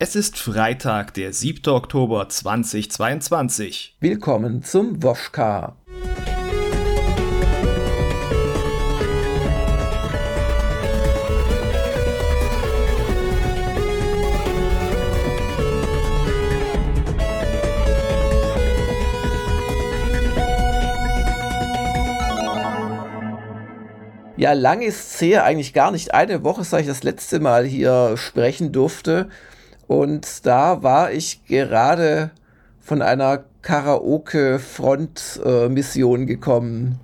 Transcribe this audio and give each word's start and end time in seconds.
Es 0.00 0.14
ist 0.14 0.38
Freitag, 0.38 1.14
der 1.14 1.32
7. 1.32 1.72
Oktober 1.72 2.28
2022. 2.28 3.96
Willkommen 3.98 4.62
zum 4.62 5.02
Woschka. 5.02 5.74
Ja, 24.36 24.52
lang 24.52 24.80
ist 24.82 25.14
es 25.14 25.20
her, 25.20 25.42
eigentlich 25.42 25.74
gar 25.74 25.90
nicht 25.90 26.14
eine 26.14 26.44
Woche, 26.44 26.62
seit 26.62 26.82
ich 26.82 26.86
das 26.86 27.02
letzte 27.02 27.40
Mal 27.40 27.64
hier 27.64 28.16
sprechen 28.16 28.70
durfte. 28.70 29.28
Und 29.88 30.46
da 30.46 30.84
war 30.84 31.10
ich 31.10 31.44
gerade 31.46 32.30
von 32.78 33.02
einer 33.02 33.42
Karaoke-Front-Mission 33.62 36.26
gekommen. 36.26 37.00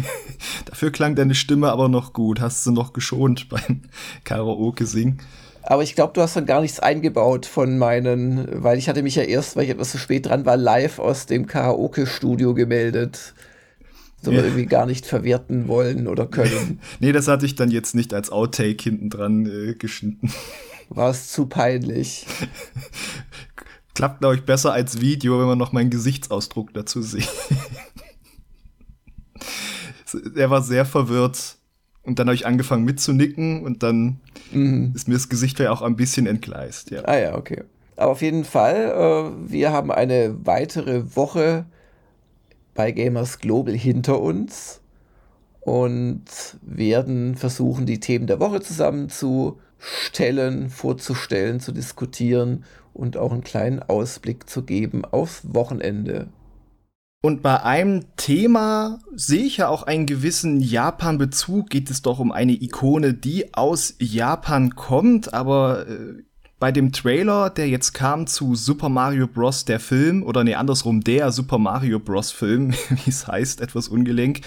Dafür 0.64 0.90
klang 0.90 1.14
deine 1.14 1.36
Stimme 1.36 1.70
aber 1.70 1.88
noch 1.88 2.12
gut. 2.12 2.40
Hast 2.40 2.66
du 2.66 2.72
noch 2.72 2.92
geschont 2.92 3.48
beim 3.48 3.82
Karaoke-Singen? 4.24 5.20
Aber 5.62 5.82
ich 5.82 5.94
glaube, 5.94 6.12
du 6.14 6.20
hast 6.20 6.36
dann 6.36 6.44
gar 6.46 6.60
nichts 6.60 6.80
eingebaut 6.80 7.46
von 7.46 7.78
meinen, 7.78 8.48
weil 8.62 8.78
ich 8.78 8.88
hatte 8.88 9.02
mich 9.02 9.14
ja 9.14 9.22
erst, 9.22 9.56
weil 9.56 9.64
ich 9.64 9.70
etwas 9.70 9.92
zu 9.92 9.98
spät 9.98 10.26
dran 10.26 10.44
war, 10.44 10.56
live 10.56 10.98
aus 10.98 11.26
dem 11.26 11.46
Karaoke-Studio 11.46 12.54
gemeldet 12.54 13.34
so 14.24 14.32
ja. 14.32 14.42
irgendwie 14.42 14.66
gar 14.66 14.86
nicht 14.86 15.06
verwerten 15.06 15.68
wollen 15.68 16.08
oder 16.08 16.26
können. 16.26 16.80
nee, 17.00 17.12
das 17.12 17.28
hatte 17.28 17.46
ich 17.46 17.54
dann 17.54 17.70
jetzt 17.70 17.94
nicht 17.94 18.14
als 18.14 18.32
Outtake 18.32 18.82
hinten 18.82 19.10
dran 19.10 19.46
äh, 19.46 19.74
geschnitten. 19.74 20.32
War 20.94 21.10
es 21.10 21.32
zu 21.32 21.46
peinlich. 21.46 22.26
Klappt, 23.94 24.20
glaube 24.20 24.36
ich, 24.36 24.44
besser 24.44 24.72
als 24.72 25.00
Video, 25.00 25.38
wenn 25.40 25.46
man 25.46 25.58
noch 25.58 25.72
meinen 25.72 25.90
Gesichtsausdruck 25.90 26.72
dazu 26.74 27.02
sieht. 27.02 27.28
er 30.36 30.50
war 30.50 30.62
sehr 30.62 30.84
verwirrt. 30.84 31.56
Und 32.02 32.18
dann 32.18 32.28
habe 32.28 32.34
ich 32.34 32.46
angefangen 32.46 32.84
mitzunicken 32.84 33.64
und 33.64 33.82
dann 33.82 34.20
mhm. 34.52 34.92
ist 34.94 35.08
mir 35.08 35.14
das 35.14 35.28
Gesicht 35.28 35.58
ja 35.58 35.70
auch 35.70 35.82
ein 35.82 35.96
bisschen 35.96 36.26
entgleist. 36.26 36.90
Ja. 36.90 37.02
Ah 37.04 37.16
ja, 37.16 37.34
okay. 37.34 37.64
Aber 37.96 38.12
auf 38.12 38.22
jeden 38.22 38.44
Fall, 38.44 38.76
äh, 38.76 39.50
wir 39.50 39.72
haben 39.72 39.90
eine 39.90 40.36
weitere 40.44 41.16
Woche 41.16 41.64
bei 42.74 42.92
Gamers 42.92 43.38
Global 43.38 43.74
hinter 43.74 44.20
uns 44.20 44.80
und 45.60 46.24
werden 46.60 47.36
versuchen, 47.36 47.86
die 47.86 48.00
Themen 48.00 48.26
der 48.26 48.40
Woche 48.40 48.60
zusammenzustellen, 49.84 50.70
vorzustellen, 50.70 51.60
zu 51.60 51.72
diskutieren 51.72 52.64
und 52.92 53.16
auch 53.16 53.32
einen 53.32 53.44
kleinen 53.44 53.82
Ausblick 53.82 54.48
zu 54.48 54.62
geben 54.62 55.04
aufs 55.04 55.42
Wochenende. 55.54 56.28
Und 57.22 57.42
bei 57.42 57.62
einem 57.62 58.04
Thema 58.16 58.98
sehe 59.14 59.44
ich 59.44 59.56
ja 59.56 59.68
auch 59.68 59.82
einen 59.84 60.04
gewissen 60.04 60.60
Japan-Bezug. 60.60 61.70
Geht 61.70 61.90
es 61.90 62.02
doch 62.02 62.18
um 62.18 62.32
eine 62.32 62.52
Ikone, 62.52 63.14
die 63.14 63.54
aus 63.54 63.94
Japan 63.98 64.74
kommt, 64.74 65.32
aber 65.32 65.88
äh, 65.88 66.22
bei 66.64 66.72
dem 66.72 66.92
Trailer, 66.92 67.50
der 67.50 67.68
jetzt 67.68 67.92
kam 67.92 68.26
zu 68.26 68.54
Super 68.54 68.88
Mario 68.88 69.26
Bros. 69.26 69.66
der 69.66 69.78
Film, 69.78 70.22
oder 70.22 70.44
nee, 70.44 70.54
andersrum, 70.54 71.02
der 71.02 71.30
Super 71.30 71.58
Mario 71.58 71.98
Bros. 71.98 72.30
Film, 72.32 72.72
wie 72.88 73.10
es 73.10 73.26
heißt, 73.26 73.60
etwas 73.60 73.86
ungelenk, 73.86 74.40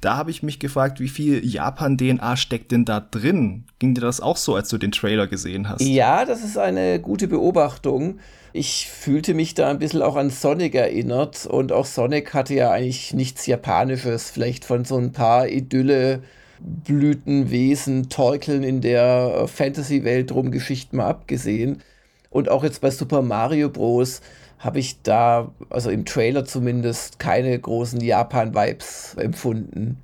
da 0.00 0.16
habe 0.16 0.30
ich 0.30 0.44
mich 0.44 0.60
gefragt, 0.60 1.00
wie 1.00 1.08
viel 1.08 1.44
Japan-DNA 1.44 2.36
steckt 2.36 2.70
denn 2.70 2.84
da 2.84 3.00
drin? 3.00 3.64
Ging 3.80 3.92
dir 3.92 4.02
das 4.02 4.20
auch 4.20 4.36
so, 4.36 4.54
als 4.54 4.68
du 4.68 4.78
den 4.78 4.92
Trailer 4.92 5.26
gesehen 5.26 5.68
hast? 5.68 5.80
Ja, 5.80 6.24
das 6.24 6.44
ist 6.44 6.58
eine 6.58 7.00
gute 7.00 7.26
Beobachtung. 7.26 8.20
Ich 8.52 8.88
fühlte 8.88 9.34
mich 9.34 9.54
da 9.54 9.68
ein 9.68 9.80
bisschen 9.80 10.02
auch 10.02 10.14
an 10.14 10.30
Sonic 10.30 10.76
erinnert 10.76 11.44
und 11.44 11.72
auch 11.72 11.86
Sonic 11.86 12.34
hatte 12.34 12.54
ja 12.54 12.70
eigentlich 12.70 13.14
nichts 13.14 13.46
Japanisches, 13.46 14.30
vielleicht 14.30 14.64
von 14.64 14.84
so 14.84 14.96
ein 14.96 15.10
paar 15.10 15.48
Idylle 15.48 16.22
Blütenwesen 16.60 18.08
torkeln 18.08 18.62
in 18.62 18.80
der 18.80 19.42
äh, 19.42 19.46
Fantasy-Welt 19.46 20.32
rum, 20.32 20.50
Geschichten 20.50 20.96
mal 20.96 21.08
abgesehen. 21.08 21.82
Und 22.30 22.50
auch 22.50 22.64
jetzt 22.64 22.80
bei 22.80 22.90
Super 22.90 23.22
Mario 23.22 23.68
Bros. 23.68 24.20
habe 24.58 24.78
ich 24.78 25.02
da, 25.02 25.52
also 25.70 25.90
im 25.90 26.04
Trailer 26.04 26.44
zumindest, 26.44 27.18
keine 27.18 27.58
großen 27.58 28.00
Japan-Vibes 28.00 29.14
empfunden. 29.18 29.98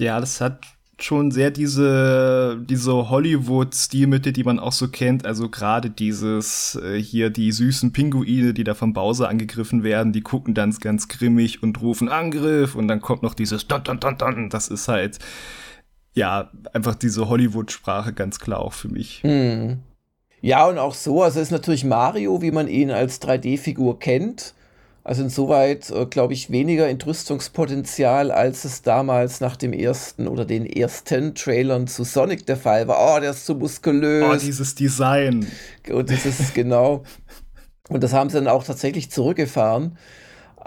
Ja, 0.00 0.20
das 0.20 0.40
hat 0.40 0.60
schon 1.00 1.30
sehr 1.30 1.50
diese, 1.50 2.60
diese 2.68 3.08
Hollywood-Stilmitte, 3.08 4.32
die 4.32 4.44
man 4.44 4.58
auch 4.58 4.72
so 4.72 4.88
kennt. 4.88 5.26
Also 5.26 5.48
gerade 5.48 5.90
dieses 5.90 6.78
äh, 6.82 7.00
hier 7.00 7.30
die 7.30 7.52
süßen 7.52 7.92
Pinguine, 7.92 8.52
die 8.52 8.64
da 8.64 8.74
vom 8.74 8.92
Bowser 8.92 9.28
angegriffen 9.28 9.82
werden, 9.82 10.12
die 10.12 10.22
gucken 10.22 10.54
dann 10.54 10.72
ganz 10.80 11.08
grimmig 11.08 11.62
und 11.62 11.80
rufen 11.80 12.08
Angriff 12.08 12.74
und 12.74 12.88
dann 12.88 13.00
kommt 13.00 13.22
noch 13.22 13.34
dieses 13.34 13.66
Dun, 13.66 13.84
Dun, 13.84 14.00
Dun, 14.00 14.18
Dun. 14.18 14.50
Das 14.50 14.68
ist 14.68 14.88
halt 14.88 15.18
ja, 16.18 16.50
einfach 16.72 16.96
diese 16.96 17.28
Hollywood-Sprache 17.28 18.12
ganz 18.12 18.40
klar 18.40 18.60
auch 18.60 18.72
für 18.72 18.88
mich. 18.88 19.22
Mhm. 19.22 19.78
Ja, 20.40 20.66
und 20.66 20.78
auch 20.78 20.94
so, 20.94 21.22
also 21.22 21.40
ist 21.40 21.50
natürlich 21.50 21.84
Mario, 21.84 22.42
wie 22.42 22.50
man 22.50 22.68
ihn 22.68 22.90
als 22.90 23.22
3D-Figur 23.22 23.98
kennt. 23.98 24.54
Also 25.04 25.22
insoweit, 25.22 25.90
äh, 25.90 26.06
glaube 26.06 26.34
ich, 26.34 26.50
weniger 26.50 26.88
Entrüstungspotenzial, 26.88 28.30
als 28.30 28.64
es 28.64 28.82
damals 28.82 29.40
nach 29.40 29.56
dem 29.56 29.72
ersten 29.72 30.28
oder 30.28 30.44
den 30.44 30.66
ersten 30.66 31.34
Trailern 31.34 31.86
zu 31.86 32.04
Sonic 32.04 32.44
der 32.46 32.58
Fall 32.58 32.88
war. 32.88 33.16
Oh, 33.16 33.20
der 33.20 33.30
ist 33.30 33.46
so 33.46 33.54
muskulös. 33.54 34.24
Oh, 34.30 34.36
dieses 34.36 34.74
Design. 34.74 35.46
Und 35.88 36.10
das 36.10 36.26
ist 36.26 36.54
genau. 36.54 37.04
Und 37.88 38.02
das 38.02 38.12
haben 38.12 38.28
sie 38.28 38.36
dann 38.36 38.48
auch 38.48 38.64
tatsächlich 38.64 39.10
zurückgefahren 39.10 39.96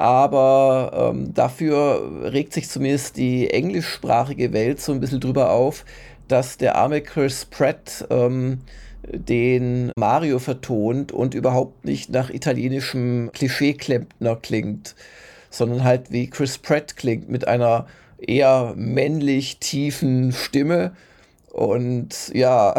aber 0.02 1.12
ähm, 1.14 1.32
dafür 1.36 2.32
regt 2.34 2.54
sich 2.54 2.68
zumindest 2.68 3.18
die 3.18 3.52
englischsprachige 3.52 4.52
Welt 4.52 4.82
so 4.82 4.94
ein 4.94 5.00
bisschen 5.00 5.20
drüber 5.20 5.52
auf, 5.52 5.86
dass 6.28 6.58
der 6.58 6.76
arme 6.76 7.02
Chris 7.02 7.46
Pratt 7.46 8.08
ähm, 8.10 8.62
den 9.04 9.92
Mario 9.96 10.40
vertont 10.40 11.12
und 11.12 11.36
überhaupt 11.36 11.86
nicht 11.86 12.10
nach 12.10 12.32
italienischem 12.32 13.30
Klischee-Klempner 13.32 14.38
klingt, 14.38 14.96
sondern 15.52 15.84
halt 15.84 16.12
wie 16.12 16.32
Chris 16.32 16.58
Pratt 16.58 16.98
klingt 16.98 17.30
mit 17.30 17.48
einer 17.48 17.86
eher 18.18 18.74
männlich 18.76 19.60
tiefen 19.60 20.32
Stimme 20.32 20.94
und 21.52 22.32
ja, 22.34 22.74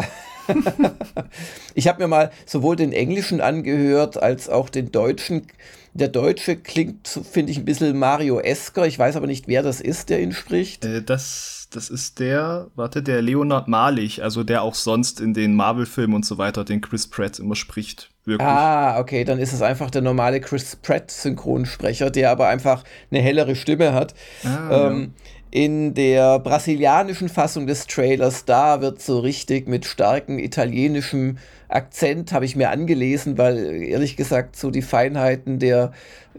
ich 1.73 1.87
habe 1.87 2.03
mir 2.03 2.09
mal 2.09 2.31
sowohl 2.45 2.75
den 2.75 2.91
Englischen 2.91 3.39
angehört 3.39 4.21
als 4.21 4.49
auch 4.49 4.67
den 4.67 4.91
Deutschen. 4.91 5.47
Der 5.95 6.07
Deutsche 6.07 6.55
klingt, 6.55 7.07
finde 7.07 7.51
ich, 7.51 7.59
ein 7.59 7.65
bisschen 7.65 7.97
Mario-esker. 7.97 8.87
Ich 8.87 8.97
weiß 8.97 9.15
aber 9.15 9.27
nicht, 9.27 9.47
wer 9.47 9.61
das 9.61 9.79
ist, 9.79 10.09
der 10.09 10.21
ihn 10.21 10.31
spricht. 10.31 10.85
Äh, 10.85 11.03
das, 11.03 11.67
das 11.71 11.89
ist 11.89 12.19
der, 12.19 12.67
warte, 12.75 13.03
der 13.03 13.21
Leonard 13.21 13.67
Malich, 13.67 14.23
also 14.23 14.43
der 14.43 14.63
auch 14.63 14.73
sonst 14.73 15.19
in 15.19 15.33
den 15.33 15.55
Marvel-Filmen 15.55 16.15
und 16.15 16.25
so 16.25 16.37
weiter 16.37 16.63
den 16.63 16.81
Chris 16.81 17.07
Pratt 17.07 17.37
immer 17.39 17.55
spricht. 17.55 18.09
Wirklich. 18.25 18.47
Ah, 18.47 18.99
okay, 18.99 19.23
dann 19.23 19.37
ist 19.37 19.53
es 19.53 19.61
einfach 19.61 19.91
der 19.91 20.01
normale 20.01 20.39
Chris 20.39 20.77
Pratt-Synchronsprecher, 20.77 22.09
der 22.09 22.31
aber 22.31 22.47
einfach 22.47 22.83
eine 23.11 23.21
hellere 23.21 23.55
Stimme 23.55 23.93
hat. 23.93 24.15
Ah, 24.43 24.87
ähm, 24.87 25.01
ja. 25.01 25.42
In 25.55 25.93
der 25.93 26.39
brasilianischen 26.39 27.29
Fassung 27.29 27.67
des 27.67 27.85
Trailers, 27.85 28.43
da 28.45 28.81
wird 28.81 28.99
so 28.99 29.19
richtig 29.19 29.67
mit 29.67 29.85
starkem 29.85 30.39
italienischem 30.39 31.37
Akzent, 31.67 32.31
habe 32.31 32.45
ich 32.45 32.55
mir 32.55 32.71
angelesen, 32.71 33.37
weil 33.37 33.83
ehrlich 33.83 34.17
gesagt 34.17 34.55
so 34.55 34.71
die 34.71 34.81
Feinheiten 34.81 35.59
der 35.59 35.91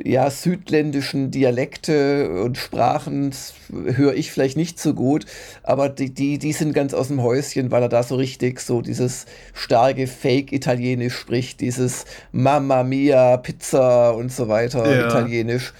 ja, 0.02 0.28
südländischen 0.30 1.30
Dialekte 1.30 2.42
und 2.42 2.58
Sprachen 2.58 3.30
höre 3.70 4.14
ich 4.14 4.32
vielleicht 4.32 4.56
nicht 4.56 4.80
so 4.80 4.94
gut, 4.94 5.26
aber 5.62 5.88
die, 5.90 6.12
die, 6.12 6.38
die 6.38 6.52
sind 6.52 6.72
ganz 6.72 6.92
aus 6.92 7.06
dem 7.06 7.22
Häuschen, 7.22 7.70
weil 7.70 7.82
er 7.82 7.88
da 7.88 8.02
so 8.02 8.16
richtig 8.16 8.58
so 8.58 8.82
dieses 8.82 9.26
starke 9.52 10.08
Fake-Italienisch 10.08 11.14
spricht, 11.14 11.60
dieses 11.60 12.04
Mamma 12.32 12.82
Mia, 12.82 13.36
Pizza 13.36 14.12
und 14.12 14.32
so 14.32 14.48
weiter 14.48 14.84
ja. 14.92 15.06
Italienisch. 15.06 15.72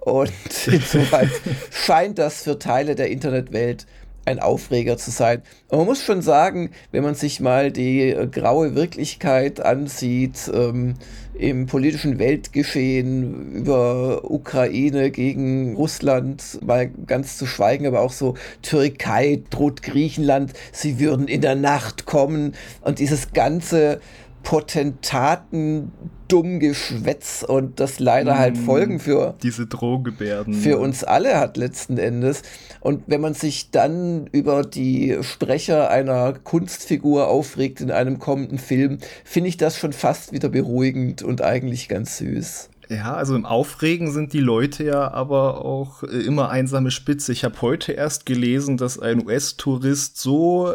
Und 0.00 0.32
insoweit 0.66 1.30
scheint 1.70 2.18
das 2.18 2.42
für 2.42 2.58
Teile 2.58 2.94
der 2.94 3.10
Internetwelt 3.10 3.86
ein 4.28 4.40
Aufreger 4.40 4.98
zu 4.98 5.10
sein. 5.10 5.42
Und 5.68 5.78
man 5.78 5.86
muss 5.86 6.04
schon 6.04 6.20
sagen, 6.20 6.70
wenn 6.92 7.02
man 7.02 7.14
sich 7.14 7.40
mal 7.40 7.72
die 7.72 8.10
äh, 8.10 8.26
graue 8.26 8.74
Wirklichkeit 8.74 9.60
ansieht, 9.60 10.50
ähm, 10.52 10.94
im 11.38 11.66
politischen 11.66 12.18
Weltgeschehen 12.18 13.52
über 13.52 14.28
Ukraine 14.30 15.10
gegen 15.10 15.76
Russland, 15.76 16.58
mal 16.66 16.90
ganz 17.06 17.38
zu 17.38 17.46
schweigen, 17.46 17.86
aber 17.86 18.00
auch 18.00 18.12
so 18.12 18.34
Türkei 18.60 19.42
droht 19.48 19.82
Griechenland, 19.82 20.52
sie 20.72 20.98
würden 20.98 21.28
in 21.28 21.40
der 21.40 21.54
Nacht 21.54 22.06
kommen 22.06 22.54
und 22.82 22.98
dieses 22.98 23.32
ganze 23.32 24.00
Potentaten 24.42 25.92
dumm 26.28 26.60
Geschwätz 26.60 27.42
und 27.46 27.80
das 27.80 27.98
leider 27.98 28.34
mm, 28.34 28.38
halt 28.38 28.58
Folgen 28.58 29.00
für 29.00 29.34
diese 29.42 29.66
Drohgebärden 29.66 30.54
für 30.54 30.78
uns 30.78 31.02
alle 31.04 31.38
hat 31.38 31.56
letzten 31.56 31.98
Endes. 31.98 32.42
Und 32.80 33.04
wenn 33.06 33.20
man 33.20 33.34
sich 33.34 33.70
dann 33.70 34.26
über 34.28 34.62
die 34.62 35.18
Sprecher 35.22 35.90
einer 35.90 36.34
Kunstfigur 36.34 37.28
aufregt 37.28 37.80
in 37.80 37.90
einem 37.90 38.18
kommenden 38.18 38.58
Film, 38.58 38.98
finde 39.24 39.48
ich 39.48 39.56
das 39.56 39.78
schon 39.78 39.92
fast 39.92 40.32
wieder 40.32 40.50
beruhigend 40.50 41.22
und 41.22 41.42
eigentlich 41.42 41.88
ganz 41.88 42.18
süß. 42.18 42.70
Ja, 42.90 43.14
also 43.14 43.36
im 43.36 43.44
Aufregen 43.44 44.10
sind 44.12 44.32
die 44.32 44.40
Leute 44.40 44.82
ja 44.84 45.10
aber 45.10 45.64
auch 45.64 46.02
äh, 46.02 46.06
immer 46.06 46.48
einsame 46.48 46.90
Spitze. 46.90 47.32
Ich 47.32 47.44
habe 47.44 47.60
heute 47.60 47.92
erst 47.92 48.24
gelesen, 48.24 48.78
dass 48.78 48.98
ein 48.98 49.24
US-Tourist 49.26 50.18
so 50.18 50.74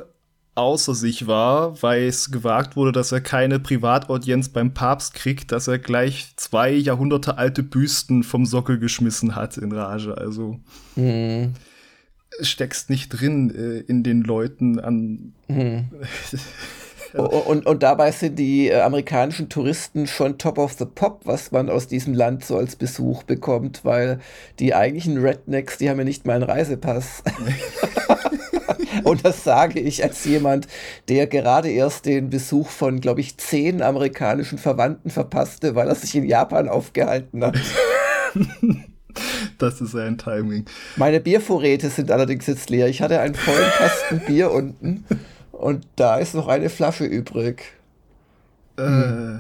außer 0.56 0.94
sich 0.94 1.28
war, 1.28 1.82
weil 1.82 2.04
es 2.04 2.32
gewagt 2.32 2.76
wurde, 2.76 2.92
dass 2.92 3.12
er 3.12 3.22
keine 3.22 3.60
Privataudienz 3.60 4.50
beim 4.50 4.74
Papst 4.74 5.14
kriegt, 5.16 5.52
dass 5.52 5.68
er 5.68 5.80
gleich 5.80 6.34
zwei 6.36 6.72
Jahrhunderte 6.72 7.38
alte 7.38 7.64
Büsten 7.64 8.24
vom 8.24 8.46
Sockel 8.46 8.78
geschmissen 8.78 9.36
hat 9.36 9.58
in 9.58 9.72
Rage. 9.72 10.16
Also 10.18 10.60
mhm. 10.96 11.54
steckst 12.42 12.90
nicht 12.90 13.10
drin 13.10 13.54
äh, 13.56 13.80
in 13.80 14.04
den 14.04 14.22
Leuten 14.22 14.80
an. 14.80 15.34
Mhm. 15.48 15.90
und, 17.14 17.66
und 17.66 17.82
dabei 17.82 18.12
sind 18.12 18.38
die 18.38 18.68
äh, 18.68 18.82
amerikanischen 18.82 19.50
Touristen 19.50 20.06
schon 20.06 20.38
top 20.38 20.60
of 20.60 20.74
the 20.74 20.86
pop, 20.86 21.22
was 21.26 21.52
man 21.52 21.72
aus 21.72 21.88
diesem 21.88 22.14
Land 22.14 22.46
so 22.46 22.58
als 22.58 22.76
Besuch 22.76 23.24
bekommt, 23.24 23.84
weil 23.86 24.20
die 24.60 24.76
eigentlichen 24.76 25.18
Rednecks, 25.18 25.80
die 25.80 25.90
haben 25.90 25.98
ja 25.98 26.04
nicht 26.04 26.28
mal 26.28 26.36
einen 26.36 26.44
Reisepass. 26.44 27.24
Und 29.04 29.26
das 29.26 29.44
sage 29.44 29.80
ich 29.80 30.04
als 30.04 30.24
jemand, 30.26 30.68
der 31.10 31.28
gerade 31.28 31.70
erst 31.70 32.06
den 32.06 32.30
Besuch 32.30 32.70
von, 32.70 33.02
glaube 33.02 33.22
ich, 33.22 33.38
zehn 33.38 33.82
amerikanischen 33.82 34.58
Verwandten 34.58 35.10
verpasste, 35.10 35.76
weil 35.76 35.88
er 35.88 35.96
sich 35.96 36.16
in 36.16 36.26
Japan 36.26 36.70
aufgehalten 36.70 37.44
hat. 37.44 37.58
Das 39.60 39.80
ist 39.80 39.96
ein 39.96 40.18
Timing. 40.18 40.66
Meine 40.96 41.20
Biervorräte 41.20 41.90
sind 41.92 42.10
allerdings 42.10 42.48
jetzt 42.48 42.72
leer. 42.72 42.88
Ich 42.88 43.02
hatte 43.02 43.20
einen 43.20 43.36
vollen 43.36 43.70
Kasten 43.78 44.20
Bier 44.28 44.52
unten 44.52 45.06
und 45.52 45.88
da 45.96 46.18
ist 46.18 46.34
noch 46.34 46.48
eine 46.48 46.70
Flasche 46.70 47.06
übrig. 47.06 47.64
Äh, 48.78 49.38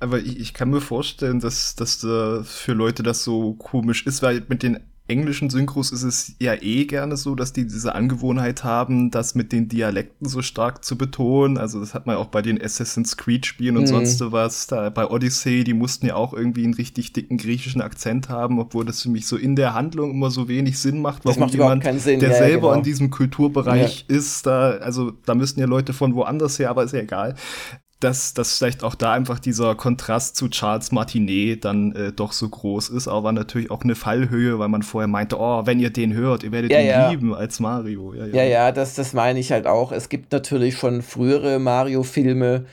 aber 0.00 0.18
ich, 0.18 0.40
ich, 0.40 0.54
kann 0.54 0.70
mir 0.70 0.80
vorstellen, 0.80 1.40
dass, 1.40 1.76
dass 1.76 2.02
uh, 2.02 2.42
für 2.42 2.72
Leute 2.72 3.02
das 3.02 3.22
so 3.22 3.54
komisch 3.54 4.06
ist, 4.06 4.22
weil 4.22 4.42
mit 4.48 4.62
den 4.62 4.80
englischen 5.10 5.50
Synchros 5.50 5.92
ist 5.92 6.04
es 6.04 6.34
ja 6.38 6.54
eh 6.54 6.84
gerne 6.86 7.16
so, 7.16 7.34
dass 7.34 7.52
die 7.52 7.66
diese 7.66 7.94
Angewohnheit 7.94 8.64
haben, 8.64 9.10
das 9.10 9.34
mit 9.34 9.52
den 9.52 9.68
Dialekten 9.68 10.28
so 10.28 10.40
stark 10.40 10.84
zu 10.84 10.96
betonen. 10.96 11.58
Also 11.58 11.80
das 11.80 11.92
hat 11.92 12.06
man 12.06 12.16
auch 12.16 12.28
bei 12.28 12.40
den 12.40 12.62
Assassin's 12.62 13.16
Creed 13.16 13.44
Spielen 13.44 13.76
und 13.76 13.82
mhm. 13.82 13.88
sonst 13.88 14.20
was. 14.32 14.68
Da 14.68 14.88
bei 14.88 15.06
Odyssey, 15.06 15.64
die 15.64 15.74
mussten 15.74 16.06
ja 16.06 16.14
auch 16.14 16.32
irgendwie 16.32 16.64
einen 16.64 16.74
richtig 16.74 17.12
dicken 17.12 17.36
griechischen 17.36 17.82
Akzent 17.82 18.28
haben, 18.28 18.58
obwohl 18.58 18.84
das 18.84 19.02
für 19.02 19.10
mich 19.10 19.26
so 19.26 19.36
in 19.36 19.56
der 19.56 19.74
Handlung 19.74 20.12
immer 20.12 20.30
so 20.30 20.48
wenig 20.48 20.78
Sinn 20.78 21.02
macht, 21.02 21.24
warum 21.24 21.40
macht 21.40 21.54
jemand, 21.54 21.84
Sinn. 22.00 22.20
der 22.20 22.30
ja, 22.30 22.36
selber 22.36 22.68
genau. 22.68 22.78
in 22.78 22.82
diesem 22.84 23.10
Kulturbereich 23.10 24.06
ja. 24.08 24.16
ist, 24.16 24.46
da, 24.46 24.70
also 24.78 25.12
da 25.26 25.34
müssten 25.34 25.60
ja 25.60 25.66
Leute 25.66 25.92
von 25.92 26.14
woanders 26.14 26.58
her, 26.58 26.70
aber 26.70 26.84
ist 26.84 26.92
ja 26.92 27.00
egal 27.00 27.34
dass, 28.00 28.34
dass 28.34 28.56
vielleicht 28.56 28.82
auch 28.82 28.94
da 28.94 29.12
einfach 29.12 29.38
dieser 29.38 29.74
Kontrast 29.74 30.36
zu 30.36 30.48
Charles 30.48 30.90
Martinet 30.90 31.64
dann 31.64 31.92
äh, 31.92 32.12
doch 32.12 32.32
so 32.32 32.48
groß 32.48 32.88
ist, 32.88 33.08
aber 33.08 33.32
natürlich 33.32 33.70
auch 33.70 33.82
eine 33.82 33.94
Fallhöhe, 33.94 34.58
weil 34.58 34.68
man 34.68 34.82
vorher 34.82 35.08
meinte, 35.08 35.38
oh, 35.38 35.66
wenn 35.66 35.78
ihr 35.78 35.90
den 35.90 36.14
hört, 36.14 36.42
ihr 36.42 36.52
werdet 36.52 36.72
ja, 36.72 36.80
ihn 36.80 36.86
ja. 36.86 37.10
lieben 37.10 37.34
als 37.34 37.60
Mario. 37.60 38.14
Ja, 38.14 38.26
ja, 38.26 38.34
ja, 38.34 38.44
ja 38.44 38.72
das, 38.72 38.94
das 38.94 39.12
meine 39.12 39.38
ich 39.38 39.52
halt 39.52 39.66
auch. 39.66 39.92
Es 39.92 40.08
gibt 40.08 40.32
natürlich 40.32 40.76
schon 40.76 41.02
frühere 41.02 41.58
Mario-Filme, 41.58 42.64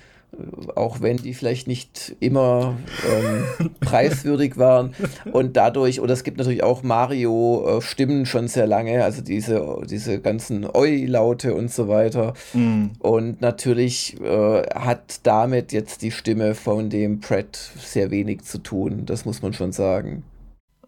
auch 0.75 1.01
wenn 1.01 1.17
die 1.17 1.33
vielleicht 1.33 1.67
nicht 1.67 2.15
immer 2.19 2.77
ähm, 3.09 3.71
preiswürdig 3.79 4.57
waren. 4.57 4.93
Und 5.31 5.57
dadurch, 5.57 6.01
oder 6.01 6.13
es 6.13 6.23
gibt 6.23 6.37
natürlich 6.37 6.63
auch 6.63 6.83
Mario-Stimmen 6.83 8.25
schon 8.25 8.47
sehr 8.47 8.67
lange, 8.67 9.03
also 9.03 9.21
diese, 9.21 9.81
diese 9.89 10.19
ganzen 10.19 10.67
Oi-Laute 10.71 11.55
und 11.55 11.71
so 11.71 11.87
weiter. 11.87 12.33
Mm. 12.53 12.87
Und 12.99 13.41
natürlich 13.41 14.19
äh, 14.21 14.63
hat 14.75 15.21
damit 15.23 15.71
jetzt 15.71 16.01
die 16.01 16.11
Stimme 16.11 16.55
von 16.55 16.89
dem 16.89 17.19
Pratt 17.19 17.55
sehr 17.55 18.11
wenig 18.11 18.43
zu 18.43 18.59
tun, 18.59 19.05
das 19.05 19.25
muss 19.25 19.41
man 19.41 19.53
schon 19.53 19.71
sagen. 19.71 20.23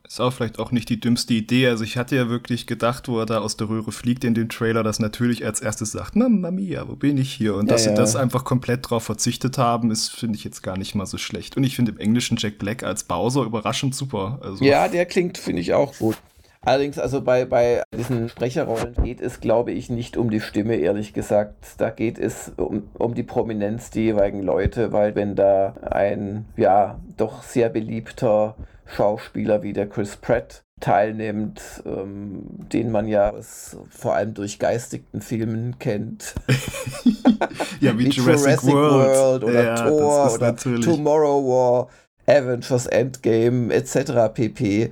Ist 0.10 0.20
auch 0.20 0.34
vielleicht 0.34 0.58
auch 0.58 0.72
nicht 0.72 0.90
die 0.90 1.00
dümmste 1.00 1.36
Idee. 1.36 1.68
Also 1.68 1.84
ich 1.84 1.96
hatte 1.96 2.16
ja 2.16 2.30
wirklich 2.30 2.66
gedacht, 2.66 3.08
wo 3.08 3.20
er 3.20 3.28
da 3.28 3.42
aus 3.42 3.58
der 3.58 3.70
Röhre 3.70 3.92
fliegt 3.92 4.24
in 4.24 4.34
dem 4.34 4.50
Trailer, 4.50 4.82
dass 4.82 4.98
natürlich 4.98 5.46
als 5.46 5.62
erstes 5.62 5.92
sagt, 5.92 6.16
Mamma 6.16 6.50
mia, 6.50 6.88
wo 6.88 6.96
bin 6.96 7.20
ich 7.20 7.32
hier? 7.32 7.54
Und 7.54 7.68
ja, 7.68 7.74
dass 7.76 7.86
ja. 7.86 7.92
sie 7.92 7.96
das 7.96 8.16
einfach 8.16 8.44
komplett 8.44 8.90
drauf 8.90 9.04
verzichtet 9.04 9.60
haben, 9.60 9.92
ist, 9.92 10.10
finde 10.10 10.36
ich 10.36 10.44
jetzt 10.44 10.64
gar 10.64 10.80
nicht 10.80 10.96
mal 10.96 11.06
so 11.06 11.20
schlecht. 11.20 11.58
Und 11.58 11.64
ich 11.64 11.76
finde 11.76 11.92
im 11.92 12.00
Englischen 12.00 12.38
Jack 12.40 12.58
Black 12.58 12.82
als 12.82 13.04
Bowser 13.04 13.44
überraschend 13.44 13.94
super. 13.94 14.40
Also. 14.42 14.66
Ja, 14.66 14.88
der 14.88 15.06
klingt, 15.06 15.38
finde 15.38 15.62
ich, 15.62 15.76
auch 15.76 15.96
gut. 16.00 16.18
Allerdings, 16.62 16.98
also 16.98 17.22
bei, 17.22 17.46
bei 17.46 17.84
diesen 17.96 18.30
Sprecherrollen 18.30 18.96
geht 19.04 19.22
es, 19.22 19.40
glaube 19.40 19.72
ich, 19.74 19.92
nicht 19.92 20.18
um 20.18 20.32
die 20.32 20.42
Stimme, 20.42 20.76
ehrlich 20.76 21.14
gesagt. 21.14 21.76
Da 21.78 21.92
geht 21.92 22.18
es 22.18 22.52
um, 22.58 22.90
um 22.96 23.14
die 23.14 23.24
Prominenz 23.24 23.92
der 23.92 24.02
jeweiligen 24.02 24.42
Leute, 24.42 24.92
weil 24.92 25.14
wenn 25.14 25.36
da 25.36 25.76
ein, 25.90 26.46
ja, 26.58 27.00
doch 27.16 27.44
sehr 27.44 27.70
beliebter 27.70 28.56
Schauspieler 28.96 29.64
wie 29.64 29.74
der 29.74 29.88
Chris 29.88 30.16
Pratt 30.18 30.64
teilnimmt, 30.80 31.62
ähm, 31.86 32.44
den 32.72 32.92
man 32.92 33.08
ja 33.08 33.32
aus, 33.32 33.78
vor 33.90 34.16
allem 34.16 34.34
durch 34.34 34.60
geistigten 34.60 35.22
Filmen 35.22 35.78
kennt. 35.80 36.36
ja, 37.80 37.98
wie, 37.98 38.06
wie 38.06 38.10
Jurassic, 38.10 38.64
Jurassic 38.64 38.74
World. 38.74 39.18
World. 39.18 39.44
oder 39.44 39.64
ja, 39.64 39.76
Thor 39.76 40.34
oder 40.34 40.48
natürlich. 40.48 40.86
Tomorrow 40.86 41.48
War, 41.48 41.88
Avengers 42.28 42.88
Endgame 42.88 43.74
etc. 43.74 44.34
pp. 44.34 44.92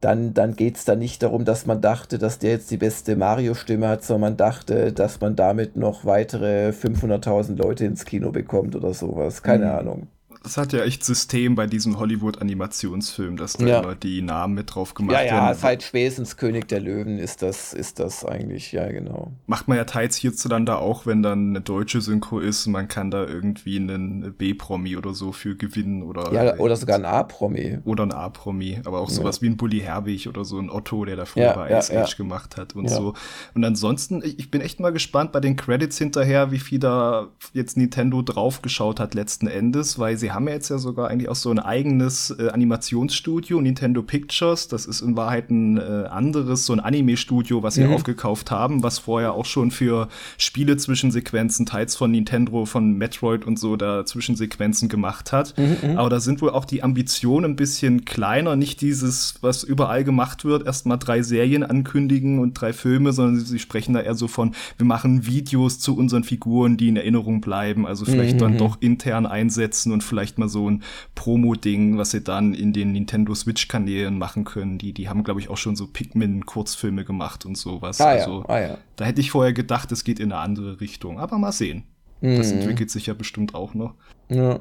Dann, 0.00 0.32
dann 0.32 0.54
geht 0.54 0.76
es 0.76 0.84
da 0.84 0.94
nicht 0.94 1.24
darum, 1.24 1.44
dass 1.44 1.66
man 1.66 1.80
dachte, 1.80 2.18
dass 2.18 2.38
der 2.38 2.52
jetzt 2.52 2.70
die 2.70 2.76
beste 2.76 3.16
Mario-Stimme 3.16 3.88
hat, 3.88 4.04
sondern 4.04 4.30
man 4.32 4.36
dachte, 4.36 4.92
dass 4.92 5.20
man 5.20 5.34
damit 5.34 5.76
noch 5.76 6.04
weitere 6.04 6.68
500.000 6.68 7.56
Leute 7.56 7.84
ins 7.84 8.04
Kino 8.04 8.30
bekommt 8.30 8.76
oder 8.76 8.94
sowas. 8.94 9.42
Keine 9.42 9.66
mhm. 9.66 9.72
Ahnung 9.72 10.08
das 10.48 10.56
hat 10.56 10.72
ja 10.72 10.82
echt 10.82 11.04
System 11.04 11.54
bei 11.56 11.66
diesem 11.66 11.98
Hollywood-Animationsfilm, 11.98 13.36
dass 13.36 13.52
da 13.52 13.66
ja. 13.66 13.80
immer 13.80 13.94
die 13.94 14.22
Namen 14.22 14.54
mit 14.54 14.74
drauf 14.74 14.94
gemacht 14.94 15.12
werden. 15.12 15.26
Ja, 15.26 15.48
ja, 15.48 15.54
seit 15.54 15.82
spätestens 15.82 16.38
König 16.38 16.68
der 16.68 16.80
Löwen 16.80 17.18
ist 17.18 17.42
das, 17.42 17.74
ist 17.74 18.00
das 18.00 18.24
eigentlich, 18.24 18.72
ja, 18.72 18.90
genau. 18.90 19.32
Macht 19.46 19.68
man 19.68 19.76
ja 19.76 19.84
teils 19.84 20.16
hierzulande 20.16 20.78
auch, 20.78 21.04
wenn 21.04 21.22
dann 21.22 21.50
eine 21.50 21.60
deutsche 21.60 22.00
Synchro 22.00 22.40
ist, 22.40 22.66
man 22.66 22.88
kann 22.88 23.10
da 23.10 23.26
irgendwie 23.26 23.76
einen 23.76 24.32
B-Promi 24.38 24.96
oder 24.96 25.12
so 25.12 25.32
für 25.32 25.54
gewinnen 25.54 26.02
oder. 26.02 26.32
Ja, 26.32 26.56
oder 26.56 26.76
sogar 26.76 26.96
ein 26.96 27.04
A-Promi. 27.04 27.80
Oder 27.84 28.04
ein 28.04 28.12
A-Promi, 28.12 28.80
aber 28.86 29.00
auch 29.00 29.10
sowas 29.10 29.36
ja. 29.36 29.42
wie 29.42 29.46
ein 29.50 29.58
Bully 29.58 29.80
Herbig 29.80 30.28
oder 30.28 30.46
so 30.46 30.58
ein 30.58 30.70
Otto, 30.70 31.04
der 31.04 31.16
da 31.16 31.26
früher 31.26 31.44
ja, 31.44 31.52
bei 31.56 31.78
Ice 31.78 31.94
Age 31.94 32.16
gemacht 32.16 32.56
hat 32.56 32.74
und 32.74 32.88
so. 32.88 33.12
Und 33.54 33.64
ansonsten, 33.66 34.22
ich 34.24 34.50
bin 34.50 34.62
echt 34.62 34.80
mal 34.80 34.94
gespannt 34.94 35.30
bei 35.32 35.40
den 35.40 35.56
Credits 35.56 35.98
hinterher, 35.98 36.50
wie 36.52 36.58
viel 36.58 36.78
da 36.78 37.28
jetzt 37.52 37.76
Nintendo 37.76 38.22
draufgeschaut 38.22 38.98
hat 38.98 39.12
letzten 39.12 39.46
Endes, 39.46 39.98
weil 39.98 40.16
sie 40.16 40.32
haben 40.32 40.37
haben 40.38 40.46
ja 40.46 40.54
jetzt 40.54 40.68
ja 40.68 40.78
sogar 40.78 41.10
eigentlich 41.10 41.28
auch 41.28 41.34
so 41.34 41.50
ein 41.50 41.58
eigenes 41.58 42.30
äh, 42.30 42.50
Animationsstudio, 42.50 43.60
Nintendo 43.60 44.02
Pictures. 44.02 44.68
Das 44.68 44.86
ist 44.86 45.00
in 45.00 45.16
Wahrheit 45.16 45.50
ein 45.50 45.78
äh, 45.78 46.06
anderes, 46.08 46.64
so 46.64 46.72
ein 46.72 46.78
Anime-Studio, 46.78 47.64
was 47.64 47.74
sie 47.74 47.82
mhm. 47.82 47.94
aufgekauft 47.94 48.52
haben, 48.52 48.84
was 48.84 49.00
vorher 49.00 49.32
auch 49.32 49.46
schon 49.46 49.72
für 49.72 50.06
Spiele 50.36 50.76
Zwischensequenzen, 50.76 51.66
teils 51.66 51.96
von 51.96 52.12
Nintendo, 52.12 52.66
von 52.66 52.92
Metroid 52.92 53.48
und 53.48 53.58
so, 53.58 53.74
da 53.74 54.06
Zwischensequenzen 54.06 54.88
gemacht 54.88 55.32
hat. 55.32 55.58
Mhm, 55.58 55.76
mhm, 55.82 55.98
Aber 55.98 56.08
da 56.08 56.20
sind 56.20 56.40
wohl 56.40 56.50
auch 56.50 56.64
die 56.64 56.84
Ambitionen 56.84 57.52
ein 57.52 57.56
bisschen 57.56 58.04
kleiner, 58.04 58.54
nicht 58.54 58.80
dieses, 58.80 59.34
was 59.40 59.64
überall 59.64 60.04
gemacht 60.04 60.44
wird, 60.44 60.64
erstmal 60.66 61.00
drei 61.00 61.22
Serien 61.22 61.64
ankündigen 61.64 62.38
und 62.38 62.54
drei 62.54 62.72
Filme, 62.72 63.12
sondern 63.12 63.40
sie 63.40 63.58
sprechen 63.58 63.92
da 63.92 64.02
eher 64.02 64.14
so 64.14 64.28
von, 64.28 64.54
wir 64.76 64.86
machen 64.86 65.26
Videos 65.26 65.80
zu 65.80 65.96
unseren 65.96 66.22
Figuren, 66.22 66.76
die 66.76 66.90
in 66.90 66.96
Erinnerung 66.96 67.40
bleiben, 67.40 67.88
also 67.88 68.04
vielleicht 68.04 68.36
mhm. 68.36 68.38
dann 68.38 68.52
mhm. 68.52 68.58
doch 68.58 68.76
intern 68.80 69.26
einsetzen 69.26 69.90
und 69.90 70.04
vielleicht 70.04 70.27
vielleicht 70.28 70.38
mal 70.38 70.48
so 70.48 70.70
ein 70.70 70.82
Promo-Ding, 71.14 71.98
was 71.98 72.10
sie 72.10 72.20
dann 72.22 72.54
in 72.54 72.72
den 72.72 72.92
Nintendo 72.92 73.34
Switch-Kanälen 73.34 74.18
machen 74.18 74.44
können. 74.44 74.78
Die, 74.78 74.92
die 74.92 75.08
haben, 75.08 75.24
glaube 75.24 75.40
ich, 75.40 75.48
auch 75.48 75.56
schon 75.56 75.76
so 75.76 75.86
Pikmin-Kurzfilme 75.86 77.04
gemacht 77.04 77.46
und 77.46 77.56
sowas. 77.56 78.00
Ah, 78.00 78.10
also, 78.10 78.42
ja. 78.42 78.48
Ah, 78.48 78.60
ja. 78.60 78.78
Da 78.96 79.04
hätte 79.04 79.20
ich 79.20 79.30
vorher 79.30 79.52
gedacht, 79.52 79.90
es 79.92 80.04
geht 80.04 80.20
in 80.20 80.32
eine 80.32 80.40
andere 80.40 80.80
Richtung. 80.80 81.18
Aber 81.18 81.38
mal 81.38 81.52
sehen. 81.52 81.84
Mhm. 82.20 82.36
Das 82.36 82.52
entwickelt 82.52 82.90
sich 82.90 83.06
ja 83.06 83.14
bestimmt 83.14 83.54
auch 83.54 83.74
noch. 83.74 83.94
Ja. 84.28 84.60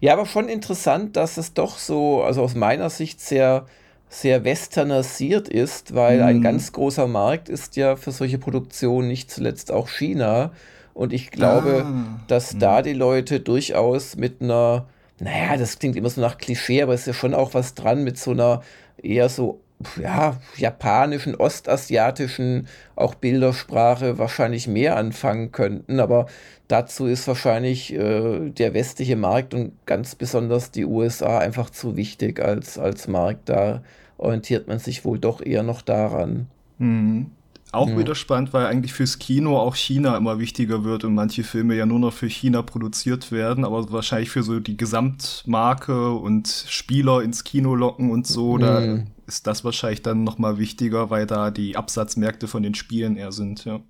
ja, 0.00 0.12
aber 0.14 0.26
schon 0.26 0.48
interessant, 0.48 1.16
dass 1.16 1.36
es 1.36 1.52
doch 1.52 1.78
so, 1.78 2.22
also 2.22 2.42
aus 2.42 2.54
meiner 2.54 2.90
Sicht 2.90 3.20
sehr 3.20 3.66
sehr 4.08 4.44
westernisiert 4.44 5.48
ist, 5.48 5.94
weil 5.94 6.18
mhm. 6.18 6.24
ein 6.24 6.42
ganz 6.42 6.72
großer 6.72 7.06
Markt 7.06 7.48
ist 7.48 7.76
ja 7.76 7.96
für 7.96 8.10
solche 8.10 8.36
Produktionen 8.36 9.08
nicht 9.08 9.30
zuletzt 9.30 9.72
auch 9.72 9.88
China. 9.88 10.52
Und 10.92 11.14
ich 11.14 11.30
glaube, 11.30 11.86
ah. 11.86 12.20
dass 12.28 12.52
mhm. 12.52 12.58
da 12.58 12.82
die 12.82 12.92
Leute 12.92 13.40
durchaus 13.40 14.16
mit 14.16 14.42
einer 14.42 14.86
naja, 15.22 15.56
das 15.56 15.78
klingt 15.78 15.94
immer 15.94 16.10
so 16.10 16.20
nach 16.20 16.36
Klischee, 16.36 16.82
aber 16.82 16.94
es 16.94 17.02
ist 17.02 17.06
ja 17.06 17.12
schon 17.14 17.34
auch 17.34 17.54
was 17.54 17.74
dran 17.74 18.02
mit 18.02 18.18
so 18.18 18.32
einer 18.32 18.62
eher 19.00 19.28
so 19.28 19.60
ja, 20.00 20.40
japanischen, 20.56 21.36
ostasiatischen, 21.36 22.66
auch 22.96 23.14
Bildersprache 23.14 24.18
wahrscheinlich 24.18 24.66
mehr 24.66 24.96
anfangen 24.96 25.52
könnten. 25.52 26.00
Aber 26.00 26.26
dazu 26.66 27.06
ist 27.06 27.28
wahrscheinlich 27.28 27.92
äh, 27.92 28.50
der 28.50 28.74
westliche 28.74 29.16
Markt 29.16 29.54
und 29.54 29.72
ganz 29.86 30.16
besonders 30.16 30.72
die 30.72 30.84
USA 30.84 31.38
einfach 31.38 31.70
zu 31.70 31.96
wichtig 31.96 32.40
als, 32.40 32.76
als 32.76 33.06
Markt. 33.06 33.48
Da 33.48 33.82
orientiert 34.18 34.66
man 34.66 34.80
sich 34.80 35.04
wohl 35.04 35.20
doch 35.20 35.40
eher 35.40 35.62
noch 35.62 35.82
daran. 35.82 36.48
Mhm. 36.78 37.30
Auch 37.72 37.88
ja. 37.88 37.98
wieder 37.98 38.14
spannend, 38.14 38.52
weil 38.52 38.66
eigentlich 38.66 38.92
fürs 38.92 39.18
Kino 39.18 39.58
auch 39.58 39.74
China 39.76 40.16
immer 40.18 40.38
wichtiger 40.38 40.84
wird 40.84 41.04
und 41.04 41.14
manche 41.14 41.42
Filme 41.42 41.74
ja 41.74 41.86
nur 41.86 41.98
noch 41.98 42.12
für 42.12 42.28
China 42.28 42.60
produziert 42.60 43.32
werden, 43.32 43.64
aber 43.64 43.90
wahrscheinlich 43.90 44.28
für 44.28 44.42
so 44.42 44.60
die 44.60 44.76
Gesamtmarke 44.76 46.12
und 46.12 46.66
Spieler 46.68 47.22
ins 47.22 47.44
Kino 47.44 47.74
locken 47.74 48.10
und 48.10 48.26
so, 48.26 48.56
mhm. 48.56 48.60
da 48.60 48.98
ist 49.26 49.46
das 49.46 49.64
wahrscheinlich 49.64 50.02
dann 50.02 50.22
noch 50.22 50.36
mal 50.36 50.58
wichtiger, 50.58 51.08
weil 51.08 51.26
da 51.26 51.50
die 51.50 51.76
Absatzmärkte 51.76 52.46
von 52.46 52.62
den 52.62 52.74
Spielen 52.74 53.16
eher 53.16 53.32
sind, 53.32 53.64
ja. 53.64 53.80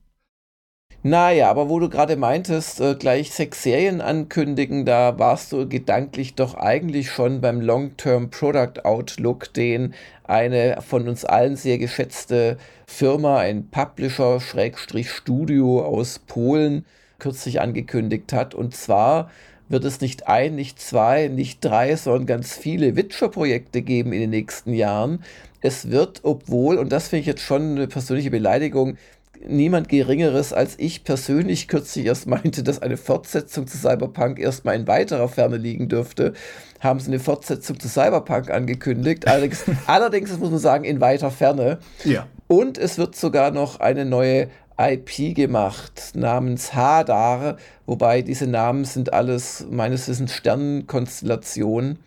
Naja, 1.05 1.51
aber 1.51 1.69
wo 1.69 1.81
du 1.81 1.89
gerade 1.89 2.15
meintest, 2.15 2.81
äh, 2.81 2.95
gleich 2.95 3.33
sechs 3.33 3.65
Serien 3.65 4.01
ankündigen, 4.01 4.85
da 4.85 5.19
warst 5.19 5.51
du 5.51 5.69
gedanklich 5.69 6.37
doch 6.37 6.55
eigentlich 6.55 7.11
schon 7.11 7.41
beim 7.41 7.61
Long-Term 7.61 8.31
Product 8.31 8.85
Outlook, 8.85 9.53
den 9.53 9.95
eine 10.23 10.79
von 10.81 11.09
uns 11.09 11.25
allen 11.25 11.57
sehr 11.57 11.79
geschätzte 11.79 12.57
Firma, 12.87 13.39
ein 13.39 13.69
Publisher, 13.69 14.39
Schrägstrich 14.39 15.11
Studio 15.11 15.85
aus 15.85 16.21
Polen, 16.21 16.85
kürzlich 17.19 17.61
angekündigt 17.61 18.33
hat. 18.33 18.55
Und 18.55 18.77
zwar 18.77 19.29
wird 19.69 19.85
es 19.85 20.01
nicht 20.01 20.29
ein, 20.29 20.55
nicht 20.55 20.81
zwei, 20.81 21.27
nicht 21.27 21.65
drei, 21.65 21.97
sondern 21.97 22.27
ganz 22.27 22.57
viele 22.57 22.95
Witcher-Projekte 22.95 23.83
geben 23.83 24.13
in 24.13 24.21
den 24.21 24.31
nächsten 24.31 24.73
Jahren. 24.73 25.25
Es 25.63 25.91
wird, 25.91 26.21
obwohl, 26.23 26.79
und 26.79 26.93
das 26.93 27.09
finde 27.09 27.23
ich 27.23 27.27
jetzt 27.27 27.43
schon 27.43 27.73
eine 27.73 27.89
persönliche 27.89 28.31
Beleidigung, 28.31 28.99
niemand 29.47 29.89
Geringeres 29.89 30.53
als 30.53 30.75
ich 30.79 31.05
persönlich 31.05 31.69
kürzlich 31.69 32.07
erst 32.07 32.27
meinte, 32.27 32.63
dass 32.63 32.81
eine 32.81 32.97
Fortsetzung 32.97 33.67
zu 33.67 33.77
Cyberpunk 33.77 34.39
erstmal 34.39 34.77
in 34.77 34.87
weiterer 34.87 35.29
Ferne 35.29 35.57
liegen 35.57 35.89
dürfte, 35.89 36.33
haben 36.81 37.01
sie 37.01 37.09
eine 37.09 37.21
Fortsetzung 37.21 37.79
zu 37.79 37.89
Cyberpunk 37.89 38.51
angekündigt. 38.51 39.27
Allerdings, 39.29 39.65
allerdings 39.87 40.31
das 40.31 40.39
muss 40.39 40.51
man 40.51 40.59
sagen, 40.59 40.85
in 40.85 41.01
weiter 41.01 41.31
Ferne. 41.31 41.79
Ja. 42.05 42.27
Und 42.49 42.79
es 42.79 42.99
wird 42.99 43.17
sogar 43.17 43.51
noch 43.51 43.81
eine 43.81 44.05
neue 44.05 44.49
IP 44.79 45.35
gemacht 45.35 46.13
namens 46.15 46.75
Hadar, 46.75 47.57
wobei 47.87 48.23
diese 48.23 48.47
Namen 48.47 48.85
sind 48.85 49.13
alles 49.13 49.67
meines 49.71 50.09
Wissens 50.09 50.35
Sternenkonstellationen 50.35 51.99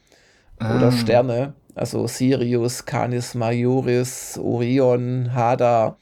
ah. 0.59 0.75
oder 0.75 0.91
Sterne. 0.91 1.53
Also 1.73 2.07
Sirius, 2.07 2.85
Canis 2.85 3.35
Majoris, 3.35 4.39
Orion, 4.41 5.33
Hadar. 5.33 5.97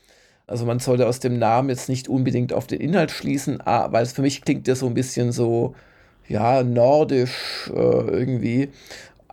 Also 0.46 0.66
man 0.66 0.80
sollte 0.80 1.08
aus 1.08 1.20
dem 1.20 1.40
Namen 1.40 1.70
jetzt 1.70 1.90
nicht 1.90 2.10
unbedingt 2.10 2.54
auf 2.54 2.68
den 2.68 2.82
Inhalt 2.82 3.12
schließen, 3.12 3.60
weil 3.66 4.04
es 4.04 4.12
für 4.12 4.22
mich 4.22 4.42
klingt 4.42 4.68
der 4.68 4.76
so 4.76 4.88
ein 4.88 4.94
bisschen 4.94 5.32
so, 5.32 5.74
ja, 6.28 6.64
nordisch 6.64 7.72
äh, 7.74 7.80
irgendwie. 7.80 8.70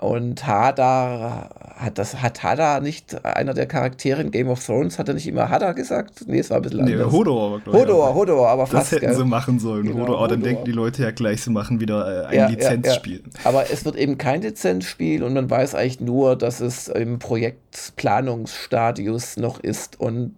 Und 0.00 0.46
Hadar, 0.46 1.50
hat 1.76 1.98
das, 1.98 2.22
hat 2.22 2.42
Hadar 2.42 2.80
nicht 2.80 3.22
einer 3.22 3.52
der 3.52 3.66
Charaktere 3.66 4.22
in 4.22 4.30
Game 4.30 4.48
of 4.48 4.64
Thrones, 4.64 4.98
hat 4.98 5.08
er 5.08 5.14
nicht 5.14 5.26
immer 5.26 5.50
Hadar 5.50 5.74
gesagt? 5.74 6.24
Nee, 6.26 6.38
es 6.38 6.48
war 6.48 6.56
ein 6.56 6.62
bisschen 6.62 6.86
nee, 6.86 6.94
anders. 6.94 7.12
Hodor, 7.12 7.60
Hodor, 7.66 8.14
Hodor, 8.14 8.48
aber 8.48 8.62
das 8.62 8.70
fast. 8.70 8.92
Das 8.92 8.94
hätten 9.02 9.08
gell? 9.08 9.16
sie 9.16 9.26
machen 9.26 9.58
sollen. 9.58 9.86
Genau, 9.86 10.06
Hodor, 10.06 10.26
dann 10.28 10.42
denken 10.42 10.64
die 10.64 10.72
Leute 10.72 11.02
ja 11.02 11.10
gleich, 11.10 11.42
sie 11.42 11.50
machen 11.50 11.80
wieder 11.80 12.24
äh, 12.24 12.28
ein 12.28 12.34
ja, 12.34 12.48
Lizenzspiel. 12.48 13.16
Ja, 13.16 13.22
ja. 13.24 13.30
Aber 13.44 13.70
es 13.70 13.84
wird 13.84 13.96
eben 13.96 14.16
kein 14.16 14.40
Lizenzspiel 14.40 15.22
und 15.22 15.34
man 15.34 15.50
weiß 15.50 15.74
eigentlich 15.74 16.00
nur, 16.00 16.34
dass 16.34 16.60
es 16.60 16.88
im 16.88 17.18
Projektplanungsstadius 17.18 19.36
noch 19.36 19.60
ist 19.60 20.00
und 20.00 20.32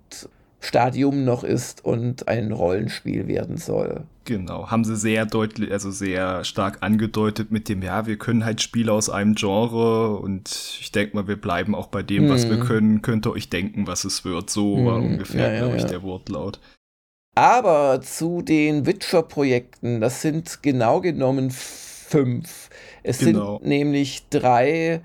Stadium 0.62 1.24
noch 1.24 1.42
ist 1.42 1.84
und 1.84 2.28
ein 2.28 2.52
Rollenspiel 2.52 3.26
werden 3.26 3.56
soll. 3.56 4.04
Genau, 4.24 4.70
haben 4.70 4.84
sie 4.84 4.96
sehr 4.96 5.26
deutlich, 5.26 5.72
also 5.72 5.90
sehr 5.90 6.44
stark 6.44 6.78
angedeutet 6.82 7.50
mit 7.50 7.68
dem, 7.68 7.82
ja, 7.82 8.06
wir 8.06 8.16
können 8.16 8.44
halt 8.44 8.62
Spiele 8.62 8.92
aus 8.92 9.10
einem 9.10 9.34
Genre 9.34 10.16
und 10.18 10.78
ich 10.80 10.92
denke 10.92 11.16
mal, 11.16 11.26
wir 11.26 11.40
bleiben 11.40 11.74
auch 11.74 11.88
bei 11.88 12.04
dem, 12.04 12.24
hm. 12.24 12.30
was 12.30 12.48
wir 12.48 12.58
mhm. 12.58 12.64
können. 12.64 13.02
Könnt 13.02 13.26
ihr 13.26 13.32
euch 13.32 13.50
denken, 13.50 13.88
was 13.88 14.04
es 14.04 14.24
wird. 14.24 14.50
So 14.50 14.76
hm. 14.76 14.86
war 14.86 14.96
ungefähr, 14.96 15.52
ja, 15.52 15.58
glaube 15.58 15.76
ich, 15.76 15.82
ja. 15.82 15.88
der 15.88 16.02
Wortlaut. 16.04 16.60
Aber 17.34 18.00
zu 18.00 18.42
den 18.42 18.86
Witcher-Projekten, 18.86 20.00
das 20.00 20.22
sind 20.22 20.62
genau 20.62 21.00
genommen 21.00 21.50
fünf. 21.50 22.70
Es 23.02 23.18
genau. 23.18 23.58
sind 23.58 23.68
nämlich 23.68 24.28
drei 24.30 25.00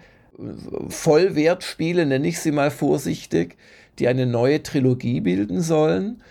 Vollwertspiele, 0.89 2.05
nenne 2.05 2.27
ich 2.27 2.39
sie 2.39 2.51
mal 2.51 2.69
vorsichtig 2.69 3.57
die 3.99 4.07
eine 4.07 4.25
neue 4.25 4.63
Trilogie 4.63 5.21
bilden 5.21 5.61
sollen. 5.61 6.21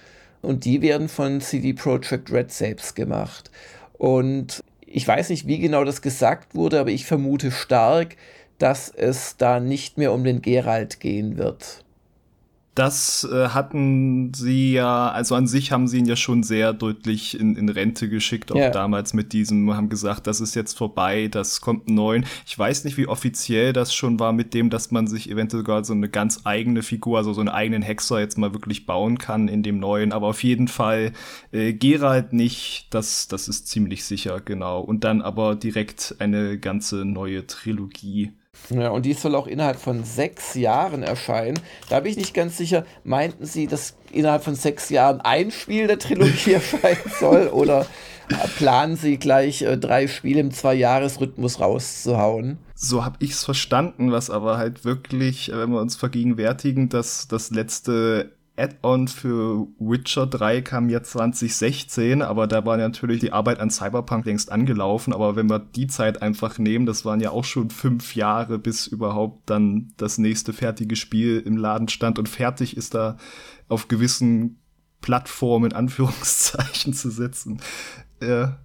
Und 0.42 0.64
die 0.64 0.82
werden 0.82 1.08
von 1.08 1.40
CD 1.40 1.72
Projekt 1.72 2.30
Red 2.30 2.52
selbst 2.52 2.94
gemacht. 2.94 3.50
Und 3.98 4.62
ich 4.86 5.06
weiß 5.06 5.30
nicht, 5.30 5.46
wie 5.46 5.58
genau 5.58 5.84
das 5.84 6.02
gesagt 6.02 6.54
wurde, 6.54 6.78
aber 6.78 6.90
ich 6.90 7.06
vermute 7.06 7.50
stark, 7.50 8.16
dass 8.58 8.88
es 8.88 9.36
da 9.36 9.60
nicht 9.60 9.98
mehr 9.98 10.12
um 10.12 10.24
den 10.24 10.42
Geralt 10.42 11.00
gehen 11.00 11.36
wird. 11.36 11.84
Das 12.76 13.26
äh, 13.32 13.48
hatten 13.48 14.34
sie 14.34 14.74
ja, 14.74 15.08
also 15.08 15.34
an 15.34 15.46
sich 15.46 15.72
haben 15.72 15.88
sie 15.88 15.96
ihn 15.96 16.04
ja 16.04 16.14
schon 16.14 16.42
sehr 16.42 16.74
deutlich 16.74 17.40
in, 17.40 17.56
in 17.56 17.70
Rente 17.70 18.10
geschickt, 18.10 18.52
auch 18.52 18.56
ja. 18.56 18.68
damals 18.68 19.14
mit 19.14 19.32
diesem, 19.32 19.74
haben 19.74 19.88
gesagt, 19.88 20.26
das 20.26 20.42
ist 20.42 20.54
jetzt 20.54 20.76
vorbei, 20.76 21.28
das 21.28 21.62
kommt 21.62 21.88
neu. 21.88 22.20
Ich 22.46 22.58
weiß 22.58 22.84
nicht, 22.84 22.98
wie 22.98 23.08
offiziell 23.08 23.72
das 23.72 23.94
schon 23.94 24.20
war 24.20 24.34
mit 24.34 24.52
dem, 24.52 24.68
dass 24.68 24.90
man 24.90 25.06
sich 25.06 25.30
eventuell 25.30 25.62
sogar 25.62 25.84
so 25.86 25.94
eine 25.94 26.10
ganz 26.10 26.42
eigene 26.44 26.82
Figur, 26.82 27.16
also 27.16 27.32
so 27.32 27.40
einen 27.40 27.48
eigenen 27.48 27.80
Hexer 27.80 28.20
jetzt 28.20 28.36
mal 28.36 28.52
wirklich 28.52 28.84
bauen 28.84 29.16
kann 29.16 29.48
in 29.48 29.62
dem 29.62 29.78
neuen, 29.78 30.12
aber 30.12 30.26
auf 30.26 30.44
jeden 30.44 30.68
Fall 30.68 31.12
äh, 31.52 31.72
Geralt 31.72 32.34
nicht, 32.34 32.88
das, 32.90 33.26
das 33.26 33.48
ist 33.48 33.68
ziemlich 33.68 34.04
sicher, 34.04 34.42
genau. 34.44 34.80
Und 34.80 35.02
dann 35.02 35.22
aber 35.22 35.56
direkt 35.56 36.16
eine 36.18 36.58
ganze 36.58 37.06
neue 37.06 37.46
Trilogie. 37.46 38.32
Ja, 38.70 38.90
und 38.90 39.06
die 39.06 39.12
soll 39.12 39.34
auch 39.34 39.46
innerhalb 39.46 39.78
von 39.78 40.04
sechs 40.04 40.54
Jahren 40.54 41.02
erscheinen. 41.02 41.58
Da 41.88 42.00
bin 42.00 42.10
ich 42.10 42.16
nicht 42.16 42.34
ganz 42.34 42.56
sicher, 42.56 42.84
meinten 43.04 43.46
Sie, 43.46 43.66
dass 43.66 43.94
innerhalb 44.12 44.42
von 44.42 44.54
sechs 44.54 44.90
Jahren 44.90 45.20
ein 45.20 45.50
Spiel 45.50 45.86
der 45.86 45.98
Trilogie 45.98 46.52
erscheinen 46.54 47.10
soll 47.18 47.48
oder 47.48 47.86
planen 48.58 48.96
Sie 48.96 49.18
gleich 49.18 49.62
äh, 49.62 49.76
drei 49.76 50.08
Spiele 50.08 50.40
im 50.40 50.50
Zwei-Jahres-Rhythmus 50.50 51.60
rauszuhauen? 51.60 52.58
So 52.74 53.04
habe 53.04 53.16
ich 53.20 53.30
es 53.30 53.44
verstanden, 53.44 54.12
was 54.12 54.30
aber 54.30 54.58
halt 54.58 54.84
wirklich, 54.84 55.50
äh, 55.50 55.58
wenn 55.58 55.70
wir 55.70 55.80
uns 55.80 55.96
vergegenwärtigen, 55.96 56.88
dass 56.88 57.28
das 57.28 57.50
letzte 57.50 58.35
Add-on 58.56 59.08
für 59.08 59.66
Witcher 59.78 60.26
3 60.26 60.62
kam 60.62 60.88
jetzt 60.88 61.12
2016, 61.12 62.22
aber 62.22 62.46
da 62.46 62.64
war 62.64 62.76
natürlich 62.76 63.20
die 63.20 63.32
Arbeit 63.32 63.60
an 63.60 63.70
Cyberpunk 63.70 64.24
längst 64.24 64.50
angelaufen. 64.50 65.12
Aber 65.12 65.36
wenn 65.36 65.50
wir 65.50 65.58
die 65.58 65.86
Zeit 65.86 66.22
einfach 66.22 66.58
nehmen, 66.58 66.86
das 66.86 67.04
waren 67.04 67.20
ja 67.20 67.30
auch 67.30 67.44
schon 67.44 67.70
fünf 67.70 68.14
Jahre, 68.14 68.58
bis 68.58 68.86
überhaupt 68.86 69.50
dann 69.50 69.92
das 69.98 70.16
nächste 70.16 70.52
fertige 70.52 70.96
Spiel 70.96 71.42
im 71.44 71.56
Laden 71.56 71.88
stand 71.88 72.18
und 72.18 72.28
fertig 72.28 72.76
ist 72.76 72.94
da 72.94 73.18
auf 73.68 73.88
gewissen 73.88 74.58
Plattformen 75.02 75.70
in 75.70 75.76
Anführungszeichen 75.76 76.94
zu 76.94 77.10
setzen. 77.10 77.60
Ja. 78.22 78.58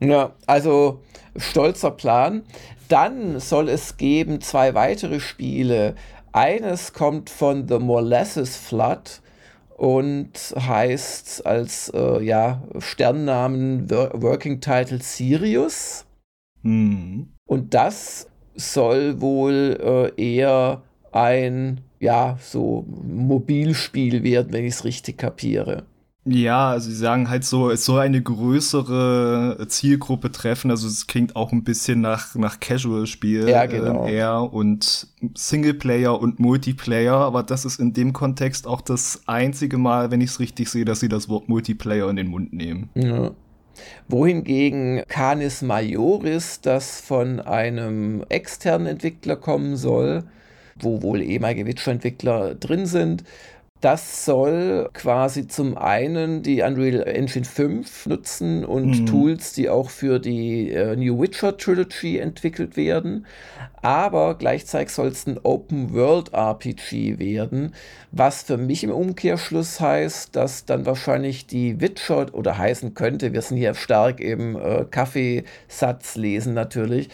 Ja, 0.00 0.34
also 0.46 1.02
stolzer 1.36 1.90
Plan. 1.90 2.42
Dann 2.88 3.38
soll 3.38 3.68
es 3.68 3.96
geben 3.98 4.40
zwei 4.40 4.74
weitere 4.74 5.20
Spiele. 5.20 5.94
Eines 6.32 6.92
kommt 6.92 7.30
von 7.30 7.66
The 7.68 7.78
Molasses 7.78 8.56
Flood 8.56 9.20
und 9.76 10.32
heißt 10.56 11.46
als 11.46 11.90
äh, 11.94 12.22
ja, 12.22 12.62
Sternnamen 12.78 13.90
Working 13.90 14.60
Title 14.60 15.00
Sirius. 15.00 16.04
Mhm. 16.62 17.32
Und 17.46 17.74
das 17.74 18.28
soll 18.54 19.20
wohl 19.20 20.12
äh, 20.16 20.22
eher 20.22 20.82
ein 21.12 21.80
ja, 21.98 22.38
so 22.40 22.84
Mobilspiel 22.88 24.22
werden, 24.22 24.52
wenn 24.52 24.64
ich 24.64 24.74
es 24.74 24.84
richtig 24.84 25.18
kapiere. 25.18 25.84
Ja, 26.32 26.70
also 26.70 26.90
sie 26.90 26.96
sagen 26.96 27.28
halt 27.28 27.44
so, 27.44 27.70
es 27.70 27.84
soll 27.84 28.00
eine 28.00 28.22
größere 28.22 29.66
Zielgruppe 29.68 30.30
treffen. 30.30 30.70
Also 30.70 30.86
es 30.86 31.08
klingt 31.08 31.34
auch 31.34 31.50
ein 31.50 31.64
bisschen 31.64 32.00
nach, 32.00 32.36
nach 32.36 32.60
Casual-Spiel 32.60 33.48
ja, 33.48 33.66
genau. 33.66 34.06
äh, 34.06 34.14
eher 34.14 34.52
und 34.52 35.08
Singleplayer 35.34 36.20
und 36.20 36.38
Multiplayer. 36.38 37.16
Aber 37.16 37.42
das 37.42 37.64
ist 37.64 37.80
in 37.80 37.94
dem 37.94 38.12
Kontext 38.12 38.68
auch 38.68 38.80
das 38.80 39.22
einzige 39.26 39.76
Mal, 39.76 40.12
wenn 40.12 40.20
ich 40.20 40.30
es 40.30 40.40
richtig 40.40 40.68
sehe, 40.68 40.84
dass 40.84 41.00
sie 41.00 41.08
das 41.08 41.28
Wort 41.28 41.48
Multiplayer 41.48 42.08
in 42.08 42.16
den 42.16 42.28
Mund 42.28 42.52
nehmen. 42.52 42.90
Ja. 42.94 43.32
Wohingegen 44.08 45.02
Canis 45.08 45.62
Majoris, 45.62 46.60
das 46.60 47.00
von 47.00 47.40
einem 47.40 48.24
externen 48.28 48.86
Entwickler 48.86 49.36
kommen 49.36 49.76
soll, 49.76 50.24
wo 50.78 51.02
wohl 51.02 51.22
ehemalige 51.22 51.66
Witcher-Entwickler 51.66 52.54
drin 52.54 52.86
sind, 52.86 53.24
das 53.80 54.26
soll 54.26 54.90
quasi 54.92 55.48
zum 55.48 55.78
einen 55.78 56.42
die 56.42 56.60
Unreal 56.60 57.02
Engine 57.02 57.44
5 57.44 58.06
nutzen 58.06 58.64
und 58.64 59.00
mhm. 59.00 59.06
Tools, 59.06 59.52
die 59.54 59.70
auch 59.70 59.88
für 59.88 60.18
die 60.18 60.70
äh, 60.70 60.96
New 60.96 61.20
Witcher 61.20 61.56
Trilogy 61.56 62.18
entwickelt 62.18 62.76
werden. 62.76 63.26
aber 63.82 64.34
gleichzeitig 64.34 64.90
soll 64.90 65.08
es 65.08 65.26
ein 65.26 65.38
Open-World-RPG 65.42 67.18
werden, 67.18 67.74
was 68.12 68.42
für 68.42 68.58
mich 68.58 68.84
im 68.84 68.90
Umkehrschluss 68.90 69.80
heißt, 69.80 70.36
dass 70.36 70.66
dann 70.66 70.84
wahrscheinlich 70.84 71.46
die 71.46 71.80
Witcher 71.80 72.26
oder 72.34 72.58
heißen 72.58 72.92
könnte, 72.92 73.32
wir 73.32 73.40
sind 73.40 73.56
hier 73.56 73.74
stark 73.74 74.20
im 74.20 74.56
äh, 74.56 74.84
Kaffeesatz 74.84 76.16
lesen 76.16 76.52
natürlich, 76.52 77.08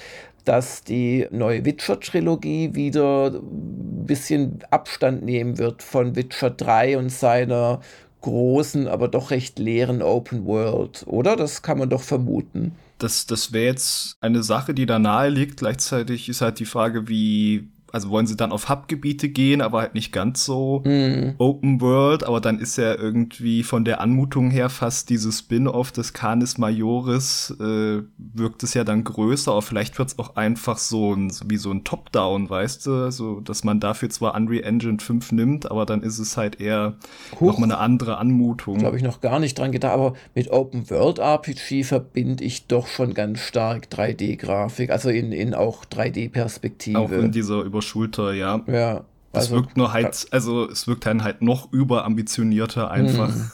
dass 0.47 0.83
die 0.85 1.27
neue 1.31 1.65
Witcher-Trilogie 1.65 2.75
wieder 2.75 3.33
ein 3.35 4.07
bisschen 4.07 4.61
Abstand 4.71 5.25
nehmen 5.25 5.59
wird 5.59 5.83
von 5.83 6.17
Witcher 6.17 6.51
3 6.51 6.99
und 6.99 7.11
seiner 7.11 7.81
großen, 8.21 8.89
aber 8.89 9.09
doch 9.09 9.31
recht 9.31 9.59
leeren 9.59 10.03
Open 10.03 10.47
World, 10.47 11.05
oder? 11.07 11.37
Das 11.37 11.63
kann 11.63 11.79
man 11.79 11.91
doch 11.91 12.03
vermuten. 12.03 12.73
Das, 12.99 13.27
das 13.27 13.53
wäre 13.53 13.67
jetzt 13.67 14.17
eine 14.21 14.43
Sache, 14.43 14.73
die 14.73 14.87
da 14.87 14.99
nahe 14.99 15.29
liegt. 15.29 15.59
Gleichzeitig 15.59 16.29
ist 16.29 16.41
halt 16.41 16.59
die 16.59 16.65
Frage, 16.65 17.09
wie 17.09 17.69
also 17.97 18.11
wollen 18.11 18.27
sie 18.27 18.37
dann 18.37 18.53
auf 18.53 18.69
Hub-Gebiete 18.69 19.31
gehen, 19.31 19.63
aber 19.63 19.81
halt 19.81 19.95
nicht 19.95 20.13
ganz 20.13 20.45
so 20.45 20.83
mhm. 20.85 21.35
Open 21.39 21.81
World, 21.81 22.25
aber 22.25 22.43
dann 22.43 22.59
ist 22.59 22.77
ja 22.77 22.95
irgendwie 22.95 23.63
von 23.63 23.87
der 23.87 24.03
Anmutung 24.03 24.51
her 24.51 24.69
fast 24.69 25.09
dieses 25.09 25.39
Spin-off 25.39 25.93
des 25.93 26.13
Canis 26.13 26.59
Majoris, 26.59 27.57
äh, 27.59 28.03
wirkt 28.19 28.63
es 28.63 28.75
ja 28.75 28.85
dann 28.85 29.03
größer, 29.03 29.51
aber 29.51 29.63
vielleicht 29.63 29.99
wird 29.99 30.11
es 30.11 30.19
auch 30.19 30.37
einfach 30.37 30.77
so 30.77 31.15
ein, 31.15 31.33
wie 31.47 31.57
so 31.57 31.71
ein 31.71 31.85
Top-Down, 31.85 32.51
weißt 32.51 32.87
du, 32.87 33.11
so, 33.11 33.41
dass 33.41 33.65
man 33.65 33.81
dafür 33.81 34.11
zwar 34.11 34.35
Unreal 34.35 34.65
Engine 34.65 34.99
5 34.99 35.33
nimmt, 35.33 35.71
aber 35.71 35.87
dann 35.87 36.03
ist 36.03 36.19
es 36.19 36.37
halt 36.37 36.61
eher 36.61 36.97
nochmal 37.41 37.71
eine 37.71 37.79
andere 37.79 38.19
Anmutung. 38.19 38.81
Da 38.81 38.87
habe 38.87 38.99
ich 38.99 39.03
noch 39.03 39.23
gar 39.23 39.41
nicht 39.41 39.59
dran 39.59 39.73
gedacht, 39.73 39.95
aber 39.95 40.13
mit 40.35 40.51
Open 40.51 40.91
World 40.91 41.19
RPG 41.19 41.85
verbinde 41.85 42.45
ich 42.45 42.67
doch 42.67 42.89
schon 42.89 43.15
ganz 43.15 43.39
stark 43.39 43.87
3D-Grafik, 43.91 44.91
also 44.91 45.09
in, 45.09 45.33
in 45.33 45.55
auch 45.55 45.87
3D-Perspektive. 45.87 46.99
Auch 46.99 47.11
in 47.11 47.33
dieser 47.33 47.63
über 47.63 47.81
Schulter, 47.87 48.33
ja. 48.33 48.61
Ja. 48.67 49.05
Es 49.33 49.45
also, 49.45 49.57
wirkt 49.57 49.77
nur 49.77 49.93
halt, 49.93 50.27
also 50.31 50.69
es 50.69 50.87
wirkt 50.87 51.05
dann 51.07 51.23
halt 51.23 51.43
noch 51.43 51.73
überambitionierter 51.73 52.91
einfach. 52.91 53.29
Mhm. 53.29 53.51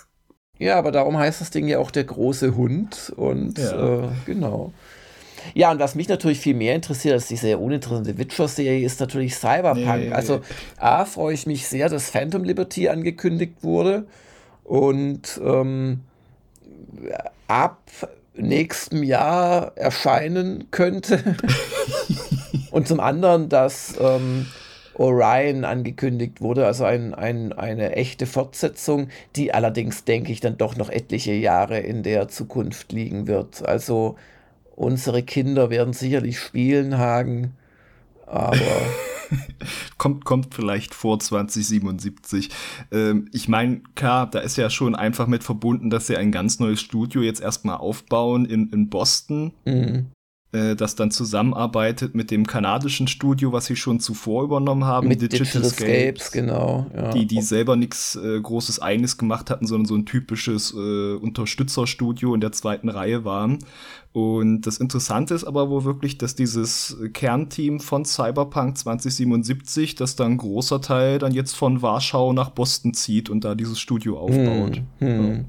Ja, 0.58 0.78
aber 0.78 0.92
darum 0.92 1.18
heißt 1.18 1.40
das 1.40 1.50
Ding 1.50 1.66
ja 1.66 1.78
auch 1.78 1.90
der 1.90 2.04
große 2.04 2.54
Hund 2.54 3.12
und 3.16 3.58
ja. 3.58 4.04
äh, 4.04 4.08
genau. 4.26 4.72
Ja, 5.54 5.72
und 5.72 5.80
was 5.80 5.96
mich 5.96 6.08
natürlich 6.08 6.38
viel 6.38 6.54
mehr 6.54 6.76
interessiert 6.76 7.14
als 7.14 7.26
die 7.26 7.36
sehr 7.36 7.60
uninteressante 7.60 8.16
Witcher-Serie, 8.16 8.86
ist 8.86 9.00
natürlich 9.00 9.34
Cyberpunk. 9.34 10.04
Nee. 10.04 10.12
Also, 10.12 10.40
A, 10.76 11.04
freue 11.04 11.34
ich 11.34 11.46
mich 11.46 11.66
sehr, 11.66 11.88
dass 11.88 12.10
Phantom 12.10 12.44
Liberty 12.44 12.88
angekündigt 12.88 13.56
wurde 13.62 14.06
und 14.62 15.40
ähm, 15.44 16.00
ab 17.48 17.82
nächstem 18.34 19.02
Jahr 19.02 19.76
erscheinen 19.76 20.70
könnte. 20.70 21.22
Und 22.72 22.88
zum 22.88 23.00
anderen, 23.00 23.48
dass 23.48 23.94
ähm, 24.00 24.46
Orion 24.94 25.64
angekündigt 25.64 26.40
wurde, 26.40 26.66
also 26.66 26.84
ein, 26.84 27.14
ein, 27.14 27.52
eine 27.52 27.94
echte 27.94 28.26
Fortsetzung, 28.26 29.08
die 29.36 29.54
allerdings, 29.54 30.04
denke 30.04 30.32
ich, 30.32 30.40
dann 30.40 30.56
doch 30.56 30.76
noch 30.76 30.88
etliche 30.88 31.32
Jahre 31.32 31.78
in 31.78 32.02
der 32.02 32.28
Zukunft 32.28 32.92
liegen 32.92 33.26
wird. 33.26 33.66
Also 33.66 34.16
unsere 34.74 35.22
Kinder 35.22 35.70
werden 35.70 35.92
sicherlich 35.92 36.38
spielen, 36.38 36.98
Hagen, 36.98 37.52
aber. 38.26 38.56
kommt, 39.98 40.24
kommt 40.24 40.54
vielleicht 40.54 40.94
vor 40.94 41.20
2077. 41.20 42.48
Ähm, 42.90 43.28
ich 43.32 43.48
meine, 43.48 43.82
klar, 43.94 44.28
da 44.30 44.40
ist 44.40 44.56
ja 44.56 44.70
schon 44.70 44.94
einfach 44.94 45.26
mit 45.26 45.44
verbunden, 45.44 45.90
dass 45.90 46.06
sie 46.06 46.16
ein 46.16 46.32
ganz 46.32 46.58
neues 46.58 46.80
Studio 46.80 47.22
jetzt 47.22 47.40
erstmal 47.40 47.76
aufbauen 47.76 48.46
in, 48.46 48.70
in 48.70 48.88
Boston. 48.88 49.52
Mhm. 49.64 50.06
Äh, 50.52 50.76
das 50.76 50.96
dann 50.96 51.10
zusammenarbeitet 51.10 52.14
mit 52.14 52.30
dem 52.30 52.46
kanadischen 52.46 53.08
Studio, 53.08 53.52
was 53.52 53.64
sie 53.64 53.76
schon 53.76 54.00
zuvor 54.00 54.44
übernommen 54.44 54.84
haben, 54.84 55.08
mit 55.08 55.22
Digital, 55.22 55.62
Digital 55.62 55.70
Scapes, 55.70 56.30
genau. 56.30 56.86
Ja. 56.94 57.10
Die, 57.12 57.24
die 57.24 57.40
selber 57.40 57.74
nichts 57.74 58.16
äh, 58.16 58.38
Großes 58.38 58.82
Eigenes 58.82 59.16
gemacht 59.16 59.48
hatten, 59.48 59.66
sondern 59.66 59.86
so 59.86 59.94
ein 59.94 60.04
typisches 60.04 60.74
äh, 60.74 61.14
Unterstützerstudio 61.14 62.34
in 62.34 62.42
der 62.42 62.52
zweiten 62.52 62.90
Reihe 62.90 63.24
waren. 63.24 63.60
Und 64.12 64.62
das 64.62 64.76
Interessante 64.76 65.32
ist 65.32 65.44
aber 65.44 65.70
wohl 65.70 65.84
wirklich, 65.84 66.18
dass 66.18 66.34
dieses 66.34 66.98
Kernteam 67.14 67.80
von 67.80 68.04
Cyberpunk 68.04 68.76
2077, 68.76 69.94
dass 69.94 70.16
da 70.16 70.26
ein 70.26 70.36
großer 70.36 70.82
Teil 70.82 71.18
dann 71.18 71.32
jetzt 71.32 71.56
von 71.56 71.80
Warschau 71.80 72.34
nach 72.34 72.50
Boston 72.50 72.92
zieht 72.92 73.30
und 73.30 73.42
da 73.44 73.54
dieses 73.54 73.80
Studio 73.80 74.18
aufbaut. 74.18 74.82
Hm, 74.98 75.08
hm. 75.08 75.44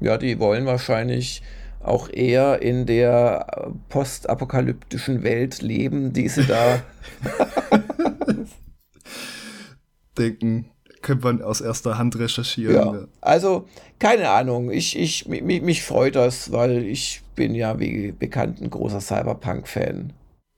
Ja. 0.00 0.10
ja, 0.10 0.18
die 0.18 0.38
wollen 0.38 0.66
wahrscheinlich 0.66 1.42
auch 1.82 2.08
eher 2.08 2.62
in 2.62 2.86
der 2.86 3.72
postapokalyptischen 3.88 5.22
Welt 5.22 5.62
leben, 5.62 6.12
die 6.12 6.28
sie 6.28 6.46
da 6.46 6.82
denken. 10.18 10.66
Könnte 11.00 11.24
man 11.24 11.42
aus 11.42 11.60
erster 11.60 11.98
Hand 11.98 12.16
recherchieren. 12.16 12.74
Ja. 12.74 12.94
ja. 12.94 13.04
Also, 13.20 13.66
keine 13.98 14.30
Ahnung. 14.30 14.70
Ich, 14.70 14.96
ich, 14.96 15.26
mich, 15.26 15.60
mich 15.62 15.82
freut 15.82 16.14
das, 16.14 16.52
weil 16.52 16.84
ich 16.84 17.22
bin 17.34 17.56
ja, 17.56 17.80
wie 17.80 18.12
bekannt, 18.12 18.60
ein 18.60 18.70
großer 18.70 19.00
Cyberpunk-Fan. 19.00 20.12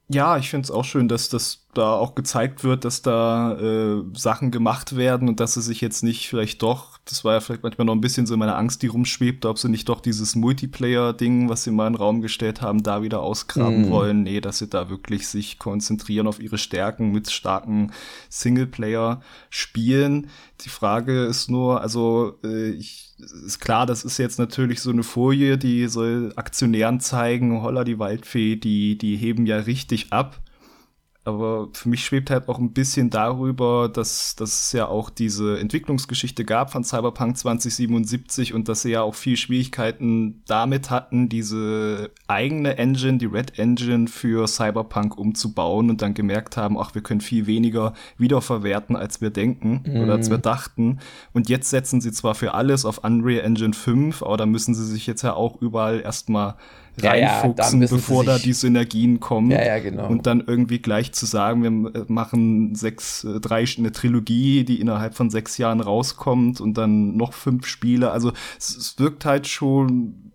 Ja, 0.08 0.36
ich 0.36 0.50
finde 0.50 0.64
es 0.64 0.70
auch 0.70 0.84
schön, 0.84 1.08
dass 1.08 1.30
das 1.30 1.64
da 1.72 1.94
auch 1.94 2.14
gezeigt 2.14 2.62
wird, 2.62 2.84
dass 2.84 3.00
da 3.00 3.58
äh, 3.58 4.02
Sachen 4.14 4.50
gemacht 4.50 4.96
werden 4.96 5.30
und 5.30 5.40
dass 5.40 5.54
sie 5.54 5.62
sich 5.62 5.80
jetzt 5.80 6.02
nicht 6.02 6.28
vielleicht 6.28 6.62
doch, 6.62 6.98
das 7.06 7.24
war 7.24 7.32
ja 7.32 7.40
vielleicht 7.40 7.62
manchmal 7.62 7.86
noch 7.86 7.94
ein 7.94 8.02
bisschen 8.02 8.26
so 8.26 8.36
meine 8.36 8.54
Angst, 8.54 8.82
die 8.82 8.88
rumschwebt, 8.88 9.46
ob 9.46 9.58
sie 9.58 9.70
nicht 9.70 9.88
doch 9.88 10.00
dieses 10.00 10.36
Multiplayer-Ding, 10.36 11.48
was 11.48 11.64
sie 11.64 11.70
mal 11.70 11.86
in 11.86 11.94
den 11.94 11.98
Raum 11.98 12.20
gestellt 12.20 12.60
haben, 12.60 12.82
da 12.82 13.02
wieder 13.02 13.20
ausgraben 13.20 13.88
mm. 13.88 13.90
wollen. 13.90 14.22
Nee, 14.24 14.42
dass 14.42 14.58
sie 14.58 14.68
da 14.68 14.90
wirklich 14.90 15.26
sich 15.26 15.58
konzentrieren 15.58 16.26
auf 16.26 16.38
ihre 16.38 16.58
Stärken 16.58 17.10
mit 17.10 17.30
starken 17.30 17.90
Singleplayer-Spielen. 18.28 20.28
Die 20.60 20.68
Frage 20.68 21.24
ist 21.24 21.48
nur, 21.48 21.80
also 21.80 22.38
äh, 22.44 22.72
ich 22.72 23.03
ist 23.18 23.60
klar, 23.60 23.86
das 23.86 24.04
ist 24.04 24.18
jetzt 24.18 24.38
natürlich 24.38 24.80
so 24.80 24.90
eine 24.90 25.02
Folie, 25.02 25.58
die 25.58 25.86
soll 25.88 26.32
Aktionären 26.36 27.00
zeigen, 27.00 27.62
holla, 27.62 27.84
die 27.84 27.98
Waldfee, 27.98 28.56
die, 28.56 28.98
die 28.98 29.16
heben 29.16 29.46
ja 29.46 29.58
richtig 29.58 30.12
ab. 30.12 30.40
Aber 31.24 31.68
für 31.72 31.88
mich 31.88 32.04
schwebt 32.04 32.30
halt 32.30 32.48
auch 32.48 32.58
ein 32.58 32.72
bisschen 32.72 33.08
darüber, 33.08 33.88
dass, 33.88 34.36
dass 34.36 34.66
es 34.66 34.72
ja 34.72 34.86
auch 34.86 35.08
diese 35.08 35.58
Entwicklungsgeschichte 35.58 36.44
gab 36.44 36.70
von 36.70 36.84
Cyberpunk 36.84 37.38
2077 37.38 38.52
und 38.52 38.68
dass 38.68 38.82
sie 38.82 38.90
ja 38.90 39.02
auch 39.02 39.14
viel 39.14 39.38
Schwierigkeiten 39.38 40.42
damit 40.46 40.90
hatten, 40.90 41.30
diese 41.30 42.10
eigene 42.26 42.76
Engine, 42.76 43.16
die 43.16 43.26
Red 43.26 43.58
Engine 43.58 44.06
für 44.06 44.46
Cyberpunk 44.46 45.16
umzubauen 45.16 45.88
und 45.88 46.02
dann 46.02 46.12
gemerkt 46.12 46.58
haben, 46.58 46.78
ach, 46.78 46.94
wir 46.94 47.02
können 47.02 47.22
viel 47.22 47.46
weniger 47.46 47.94
wiederverwerten, 48.18 48.94
als 48.94 49.22
wir 49.22 49.30
denken 49.30 49.82
mhm. 49.86 50.02
oder 50.02 50.12
als 50.14 50.28
wir 50.28 50.38
dachten. 50.38 50.98
Und 51.32 51.48
jetzt 51.48 51.70
setzen 51.70 52.02
sie 52.02 52.12
zwar 52.12 52.34
für 52.34 52.52
alles 52.52 52.84
auf 52.84 52.98
Unreal 53.02 53.44
Engine 53.44 53.72
5, 53.72 54.22
aber 54.22 54.36
da 54.36 54.44
müssen 54.44 54.74
sie 54.74 54.84
sich 54.84 55.06
jetzt 55.06 55.22
ja 55.22 55.32
auch 55.32 55.60
überall 55.62 56.00
erstmal 56.00 56.56
reinfuchsen, 57.02 57.80
ja, 57.80 57.86
ja, 57.86 57.94
bevor 57.94 58.24
da 58.24 58.38
die 58.38 58.52
Synergien 58.52 59.20
kommen. 59.20 59.50
Ja, 59.50 59.64
ja, 59.64 59.78
genau. 59.78 60.08
Und 60.08 60.26
dann 60.26 60.42
irgendwie 60.46 60.78
gleich 60.78 61.12
zu 61.12 61.26
sagen, 61.26 61.62
wir 61.62 62.04
machen 62.08 62.74
sechs, 62.74 63.24
äh, 63.24 63.40
drei, 63.40 63.64
eine 63.78 63.92
Trilogie, 63.92 64.64
die 64.64 64.80
innerhalb 64.80 65.14
von 65.14 65.30
sechs 65.30 65.58
Jahren 65.58 65.80
rauskommt 65.80 66.60
und 66.60 66.78
dann 66.78 67.16
noch 67.16 67.32
fünf 67.32 67.66
Spiele. 67.66 68.10
Also 68.10 68.32
es, 68.58 68.76
es 68.76 68.98
wirkt 68.98 69.24
halt 69.24 69.46
schon 69.46 70.32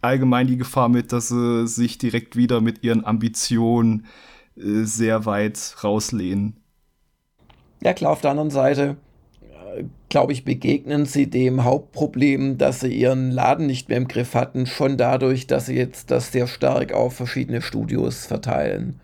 allgemein 0.00 0.46
die 0.46 0.56
Gefahr 0.56 0.88
mit, 0.88 1.12
dass 1.12 1.28
sie 1.28 1.66
sich 1.66 1.98
direkt 1.98 2.36
wieder 2.36 2.60
mit 2.60 2.82
ihren 2.82 3.04
Ambitionen 3.04 4.06
äh, 4.56 4.84
sehr 4.84 5.26
weit 5.26 5.76
rauslehnen. 5.84 6.56
Ja, 7.82 7.94
klar, 7.94 8.12
auf 8.12 8.20
der 8.20 8.32
anderen 8.32 8.50
Seite 8.50 8.96
glaube 10.08 10.32
ich, 10.32 10.44
begegnen 10.44 11.06
sie 11.06 11.28
dem 11.28 11.64
Hauptproblem, 11.64 12.58
dass 12.58 12.80
sie 12.80 12.92
ihren 12.92 13.30
Laden 13.30 13.66
nicht 13.66 13.88
mehr 13.88 13.98
im 13.98 14.08
Griff 14.08 14.34
hatten, 14.34 14.66
schon 14.66 14.96
dadurch, 14.96 15.46
dass 15.46 15.66
sie 15.66 15.76
jetzt 15.76 16.10
das 16.10 16.32
sehr 16.32 16.46
stark 16.46 16.92
auf 16.92 17.14
verschiedene 17.14 17.62
Studios 17.62 18.26
verteilen. 18.26 19.00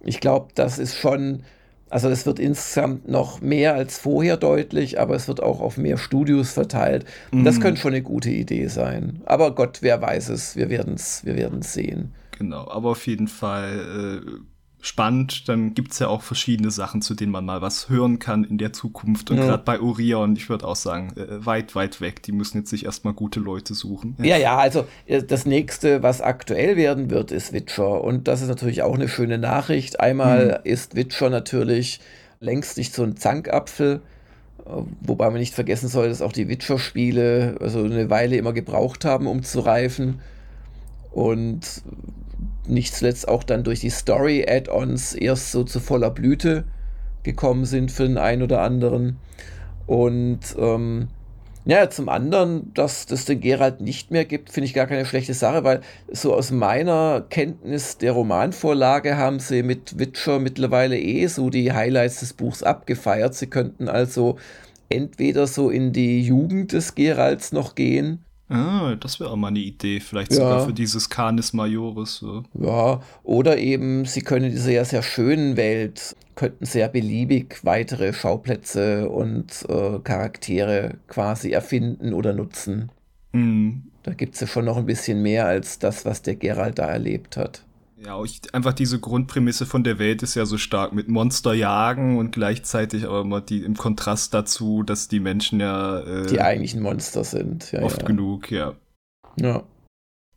Ich 0.00 0.20
glaube, 0.20 0.48
das 0.54 0.78
ist 0.78 0.96
schon, 0.96 1.42
also 1.90 2.08
es 2.08 2.26
wird 2.26 2.38
insgesamt 2.38 3.08
noch 3.08 3.40
mehr 3.40 3.74
als 3.74 3.98
vorher 3.98 4.36
deutlich, 4.36 5.00
aber 5.00 5.14
es 5.14 5.28
wird 5.28 5.42
auch 5.42 5.60
auf 5.60 5.76
mehr 5.76 5.96
Studios 5.96 6.52
verteilt. 6.52 7.06
Und 7.32 7.44
das 7.44 7.56
mhm. 7.56 7.60
könnte 7.60 7.80
schon 7.80 7.92
eine 7.92 8.02
gute 8.02 8.30
Idee 8.30 8.68
sein. 8.68 9.22
Aber 9.24 9.54
Gott, 9.54 9.78
wer 9.80 10.00
weiß 10.00 10.28
es, 10.28 10.56
wir 10.56 10.70
werden 10.70 10.94
es 10.94 11.24
wir 11.24 11.36
werden's 11.36 11.72
sehen. 11.72 12.12
Genau, 12.38 12.68
aber 12.68 12.90
auf 12.90 13.06
jeden 13.06 13.28
Fall 13.28 14.24
äh 14.26 14.53
spannend. 14.84 15.48
Dann 15.48 15.74
gibt's 15.74 15.98
ja 15.98 16.08
auch 16.08 16.22
verschiedene 16.22 16.70
Sachen, 16.70 17.00
zu 17.00 17.14
denen 17.14 17.32
man 17.32 17.44
mal 17.44 17.62
was 17.62 17.88
hören 17.88 18.18
kann 18.18 18.44
in 18.44 18.58
der 18.58 18.72
Zukunft. 18.72 19.30
Und 19.30 19.38
ja. 19.38 19.46
gerade 19.46 19.62
bei 19.64 19.80
Orion, 19.80 20.36
ich 20.36 20.48
würde 20.48 20.66
auch 20.66 20.76
sagen, 20.76 21.12
äh, 21.16 21.44
weit, 21.44 21.74
weit 21.74 22.00
weg. 22.00 22.22
Die 22.22 22.32
müssen 22.32 22.58
jetzt 22.58 22.70
sich 22.70 22.84
erstmal 22.84 23.14
gute 23.14 23.40
Leute 23.40 23.74
suchen. 23.74 24.14
Ja, 24.18 24.36
ja, 24.36 24.58
also 24.58 24.86
äh, 25.06 25.22
das 25.22 25.46
nächste, 25.46 26.02
was 26.02 26.20
aktuell 26.20 26.76
werden 26.76 27.10
wird, 27.10 27.32
ist 27.32 27.52
Witcher. 27.52 28.04
Und 28.04 28.28
das 28.28 28.42
ist 28.42 28.48
natürlich 28.48 28.82
auch 28.82 28.94
eine 28.94 29.08
schöne 29.08 29.38
Nachricht. 29.38 30.00
Einmal 30.00 30.60
mhm. 30.62 30.70
ist 30.70 30.94
Witcher 30.94 31.30
natürlich 31.30 32.00
längst 32.40 32.76
nicht 32.76 32.94
so 32.94 33.02
ein 33.04 33.16
Zankapfel. 33.16 34.02
Äh, 34.66 34.70
wobei 35.00 35.30
man 35.30 35.40
nicht 35.40 35.54
vergessen 35.54 35.88
soll, 35.88 36.10
dass 36.10 36.20
auch 36.20 36.32
die 36.32 36.48
Witcher-Spiele 36.48 37.56
also 37.58 37.82
eine 37.82 38.10
Weile 38.10 38.36
immer 38.36 38.52
gebraucht 38.52 39.06
haben, 39.06 39.26
um 39.26 39.42
zu 39.42 39.60
reifen. 39.60 40.20
Und 41.10 41.82
nicht 42.66 42.94
zuletzt 42.94 43.28
auch 43.28 43.42
dann 43.42 43.64
durch 43.64 43.80
die 43.80 43.90
Story-Add-ons 43.90 45.14
erst 45.14 45.52
so 45.52 45.64
zu 45.64 45.80
voller 45.80 46.10
Blüte 46.10 46.64
gekommen 47.22 47.64
sind 47.64 47.90
für 47.90 48.04
den 48.04 48.18
einen 48.18 48.42
oder 48.42 48.60
anderen. 48.60 49.18
Und 49.86 50.40
ähm, 50.58 51.08
ja, 51.66 51.88
zum 51.88 52.10
anderen, 52.10 52.72
dass 52.74 53.10
es 53.10 53.24
den 53.24 53.40
Geralt 53.40 53.80
nicht 53.80 54.10
mehr 54.10 54.26
gibt, 54.26 54.50
finde 54.50 54.66
ich 54.66 54.74
gar 54.74 54.86
keine 54.86 55.06
schlechte 55.06 55.32
Sache, 55.32 55.64
weil 55.64 55.80
so 56.12 56.34
aus 56.34 56.50
meiner 56.50 57.24
Kenntnis 57.30 57.96
der 57.96 58.12
Romanvorlage 58.12 59.16
haben 59.16 59.40
sie 59.40 59.62
mit 59.62 59.98
Witcher 59.98 60.38
mittlerweile 60.38 60.98
eh 60.98 61.26
so 61.26 61.48
die 61.48 61.72
Highlights 61.72 62.20
des 62.20 62.34
Buchs 62.34 62.62
abgefeiert. 62.62 63.34
Sie 63.34 63.46
könnten 63.46 63.88
also 63.88 64.36
entweder 64.90 65.46
so 65.46 65.70
in 65.70 65.92
die 65.92 66.22
Jugend 66.22 66.72
des 66.72 66.94
Geralts 66.94 67.52
noch 67.52 67.74
gehen. 67.74 68.24
Ah, 68.48 68.94
das 68.96 69.20
wäre 69.20 69.30
auch 69.30 69.36
mal 69.36 69.48
eine 69.48 69.60
Idee, 69.60 70.00
vielleicht 70.00 70.32
ja. 70.32 70.38
sogar 70.38 70.66
für 70.66 70.72
dieses 70.72 71.08
Canis 71.08 71.52
Majoris. 71.52 72.16
So. 72.16 72.42
Ja, 72.54 73.00
oder 73.22 73.56
eben, 73.56 74.04
sie 74.04 74.20
können 74.20 74.50
diese 74.50 74.72
ja 74.72 74.84
sehr 74.84 75.02
schönen 75.02 75.56
Welt 75.56 76.14
könnten 76.34 76.64
sehr 76.64 76.88
beliebig 76.88 77.60
weitere 77.62 78.12
Schauplätze 78.12 79.08
und 79.08 79.64
äh, 79.68 79.98
Charaktere 80.00 80.94
quasi 81.08 81.52
erfinden 81.52 82.12
oder 82.12 82.32
nutzen. 82.32 82.90
Mhm. 83.32 83.84
Da 84.02 84.12
gibt 84.12 84.34
es 84.34 84.40
ja 84.40 84.46
schon 84.46 84.64
noch 84.64 84.76
ein 84.76 84.86
bisschen 84.86 85.22
mehr 85.22 85.46
als 85.46 85.78
das, 85.78 86.04
was 86.04 86.22
der 86.22 86.36
Geralt 86.36 86.78
da 86.78 86.86
erlebt 86.88 87.36
hat. 87.36 87.62
Ja, 88.04 88.22
ich, 88.22 88.42
einfach 88.52 88.72
diese 88.72 89.00
Grundprämisse 89.00 89.66
von 89.66 89.82
der 89.82 89.98
Welt 89.98 90.22
ist 90.22 90.34
ja 90.34 90.44
so 90.44 90.58
stark 90.58 90.92
mit 90.92 91.08
Monster 91.08 91.54
jagen 91.54 92.18
und 92.18 92.32
gleichzeitig 92.32 93.04
aber 93.06 93.22
immer 93.22 93.40
die 93.40 93.62
im 93.62 93.76
Kontrast 93.76 94.34
dazu, 94.34 94.82
dass 94.82 95.08
die 95.08 95.20
Menschen 95.20 95.60
ja 95.60 96.00
äh, 96.00 96.26
die 96.26 96.40
eigentlichen 96.40 96.82
Monster 96.82 97.24
sind. 97.24 97.72
Ja, 97.72 97.82
oft 97.82 98.02
ja. 98.02 98.06
genug, 98.06 98.50
ja. 98.50 98.74
Ja 99.36 99.64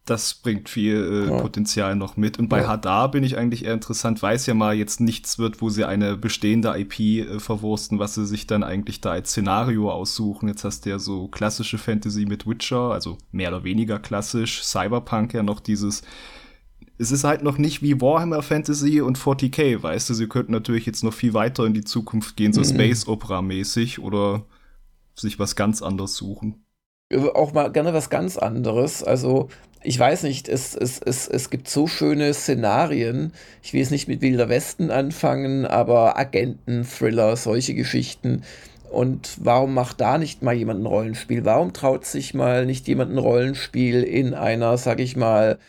das 0.10 0.36
bringt 0.36 0.69
viel 0.69 1.25
äh, 1.27 1.30
ja. 1.30 1.41
Potenzial 1.41 1.95
noch 1.95 2.17
mit. 2.17 2.39
Und 2.39 2.47
bei 2.47 2.62
ja. 2.62 2.67
Hadar 2.67 3.12
bin 3.12 3.23
ich 3.23 3.38
eigentlich 3.38 3.65
eher 3.65 3.73
interessant, 3.73 4.21
weiß 4.21 4.45
ja 4.45 4.53
mal 4.53 4.73
jetzt 4.73 5.01
nichts 5.01 5.38
wird, 5.38 5.62
wo 5.62 5.69
sie 5.69 5.84
eine 5.84 6.15
bestehende 6.15 6.73
IP 6.77 6.99
äh, 6.99 7.39
verwursten, 7.39 7.99
was 7.99 8.15
sie 8.15 8.25
sich 8.25 8.47
dann 8.47 8.63
eigentlich 8.63 9.01
da 9.01 9.12
als 9.12 9.32
Szenario 9.32 9.91
aussuchen. 9.91 10.47
Jetzt 10.47 10.63
hast 10.63 10.86
du 10.86 10.89
ja 10.89 10.99
so 10.99 11.27
klassische 11.27 11.77
Fantasy 11.77 12.25
mit 12.25 12.47
Witcher, 12.47 12.91
also 12.91 13.17
mehr 13.32 13.49
oder 13.49 13.63
weniger 13.63 13.99
klassisch, 13.99 14.63
Cyberpunk 14.63 15.34
ja 15.34 15.43
noch 15.43 15.60
dieses 15.60 16.03
es 16.97 17.12
ist 17.12 17.23
halt 17.23 17.43
noch 17.43 17.57
nicht 17.57 17.81
wie 17.81 18.01
Warhammer 18.01 18.41
Fantasy 18.41 19.01
und 19.01 19.17
40k, 19.17 19.81
weißt 19.81 20.10
du, 20.10 20.13
sie 20.13 20.27
könnten 20.27 20.51
natürlich 20.51 20.86
jetzt 20.86 21.03
noch 21.03 21.13
viel 21.13 21.33
weiter 21.33 21.65
in 21.65 21.73
die 21.73 21.83
Zukunft 21.83 22.36
gehen, 22.36 22.53
so 22.53 22.62
mhm. 22.62 22.65
Space 22.65 23.07
Opera 23.07 23.41
mäßig 23.41 23.99
oder 23.99 24.45
sich 25.15 25.39
was 25.39 25.55
ganz 25.55 25.81
anderes 25.81 26.15
suchen. 26.15 26.63
Auch 27.36 27.53
mal 27.53 27.71
gerne 27.71 27.93
was 27.93 28.10
ganz 28.10 28.38
anderes. 28.38 29.03
Also 29.03 29.47
ich 29.83 29.97
weiß 29.97 30.23
nicht, 30.23 30.49
es, 30.49 30.75
es, 30.75 30.99
es, 30.99 31.27
es 31.27 31.49
gibt 31.49 31.69
so 31.69 31.88
schöne 31.88 32.33
Szenarien. 32.33 33.31
Ich 33.63 33.73
will 33.73 33.81
es 33.81 33.91
nicht 33.91 34.07
mit 34.07 34.21
Wilder 34.21 34.49
Westen 34.49 34.91
anfangen, 34.91 35.65
aber 35.65 36.17
Agenten, 36.17 36.83
Thriller, 36.83 37.38
solche 37.38 37.73
Geschichten. 37.75 38.43
Und 38.91 39.38
warum 39.39 39.73
macht 39.73 40.01
da 40.01 40.17
nicht 40.17 40.41
mal 40.41 40.53
jemand 40.53 40.81
ein 40.81 40.86
Rollenspiel? 40.86 41.45
Warum 41.45 41.73
traut 41.73 42.05
sich 42.05 42.33
mal 42.33 42.65
nicht 42.65 42.88
jemand 42.88 43.13
ein 43.13 43.17
Rollenspiel 43.17 44.03
in 44.03 44.33
einer, 44.33 44.77
sag 44.77 44.99
ich 44.99 45.15
mal, 45.15 45.60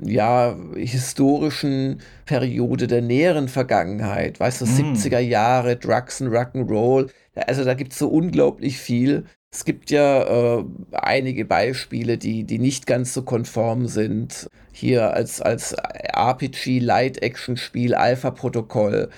ja, 0.00 0.56
historischen 0.74 2.00
Periode 2.24 2.86
der 2.86 3.02
näheren 3.02 3.48
Vergangenheit? 3.48 4.40
Weißt 4.40 4.60
du, 4.60 4.66
mm. 4.66 4.94
70er 4.94 5.18
Jahre, 5.18 5.76
Drugs 5.76 6.22
and 6.22 6.32
Rock'n'Roll. 6.32 7.10
Also 7.34 7.64
da 7.64 7.74
gibt 7.74 7.92
es 7.92 7.98
so 7.98 8.08
unglaublich 8.08 8.78
viel. 8.78 9.24
Es 9.50 9.66
gibt 9.66 9.90
ja 9.90 10.60
äh, 10.60 10.64
einige 10.92 11.44
Beispiele, 11.44 12.16
die, 12.16 12.44
die 12.44 12.58
nicht 12.58 12.86
ganz 12.86 13.12
so 13.12 13.22
konform 13.22 13.86
sind. 13.86 14.48
Hier 14.72 15.12
als, 15.12 15.42
als 15.42 15.74
RPG 15.74 16.78
Light 16.78 17.22
Action 17.22 17.58
Spiel 17.58 17.94
Alpha 17.94 18.30
Protokoll 18.30 19.10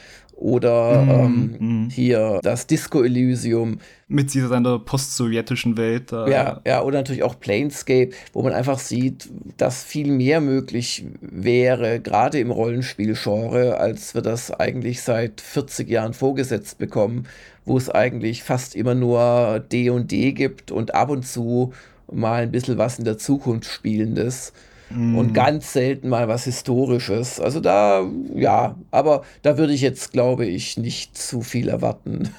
oder 0.44 1.00
mm, 1.00 1.10
ähm, 1.10 1.86
mm. 1.86 1.88
hier 1.88 2.38
das 2.42 2.66
Disco 2.66 3.02
Elysium. 3.02 3.78
Mit 4.08 4.30
seiner 4.30 4.78
post-sowjetischen 4.78 5.78
Welt. 5.78 6.12
Äh. 6.12 6.30
Ja, 6.30 6.60
ja, 6.66 6.82
oder 6.82 6.98
natürlich 6.98 7.22
auch 7.22 7.40
Planescape, 7.40 8.10
wo 8.34 8.42
man 8.42 8.52
einfach 8.52 8.78
sieht, 8.78 9.30
dass 9.56 9.82
viel 9.82 10.12
mehr 10.12 10.42
möglich 10.42 11.06
wäre, 11.22 11.98
gerade 11.98 12.40
im 12.40 12.50
Rollenspielgenre, 12.50 13.78
als 13.78 14.14
wir 14.14 14.20
das 14.20 14.50
eigentlich 14.50 15.00
seit 15.00 15.40
40 15.40 15.88
Jahren 15.88 16.12
vorgesetzt 16.12 16.76
bekommen, 16.76 17.26
wo 17.64 17.78
es 17.78 17.88
eigentlich 17.88 18.42
fast 18.42 18.76
immer 18.76 18.94
nur 18.94 19.64
D 19.72 19.88
und 19.88 20.10
D 20.10 20.32
gibt 20.32 20.70
und 20.70 20.94
ab 20.94 21.08
und 21.08 21.26
zu 21.26 21.72
mal 22.12 22.42
ein 22.42 22.50
bisschen 22.50 22.76
was 22.76 22.98
in 22.98 23.06
der 23.06 23.16
Zukunft 23.16 23.70
spielendes 23.70 24.52
mm. 24.90 25.16
und 25.16 25.32
ganz 25.34 25.72
selten 25.72 26.08
mal 26.08 26.28
was 26.28 26.44
Historisches. 26.44 27.40
Also 27.40 27.60
da, 27.60 28.04
ja, 28.34 28.76
aber 28.90 29.24
da 29.42 29.58
würde 29.58 29.72
ich 29.72 29.80
jetzt, 29.80 30.12
glaube 30.12 30.46
ich, 30.46 30.76
nicht 30.76 31.16
zu 31.16 31.42
viel 31.42 31.68
erwarten. 31.68 32.30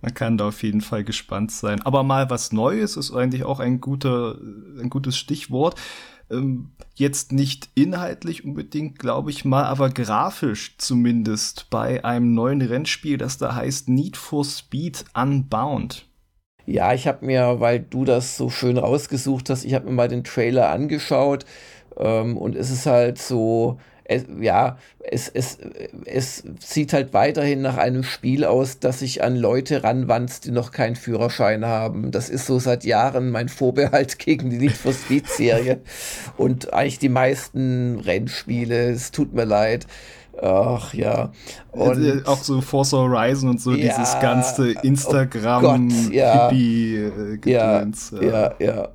Man 0.00 0.14
kann 0.14 0.38
da 0.38 0.48
auf 0.48 0.62
jeden 0.62 0.80
Fall 0.80 1.02
gespannt 1.02 1.50
sein. 1.50 1.82
Aber 1.82 2.02
mal 2.02 2.30
was 2.30 2.52
Neues 2.52 2.96
ist 2.96 3.12
eigentlich 3.12 3.44
auch 3.44 3.58
ein 3.60 3.80
guter, 3.80 4.38
ein 4.80 4.90
gutes 4.90 5.18
Stichwort. 5.18 5.74
Ähm, 6.30 6.70
jetzt 6.94 7.32
nicht 7.32 7.70
inhaltlich 7.74 8.44
unbedingt, 8.44 8.98
glaube 8.98 9.30
ich 9.30 9.44
mal, 9.44 9.64
aber 9.64 9.90
grafisch 9.90 10.76
zumindest 10.78 11.68
bei 11.70 12.04
einem 12.04 12.34
neuen 12.34 12.60
Rennspiel, 12.60 13.18
das 13.18 13.38
da 13.38 13.54
heißt 13.54 13.88
Need 13.88 14.16
for 14.16 14.44
Speed 14.44 15.04
Unbound. 15.14 16.07
Ja, 16.70 16.92
ich 16.92 17.06
habe 17.08 17.24
mir, 17.24 17.60
weil 17.60 17.80
du 17.80 18.04
das 18.04 18.36
so 18.36 18.50
schön 18.50 18.76
rausgesucht 18.76 19.48
hast, 19.48 19.64
ich 19.64 19.72
habe 19.72 19.86
mir 19.86 19.92
mal 19.92 20.08
den 20.08 20.22
Trailer 20.22 20.68
angeschaut 20.68 21.46
ähm, 21.96 22.36
und 22.36 22.54
es 22.54 22.68
ist 22.70 22.84
halt 22.84 23.16
so, 23.16 23.78
es, 24.04 24.26
ja, 24.38 24.76
es, 25.00 25.30
es, 25.30 25.58
es 26.04 26.42
sieht 26.60 26.92
halt 26.92 27.14
weiterhin 27.14 27.62
nach 27.62 27.78
einem 27.78 28.02
Spiel 28.02 28.44
aus, 28.44 28.80
das 28.80 28.98
sich 28.98 29.22
an 29.24 29.34
Leute 29.36 29.82
ranwandt, 29.82 30.44
die 30.44 30.50
noch 30.50 30.70
keinen 30.70 30.96
Führerschein 30.96 31.64
haben. 31.64 32.10
Das 32.10 32.28
ist 32.28 32.44
so 32.44 32.58
seit 32.58 32.84
Jahren 32.84 33.30
mein 33.30 33.48
Vorbehalt 33.48 34.18
gegen 34.18 34.50
die 34.50 34.58
Need 34.58 34.76
for 34.76 34.92
Speed 34.92 35.26
Serie 35.26 35.80
und 36.36 36.74
eigentlich 36.74 36.98
die 36.98 37.08
meisten 37.08 37.98
Rennspiele. 38.00 38.90
Es 38.90 39.10
tut 39.10 39.32
mir 39.32 39.44
leid. 39.44 39.86
Ach 40.40 40.94
ja. 40.94 41.30
Und 41.72 42.04
äh, 42.04 42.22
auch 42.24 42.42
so 42.42 42.60
Forza 42.60 42.96
Horizon 42.98 43.50
und 43.50 43.60
so 43.60 43.72
ja, 43.72 43.76
dieses 43.76 44.18
ganze 44.20 44.72
Instagram 44.82 45.64
oh 45.64 46.12
ja, 46.12 46.48
Hippie 46.48 47.10
gedöns 47.40 48.12
ja, 48.20 48.28
ja, 48.28 48.54
ja. 48.58 48.88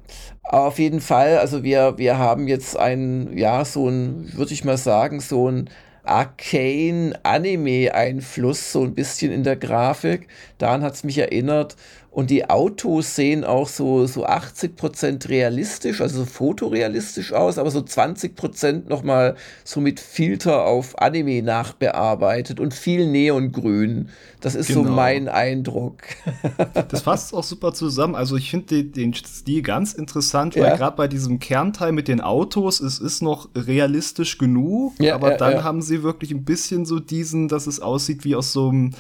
Aber 0.44 0.68
auf 0.68 0.80
jeden 0.80 1.00
Fall, 1.00 1.38
also 1.38 1.64
wir, 1.64 1.98
wir 1.98 2.18
haben 2.18 2.48
jetzt 2.48 2.78
ein, 2.78 3.38
ja, 3.38 3.64
so 3.66 3.88
ein, 3.88 4.32
würde 4.34 4.54
ich 4.54 4.66
mal 4.66 4.78
sagen, 4.78 5.20
so 5.20 5.50
ein 5.50 5.70
Arcane-Anime-Einfluss, 6.04 8.72
so 8.72 8.84
ein 8.84 8.94
bisschen 8.94 9.32
in 9.32 9.44
der 9.44 9.56
Grafik. 9.56 10.28
Daran 10.58 10.84
hat 10.84 10.94
es 10.94 11.04
mich 11.04 11.18
erinnert. 11.18 11.76
Und 12.13 12.30
die 12.30 12.48
Autos 12.48 13.16
sehen 13.16 13.44
auch 13.44 13.68
so, 13.68 14.06
so 14.06 14.28
80% 14.28 15.30
realistisch, 15.30 16.00
also 16.00 16.20
so 16.20 16.26
fotorealistisch 16.26 17.34
aus, 17.34 17.58
aber 17.58 17.72
so 17.72 17.80
20% 17.80 18.88
nochmal 18.88 19.36
so 19.63 19.82
mit 19.82 20.00
Filter 20.00 20.66
auf 20.66 21.02
Anime 21.02 21.42
nachbearbeitet 21.42 22.60
und 22.60 22.76
viel 22.76 23.08
Neongrün. 23.08 24.10
Das 24.42 24.54
ist 24.54 24.68
genau. 24.68 24.84
so 24.84 24.92
mein 24.92 25.28
Eindruck. 25.28 26.04
das 26.89 27.02
fasst 27.02 27.34
auch 27.34 27.44
super 27.44 27.74
zusammen. 27.74 28.13
Also 28.13 28.36
ich 28.36 28.52
finde 28.52 28.84
den 28.84 29.16
Stil 29.16 29.63
ganz 29.63 29.94
interessant, 29.94 30.56
weil 30.56 30.63
ja. 30.63 30.76
gerade 30.76 30.98
bei 30.98 31.08
diesem 31.08 31.39
Kernteil 31.39 31.94
mit 31.94 32.08
den 32.08 32.22
Autos, 32.22 32.80
es 32.80 33.00
ist 33.00 33.24
noch 33.24 33.50
realistisch 33.56 34.38
genug, 34.38 34.94
ja, 35.00 35.16
aber 35.16 35.32
ja, 35.32 35.38
dann 35.38 35.63
haben 35.63 35.82
sie 35.82 35.93
wirklich 36.02 36.32
ein 36.32 36.46
bisschen 36.46 36.86
so 36.86 37.00
diesen, 37.00 37.48
dass 37.48 37.68
es 37.68 37.80
aussieht 37.80 38.24
wie 38.24 38.36
aus 38.36 38.54
so 38.54 38.70
einem 38.70 38.92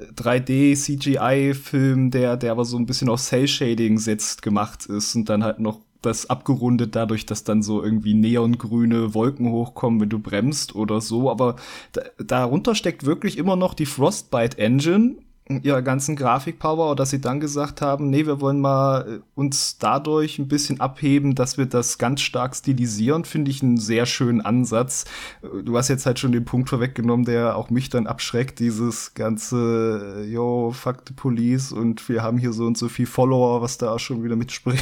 3D-CGI-Film, 0.00 2.10
der, 2.10 2.36
der 2.36 2.50
aber 2.50 2.64
so 2.64 2.76
ein 2.76 2.86
bisschen 2.86 3.08
auf 3.08 3.20
Cell-Shading 3.20 3.98
setzt, 3.98 4.42
gemacht 4.42 4.86
ist 4.86 5.14
und 5.14 5.28
dann 5.28 5.44
halt 5.44 5.60
noch 5.60 5.80
das 6.02 6.28
abgerundet 6.28 6.96
dadurch, 6.96 7.26
dass 7.26 7.44
dann 7.44 7.62
so 7.62 7.80
irgendwie 7.82 8.14
neongrüne 8.14 9.14
Wolken 9.14 9.50
hochkommen, 9.50 10.00
wenn 10.00 10.10
du 10.10 10.18
bremst 10.18 10.74
oder 10.74 11.00
so. 11.00 11.30
Aber 11.30 11.56
da, 11.92 12.02
darunter 12.18 12.74
steckt 12.74 13.06
wirklich 13.06 13.38
immer 13.38 13.56
noch 13.56 13.74
die 13.74 13.86
Frostbite 13.86 14.58
Engine 14.58 15.16
ihrer 15.46 15.82
ganzen 15.82 16.16
Grafikpower, 16.16 16.96
dass 16.96 17.10
sie 17.10 17.20
dann 17.20 17.38
gesagt 17.38 17.82
haben, 17.82 18.08
nee, 18.08 18.24
wir 18.24 18.40
wollen 18.40 18.60
mal 18.60 19.00
äh, 19.06 19.20
uns 19.34 19.76
dadurch 19.76 20.38
ein 20.38 20.48
bisschen 20.48 20.80
abheben, 20.80 21.34
dass 21.34 21.58
wir 21.58 21.66
das 21.66 21.98
ganz 21.98 22.22
stark 22.22 22.56
stilisieren, 22.56 23.26
finde 23.26 23.50
ich 23.50 23.62
einen 23.62 23.76
sehr 23.76 24.06
schönen 24.06 24.40
Ansatz. 24.40 25.04
Äh, 25.42 25.62
du 25.62 25.76
hast 25.76 25.88
jetzt 25.88 26.06
halt 26.06 26.18
schon 26.18 26.32
den 26.32 26.46
Punkt 26.46 26.70
vorweggenommen, 26.70 27.26
der 27.26 27.56
auch 27.56 27.68
mich 27.68 27.90
dann 27.90 28.06
abschreckt, 28.06 28.58
dieses 28.58 29.12
ganze, 29.12 30.22
äh, 30.22 30.24
yo, 30.24 30.72
fuck 30.72 31.02
the 31.06 31.12
police 31.12 31.72
und 31.72 32.08
wir 32.08 32.22
haben 32.22 32.38
hier 32.38 32.54
so 32.54 32.64
und 32.64 32.78
so 32.78 32.88
viel 32.88 33.06
Follower, 33.06 33.60
was 33.60 33.76
da 33.76 33.92
auch 33.92 34.00
schon 34.00 34.24
wieder 34.24 34.36
mitspringen. 34.36 34.80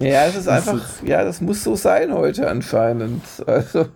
Ja, 0.00 0.24
es 0.26 0.34
ist 0.34 0.46
das 0.48 0.68
einfach, 0.68 0.84
ist, 0.84 1.02
ja, 1.06 1.22
das 1.22 1.40
muss 1.40 1.62
so 1.62 1.76
sein 1.76 2.12
heute 2.12 2.50
anscheinend. 2.50 3.22
Also. 3.46 3.86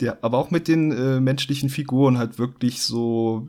Ja, 0.00 0.18
aber 0.20 0.38
auch 0.38 0.50
mit 0.50 0.68
den 0.68 0.92
äh, 0.92 1.20
menschlichen 1.20 1.70
Figuren 1.70 2.18
halt 2.18 2.38
wirklich 2.38 2.82
so 2.82 3.48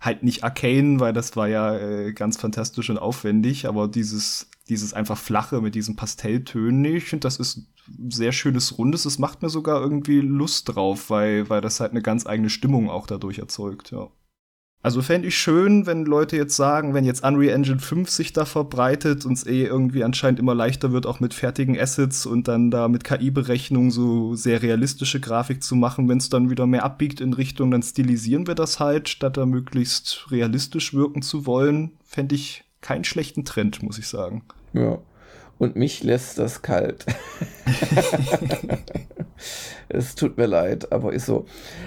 halt 0.00 0.22
nicht 0.22 0.44
Arcane, 0.44 1.00
weil 1.00 1.12
das 1.12 1.36
war 1.36 1.48
ja 1.48 1.76
äh, 1.76 2.12
ganz 2.12 2.36
fantastisch 2.36 2.90
und 2.90 2.98
aufwendig, 2.98 3.66
aber 3.66 3.88
dieses 3.88 4.48
dieses 4.68 4.92
einfach 4.92 5.16
flache 5.16 5.60
mit 5.60 5.74
diesen 5.74 5.96
Pastelltönen. 5.96 6.84
Ich 6.84 7.04
finde, 7.04 7.22
das 7.22 7.38
ist 7.38 7.68
ein 7.88 8.10
sehr 8.10 8.32
schönes 8.32 8.78
Rundes. 8.78 9.06
Es 9.06 9.18
macht 9.18 9.42
mir 9.42 9.48
sogar 9.48 9.80
irgendwie 9.80 10.20
Lust 10.20 10.74
drauf, 10.74 11.10
weil, 11.10 11.48
weil 11.48 11.60
das 11.60 11.80
halt 11.80 11.92
eine 11.92 12.02
ganz 12.02 12.26
eigene 12.26 12.50
Stimmung 12.50 12.90
auch 12.90 13.06
dadurch 13.06 13.38
erzeugt, 13.38 13.90
ja. 13.90 14.08
Also 14.88 15.02
fände 15.02 15.28
ich 15.28 15.36
schön, 15.36 15.84
wenn 15.84 16.06
Leute 16.06 16.38
jetzt 16.38 16.56
sagen, 16.56 16.94
wenn 16.94 17.04
jetzt 17.04 17.22
Unreal 17.22 17.54
Engine 17.54 17.78
5 17.78 18.08
sich 18.08 18.32
da 18.32 18.46
verbreitet 18.46 19.26
und 19.26 19.34
es 19.34 19.46
eh 19.46 19.64
irgendwie 19.64 20.02
anscheinend 20.02 20.40
immer 20.40 20.54
leichter 20.54 20.92
wird, 20.92 21.04
auch 21.04 21.20
mit 21.20 21.34
fertigen 21.34 21.78
Assets 21.78 22.24
und 22.24 22.48
dann 22.48 22.70
da 22.70 22.88
mit 22.88 23.04
KI-Berechnung 23.04 23.90
so 23.90 24.34
sehr 24.34 24.62
realistische 24.62 25.20
Grafik 25.20 25.62
zu 25.62 25.76
machen, 25.76 26.08
wenn 26.08 26.16
es 26.16 26.30
dann 26.30 26.48
wieder 26.48 26.66
mehr 26.66 26.86
abbiegt 26.86 27.20
in 27.20 27.34
Richtung, 27.34 27.70
dann 27.70 27.82
stilisieren 27.82 28.46
wir 28.46 28.54
das 28.54 28.80
halt, 28.80 29.10
statt 29.10 29.36
da 29.36 29.44
möglichst 29.44 30.28
realistisch 30.30 30.94
wirken 30.94 31.20
zu 31.20 31.44
wollen, 31.44 31.90
fände 32.06 32.34
ich 32.34 32.64
keinen 32.80 33.04
schlechten 33.04 33.44
Trend, 33.44 33.82
muss 33.82 33.98
ich 33.98 34.06
sagen. 34.06 34.42
Ja. 34.72 34.96
Und 35.58 35.76
mich 35.76 36.04
lässt 36.04 36.38
das 36.38 36.62
kalt. 36.62 37.04
es 39.88 40.14
tut 40.14 40.36
mir 40.36 40.46
leid, 40.46 40.92
aber 40.92 41.12
ist 41.12 41.26
so. 41.26 41.46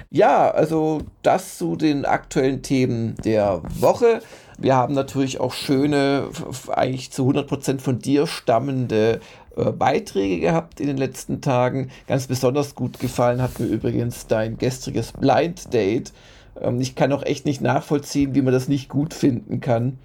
Ja, 0.09 0.51
also 0.51 1.01
das 1.21 1.57
zu 1.57 1.75
den 1.75 2.05
aktuellen 2.05 2.61
Themen 2.61 3.15
der 3.23 3.61
Woche. 3.79 4.21
Wir 4.57 4.75
haben 4.75 4.93
natürlich 4.93 5.39
auch 5.39 5.53
schöne, 5.53 6.29
eigentlich 6.67 7.11
zu 7.11 7.29
100% 7.29 7.79
von 7.79 7.99
dir 7.99 8.27
stammende 8.27 9.21
äh, 9.55 9.71
Beiträge 9.71 10.39
gehabt 10.39 10.79
in 10.79 10.87
den 10.87 10.97
letzten 10.97 11.41
Tagen. 11.41 11.89
Ganz 12.07 12.27
besonders 12.27 12.75
gut 12.75 12.99
gefallen 12.99 13.41
hat 13.41 13.59
mir 13.59 13.67
übrigens 13.67 14.27
dein 14.27 14.57
gestriges 14.57 15.13
Blind 15.13 15.73
Date. 15.73 16.13
Ähm, 16.59 16.79
ich 16.79 16.95
kann 16.95 17.11
auch 17.11 17.23
echt 17.23 17.45
nicht 17.45 17.61
nachvollziehen, 17.61 18.35
wie 18.35 18.41
man 18.41 18.53
das 18.53 18.67
nicht 18.67 18.89
gut 18.89 19.13
finden 19.13 19.61
kann. 19.61 19.97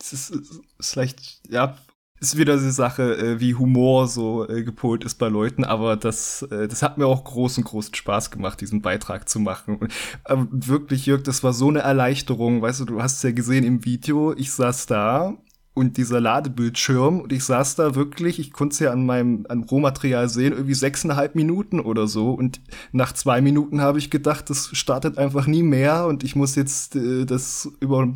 Es 0.00 0.12
ist, 0.12 0.30
ist 0.78 0.92
vielleicht, 0.92 1.40
ja, 1.48 1.76
ist 2.20 2.38
wieder 2.38 2.56
die 2.56 2.70
Sache, 2.70 3.16
äh, 3.16 3.40
wie 3.40 3.54
Humor 3.54 4.08
so 4.08 4.48
äh, 4.48 4.62
gepolt 4.62 5.04
ist 5.04 5.16
bei 5.16 5.28
Leuten, 5.28 5.64
aber 5.64 5.96
das, 5.96 6.42
äh, 6.50 6.68
das 6.68 6.82
hat 6.82 6.96
mir 6.98 7.06
auch 7.06 7.24
großen, 7.24 7.64
großen 7.64 7.94
Spaß 7.94 8.30
gemacht, 8.30 8.60
diesen 8.60 8.82
Beitrag 8.82 9.28
zu 9.28 9.40
machen. 9.40 9.76
Und, 9.76 9.92
äh, 10.24 10.36
wirklich, 10.50 11.06
Jörg, 11.06 11.22
das 11.22 11.42
war 11.44 11.52
so 11.52 11.68
eine 11.68 11.80
Erleichterung. 11.80 12.62
Weißt 12.62 12.80
du, 12.80 12.84
du 12.84 13.02
hast 13.02 13.16
es 13.16 13.22
ja 13.22 13.32
gesehen 13.32 13.64
im 13.64 13.84
Video, 13.84 14.32
ich 14.32 14.52
saß 14.52 14.86
da 14.86 15.34
und 15.74 15.96
dieser 15.96 16.20
Ladebildschirm 16.20 17.20
und 17.20 17.32
ich 17.32 17.44
saß 17.44 17.74
da 17.74 17.94
wirklich, 17.94 18.38
ich 18.38 18.52
konnte 18.52 18.74
es 18.74 18.78
ja 18.78 18.92
an 18.92 19.04
meinem 19.04 19.44
an 19.48 19.64
Rohmaterial 19.64 20.28
sehen, 20.28 20.52
irgendwie 20.52 20.74
sechseinhalb 20.74 21.34
Minuten 21.34 21.80
oder 21.80 22.06
so 22.06 22.30
und 22.30 22.60
nach 22.92 23.12
zwei 23.12 23.40
Minuten 23.40 23.80
habe 23.80 23.98
ich 23.98 24.10
gedacht, 24.10 24.48
das 24.50 24.70
startet 24.72 25.18
einfach 25.18 25.46
nie 25.46 25.64
mehr 25.64 26.06
und 26.06 26.22
ich 26.22 26.36
muss 26.36 26.54
jetzt 26.54 26.94
äh, 26.94 27.26
das 27.26 27.68
über 27.80 28.08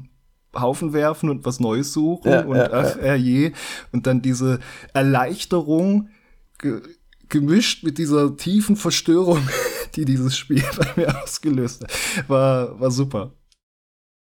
Haufen 0.54 0.92
werfen 0.92 1.30
und 1.30 1.44
was 1.44 1.60
Neues 1.60 1.92
suchen 1.92 2.30
ja, 2.30 2.40
und 2.42 2.56
ja, 2.56 2.70
ach, 2.72 2.96
ja. 3.02 3.14
je. 3.14 3.52
Und 3.92 4.06
dann 4.06 4.22
diese 4.22 4.60
Erleichterung 4.92 6.08
ge 6.58 6.80
gemischt 7.28 7.84
mit 7.84 7.98
dieser 7.98 8.36
tiefen 8.36 8.74
Verstörung, 8.76 9.46
die 9.96 10.06
dieses 10.06 10.36
Spiel 10.36 10.64
bei 10.78 10.86
mir 10.96 11.22
ausgelöst 11.22 11.82
hat, 11.82 12.28
war, 12.28 12.80
war 12.80 12.90
super. 12.90 13.32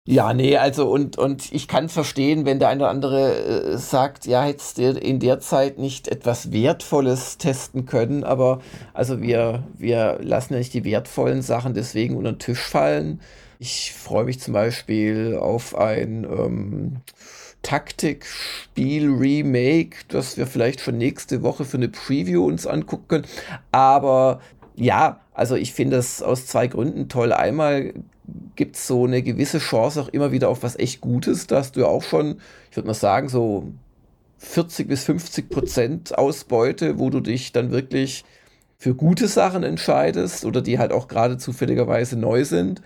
Ja, 0.09 0.33
nee, 0.33 0.55
also 0.55 0.89
und, 0.89 1.17
und 1.17 1.51
ich 1.51 1.67
kann 1.67 1.89
verstehen, 1.89 2.45
wenn 2.45 2.59
der 2.59 2.69
eine 2.69 2.83
oder 2.83 2.89
andere 2.89 3.73
äh, 3.73 3.77
sagt, 3.77 4.25
ja, 4.25 4.41
hättest 4.41 4.77
du 4.77 4.91
in 4.91 5.19
der 5.19 5.41
Zeit 5.41 5.79
nicht 5.79 6.07
etwas 6.07 6.53
Wertvolles 6.53 7.37
testen 7.37 7.85
können, 7.85 8.23
aber 8.23 8.61
also 8.93 9.21
wir, 9.21 9.63
wir 9.77 10.17
lassen 10.21 10.53
ja 10.53 10.59
nicht 10.59 10.73
die 10.73 10.85
wertvollen 10.85 11.41
Sachen 11.41 11.73
deswegen 11.73 12.15
unter 12.15 12.31
den 12.31 12.39
Tisch 12.39 12.61
fallen. 12.61 13.19
Ich 13.59 13.93
freue 13.93 14.25
mich 14.25 14.39
zum 14.39 14.53
Beispiel 14.53 15.35
auf 15.39 15.75
ein 15.75 16.25
ähm, 16.25 16.97
Taktikspiel-Remake, 17.63 19.97
das 20.09 20.37
wir 20.37 20.45
vielleicht 20.47 20.81
schon 20.81 20.97
nächste 20.97 21.43
Woche 21.43 21.65
für 21.65 21.77
eine 21.77 21.89
Preview 21.89 22.45
uns 22.45 22.67
angucken 22.67 23.07
können. 23.07 23.25
Aber 23.71 24.41
ja, 24.75 25.21
also 25.33 25.55
ich 25.55 25.73
finde 25.73 25.97
es 25.97 26.21
aus 26.21 26.45
zwei 26.45 26.67
Gründen 26.67 27.09
toll. 27.09 27.33
Einmal 27.33 27.93
gibt 28.55 28.75
es 28.75 28.85
so 28.87 29.05
eine 29.05 29.23
gewisse 29.23 29.59
Chance 29.59 30.01
auch 30.01 30.09
immer 30.09 30.31
wieder 30.31 30.49
auf 30.49 30.63
was 30.63 30.77
echt 30.77 31.01
Gutes. 31.01 31.47
Da 31.47 31.57
hast 31.57 31.75
du 31.75 31.81
ja 31.81 31.87
auch 31.87 32.03
schon, 32.03 32.39
ich 32.69 32.77
würde 32.77 32.87
mal 32.87 32.93
sagen, 32.93 33.27
so 33.27 33.71
40 34.37 34.87
bis 34.87 35.03
50 35.05 35.49
Prozent 35.49 36.17
Ausbeute, 36.17 36.99
wo 36.99 37.09
du 37.09 37.21
dich 37.21 37.53
dann 37.53 37.71
wirklich 37.71 38.23
für 38.77 38.93
gute 38.93 39.27
Sachen 39.27 39.63
entscheidest 39.63 40.45
oder 40.45 40.61
die 40.61 40.77
halt 40.77 40.91
auch 40.91 41.07
gerade 41.07 41.37
zufälligerweise 41.37 42.17
neu 42.17 42.45
sind. 42.45 42.81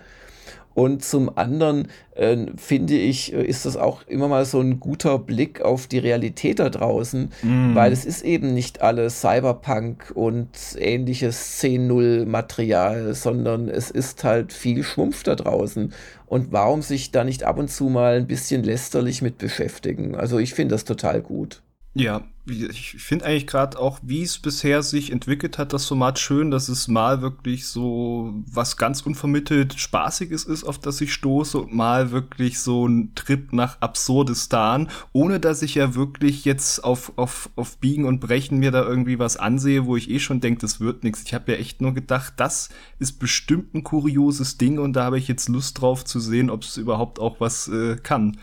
Und 0.74 1.04
zum 1.04 1.36
anderen 1.36 1.88
äh, 2.14 2.46
finde 2.56 2.94
ich, 2.94 3.32
äh, 3.32 3.44
ist 3.44 3.66
das 3.66 3.76
auch 3.76 4.06
immer 4.06 4.28
mal 4.28 4.44
so 4.44 4.60
ein 4.60 4.80
guter 4.80 5.18
Blick 5.18 5.60
auf 5.60 5.86
die 5.86 5.98
Realität 5.98 6.58
da 6.58 6.70
draußen, 6.70 7.30
mm. 7.42 7.74
weil 7.74 7.92
es 7.92 8.04
ist 8.04 8.22
eben 8.22 8.54
nicht 8.54 8.82
alles 8.82 9.20
Cyberpunk 9.20 10.12
und 10.14 10.48
ähnliches 10.78 11.62
10.0 11.62 12.26
Material, 12.26 13.14
sondern 13.14 13.68
es 13.68 13.90
ist 13.90 14.24
halt 14.24 14.52
viel 14.52 14.82
Schwumpf 14.82 15.22
da 15.22 15.34
draußen. 15.34 15.92
Und 16.26 16.52
warum 16.52 16.82
sich 16.82 17.10
da 17.10 17.24
nicht 17.24 17.44
ab 17.44 17.58
und 17.58 17.68
zu 17.68 17.84
mal 17.84 18.16
ein 18.16 18.26
bisschen 18.26 18.62
lästerlich 18.62 19.22
mit 19.22 19.38
beschäftigen? 19.38 20.14
Also 20.14 20.38
ich 20.38 20.54
finde 20.54 20.74
das 20.74 20.84
total 20.84 21.20
gut. 21.20 21.61
Ja, 21.94 22.22
ich 22.46 22.96
finde 22.98 23.26
eigentlich 23.26 23.46
gerade 23.46 23.78
auch, 23.78 24.00
wie 24.02 24.22
es 24.22 24.38
bisher 24.38 24.82
sich 24.82 25.12
entwickelt 25.12 25.58
hat, 25.58 25.72
das 25.72 25.86
Format 25.86 26.18
schön, 26.18 26.50
dass 26.50 26.68
es 26.68 26.88
mal 26.88 27.22
wirklich 27.22 27.66
so 27.66 28.32
was 28.46 28.76
ganz 28.78 29.02
unvermittelt 29.02 29.78
Spaßiges 29.78 30.44
ist, 30.44 30.64
auf 30.64 30.78
das 30.78 31.00
ich 31.02 31.12
stoße, 31.12 31.58
und 31.58 31.74
mal 31.74 32.10
wirklich 32.10 32.58
so 32.60 32.88
ein 32.88 33.14
Trip 33.14 33.52
nach 33.52 33.80
Absurdistan, 33.80 34.88
ohne 35.12 35.38
dass 35.38 35.62
ich 35.62 35.74
ja 35.76 35.94
wirklich 35.94 36.44
jetzt 36.44 36.82
auf, 36.82 37.12
auf, 37.16 37.50
auf 37.56 37.76
Biegen 37.78 38.06
und 38.06 38.20
Brechen 38.20 38.58
mir 38.58 38.70
da 38.70 38.82
irgendwie 38.82 39.18
was 39.18 39.36
ansehe, 39.36 39.84
wo 39.84 39.96
ich 39.96 40.10
eh 40.10 40.18
schon 40.18 40.40
denke, 40.40 40.62
das 40.62 40.80
wird 40.80 41.04
nichts. 41.04 41.22
Ich 41.24 41.34
habe 41.34 41.52
ja 41.52 41.58
echt 41.58 41.80
nur 41.82 41.94
gedacht, 41.94 42.34
das 42.38 42.70
ist 42.98 43.20
bestimmt 43.20 43.74
ein 43.74 43.84
kurioses 43.84 44.56
Ding 44.58 44.78
und 44.78 44.94
da 44.94 45.04
habe 45.04 45.18
ich 45.18 45.28
jetzt 45.28 45.48
Lust 45.48 45.80
drauf 45.80 46.04
zu 46.04 46.18
sehen, 46.18 46.50
ob 46.50 46.62
es 46.62 46.76
überhaupt 46.76 47.20
auch 47.20 47.38
was 47.38 47.68
äh, 47.68 47.96
kann. 48.02 48.38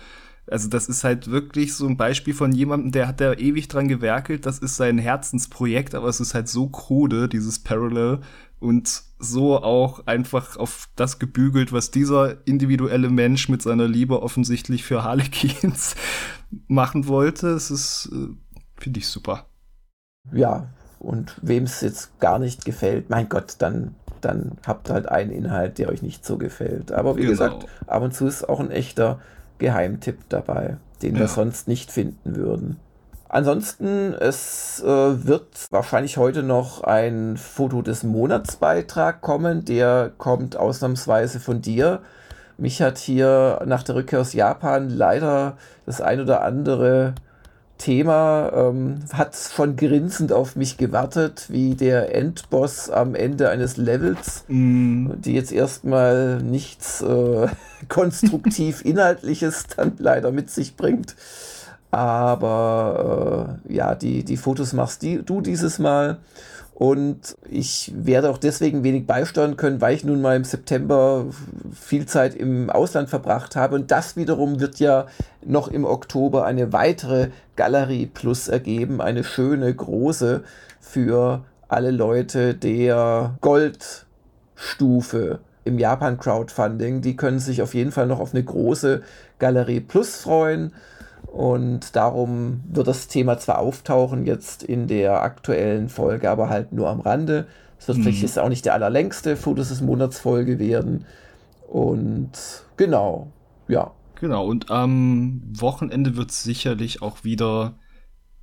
Also 0.52 0.68
das 0.68 0.90
ist 0.90 1.04
halt 1.04 1.30
wirklich 1.30 1.76
so 1.76 1.88
ein 1.88 1.98
Beispiel 1.98 2.34
von 2.34 2.52
jemandem, 2.52 2.92
der 2.92 3.08
hat 3.08 3.22
da 3.22 3.34
ewig 3.34 3.68
dran 3.68 3.88
gewerkelt. 3.88 4.46
Das 4.46 4.60
ist 4.60 4.76
sein 4.76 4.98
Herzensprojekt, 4.98 5.96
aber 5.96 6.08
es 6.08 6.20
ist 6.20 6.34
halt 6.34 6.48
so 6.48 6.68
krude, 6.68 7.30
dieses 7.30 7.60
Parallel 7.60 8.20
und 8.60 9.04
so 9.20 9.58
auch 9.62 10.06
einfach 10.08 10.58
auf 10.58 10.90
das 10.96 11.20
gebügelt, 11.20 11.72
was 11.72 11.92
dieser 11.92 12.46
individuelle 12.48 13.10
Mensch 13.10 13.50
mit 13.50 13.62
seiner 13.62 13.88
Liebe 13.88 14.22
offensichtlich 14.22 14.84
für 14.84 15.04
Harlequins 15.04 15.96
machen 16.68 17.08
wollte. 17.08 17.50
Es 17.50 17.72
ist, 17.72 18.10
äh, 18.12 18.28
finde 18.78 19.00
ich 19.00 19.08
super. 19.08 19.46
Ja, 20.32 20.70
und 21.00 21.38
wem 21.42 21.64
es 21.64 21.82
jetzt 21.82 22.20
gar 22.20 22.40
nicht 22.40 22.66
gefällt, 22.66 23.10
mein 23.10 23.30
Gott, 23.30 23.56
dann, 23.60 23.96
dann 24.22 24.58
habt 24.66 24.90
halt 24.90 25.08
einen 25.08 25.32
Inhalt, 25.32 25.78
der 25.78 25.90
euch 25.90 26.02
nicht 26.02 26.26
so 26.26 26.38
gefällt. 26.38 26.92
Aber 26.92 27.16
wie 27.16 27.22
genau. 27.22 27.32
gesagt, 27.32 27.66
ab 27.88 28.04
und 28.04 28.14
zu 28.14 28.28
ist 28.28 28.48
auch 28.48 28.60
ein 28.60 28.72
echter 28.72 29.20
Geheimtipp 29.60 30.18
dabei, 30.30 30.78
den 31.02 31.14
ja. 31.14 31.22
wir 31.22 31.28
sonst 31.28 31.68
nicht 31.68 31.92
finden 31.92 32.36
würden. 32.36 32.78
Ansonsten, 33.32 34.14
es 34.14 34.82
äh, 34.84 34.88
wird 34.88 35.68
wahrscheinlich 35.70 36.18
heute 36.18 36.42
noch 36.42 36.84
ein 36.84 37.38
Foto 37.38 37.84
des 37.84 38.04
Monatsbeitrag 38.04 39.22
kommen. 39.22 39.66
Der 39.66 40.12
kommt 40.18 40.58
ausnahmsweise 40.58 41.40
von 41.40 41.62
dir. 41.62 42.02
Mich 42.58 42.82
hat 42.82 42.98
hier 42.98 43.62
nach 43.68 43.84
der 43.84 43.96
Rückkehr 43.96 44.20
aus 44.20 44.34
Japan 44.34 44.90
leider 44.90 45.58
das 45.86 46.02
ein 46.02 46.20
oder 46.20 46.42
andere 46.42 47.14
Thema 47.80 48.52
ähm, 48.54 49.00
hat 49.12 49.36
schon 49.36 49.76
grinsend 49.76 50.32
auf 50.32 50.56
mich 50.56 50.78
gewartet, 50.78 51.46
wie 51.48 51.74
der 51.74 52.14
Endboss 52.14 52.90
am 52.90 53.16
Ende 53.16 53.50
eines 53.50 53.78
Levels, 53.78 54.44
mm. 54.48 55.14
die 55.18 55.34
jetzt 55.34 55.52
erstmal 55.52 56.44
nichts 56.44 57.02
äh, 57.02 57.48
konstruktiv 57.90 58.82
Inhaltliches 58.86 59.66
dann 59.76 59.94
leider 59.98 60.32
mit 60.32 60.52
sich 60.52 60.76
bringt. 60.76 61.16
Aber 61.90 63.58
äh, 63.68 63.74
ja, 63.74 63.96
die, 63.96 64.24
die 64.24 64.38
Fotos 64.38 64.74
machst 64.74 65.02
die, 65.02 65.24
du 65.24 65.42
dieses 65.42 65.80
Mal. 65.80 66.18
Und 66.80 67.38
ich 67.50 67.92
werde 67.94 68.30
auch 68.30 68.38
deswegen 68.38 68.86
wenig 68.86 69.06
beisteuern 69.06 69.58
können, 69.58 69.82
weil 69.82 69.96
ich 69.96 70.06
nun 70.06 70.22
mal 70.22 70.38
im 70.38 70.46
September 70.46 71.26
viel 71.74 72.06
Zeit 72.06 72.34
im 72.34 72.70
Ausland 72.70 73.10
verbracht 73.10 73.58
habe. 73.58 73.76
Und 73.76 73.92
das 73.92 74.16
wiederum 74.16 74.62
wird 74.62 74.80
ja 74.80 75.08
noch 75.46 75.68
im 75.68 75.84
Oktober 75.84 76.46
eine 76.46 76.72
weitere 76.72 77.32
Galerie 77.58 78.06
Plus 78.06 78.48
ergeben. 78.48 79.02
Eine 79.02 79.26
schöne, 79.26 79.76
große 79.76 80.46
für 80.80 81.44
alle 81.68 81.92
Leute 81.92 82.56
der 82.56 83.36
Goldstufe 83.42 85.40
im 85.66 85.80
Japan 85.80 86.18
Crowdfunding. 86.18 87.02
Die 87.02 87.18
können 87.18 87.40
sich 87.40 87.62
auf 87.62 87.74
jeden 87.74 87.92
Fall 87.92 88.08
noch 88.08 88.22
auf 88.22 88.34
eine 88.34 88.46
große 88.46 89.02
Galerie 89.38 89.82
Plus 89.82 90.16
freuen. 90.16 90.72
Und 91.28 91.96
darum 91.96 92.62
wird 92.68 92.88
das 92.88 93.08
Thema 93.08 93.38
zwar 93.38 93.60
auftauchen 93.60 94.26
jetzt 94.26 94.64
in 94.64 94.88
der 94.88 95.22
aktuellen 95.22 95.90
Folge, 95.90 96.30
aber 96.30 96.50
halt 96.50 96.74
nur 96.74 96.90
am 96.90 97.02
Rande. 97.02 97.48
Es 97.78 97.88
wird 97.88 97.98
mhm. 98.00 98.04
vielleicht 98.04 98.22
jetzt 98.22 98.40
auch 98.40 98.50
nicht 98.50 98.66
der 98.66 98.74
allerlängste 98.74 99.38
Fotos 99.38 99.70
des 99.70 99.82
Monats 99.82 100.20
Folge 100.20 100.60
werden. 100.60 101.06
Und 101.68 102.32
genau, 102.78 103.32
ja. 103.68 103.92
Genau, 104.20 104.46
und 104.46 104.70
am 104.70 105.42
Wochenende 105.54 106.18
wird 106.18 106.32
es 106.32 106.44
sicherlich 106.44 107.02
auch 107.02 107.24
wieder 107.24 107.76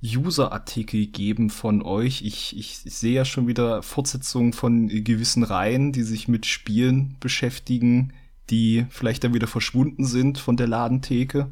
User-Artikel 0.03 1.07
geben 1.07 1.49
von 1.49 1.81
euch. 1.81 2.21
Ich, 2.23 2.57
ich 2.57 2.77
sehe 2.77 3.13
ja 3.13 3.25
schon 3.25 3.47
wieder 3.47 3.83
Fortsetzungen 3.83 4.53
von 4.53 4.87
gewissen 4.87 5.43
Reihen, 5.43 5.91
die 5.91 6.03
sich 6.03 6.27
mit 6.27 6.45
Spielen 6.45 7.17
beschäftigen, 7.19 8.13
die 8.49 8.85
vielleicht 8.89 9.23
dann 9.23 9.33
wieder 9.33 9.47
verschwunden 9.47 10.05
sind 10.05 10.37
von 10.37 10.55
der 10.55 10.67
Ladentheke. 10.67 11.51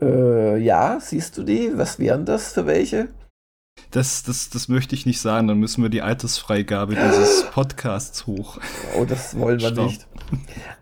Äh, 0.00 0.58
ja, 0.58 0.98
siehst 1.00 1.36
du 1.36 1.42
die? 1.42 1.72
Was 1.74 1.98
wären 1.98 2.24
das 2.24 2.52
für 2.52 2.66
welche? 2.66 3.08
Das, 3.90 4.22
das, 4.22 4.50
das 4.50 4.68
möchte 4.68 4.94
ich 4.94 5.06
nicht 5.06 5.20
sagen, 5.20 5.48
dann 5.48 5.58
müssen 5.58 5.82
wir 5.82 5.90
die 5.90 6.02
Altersfreigabe 6.02 6.94
dieses 6.94 7.44
Podcasts 7.52 8.26
hoch. 8.26 8.58
Oh, 8.98 9.04
das 9.04 9.38
wollen 9.38 9.60
wir 9.60 9.72
nicht. 9.72 10.06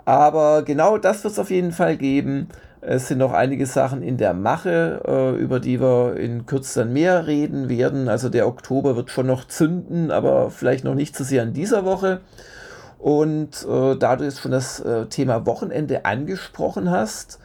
Aber 0.04 0.62
genau 0.62 0.98
das 0.98 1.24
wird 1.24 1.32
es 1.32 1.38
auf 1.38 1.50
jeden 1.50 1.72
Fall 1.72 1.96
geben. 1.96 2.48
Es 2.80 3.08
sind 3.08 3.18
noch 3.18 3.32
einige 3.32 3.66
Sachen 3.66 4.02
in 4.02 4.18
der 4.18 4.34
Mache, 4.34 5.02
äh, 5.06 5.40
über 5.40 5.58
die 5.58 5.80
wir 5.80 6.16
in 6.16 6.46
Kürze 6.46 6.80
dann 6.80 6.92
mehr 6.92 7.26
reden 7.26 7.68
werden. 7.68 8.08
Also 8.08 8.28
der 8.28 8.46
Oktober 8.46 8.94
wird 8.94 9.10
schon 9.10 9.26
noch 9.26 9.46
zünden, 9.46 10.10
aber 10.10 10.50
vielleicht 10.50 10.84
noch 10.84 10.94
nicht 10.94 11.16
zu 11.16 11.24
sehr 11.24 11.42
in 11.42 11.54
dieser 11.54 11.84
Woche. 11.84 12.20
Und 12.98 13.66
äh, 13.68 13.96
da 13.96 14.16
du 14.16 14.24
jetzt 14.24 14.40
schon 14.40 14.52
das 14.52 14.80
äh, 14.80 15.06
Thema 15.06 15.46
Wochenende 15.46 16.04
angesprochen 16.04 16.90
hast, 16.90 17.38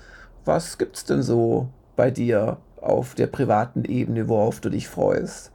was 0.45 0.77
gibt 0.77 0.97
es 0.97 1.05
denn 1.05 1.23
so 1.23 1.69
bei 1.95 2.11
dir 2.11 2.57
auf 2.81 3.15
der 3.15 3.27
privaten 3.27 3.85
Ebene, 3.85 4.27
worauf 4.27 4.59
du 4.59 4.69
dich 4.69 4.87
freust? 4.87 5.52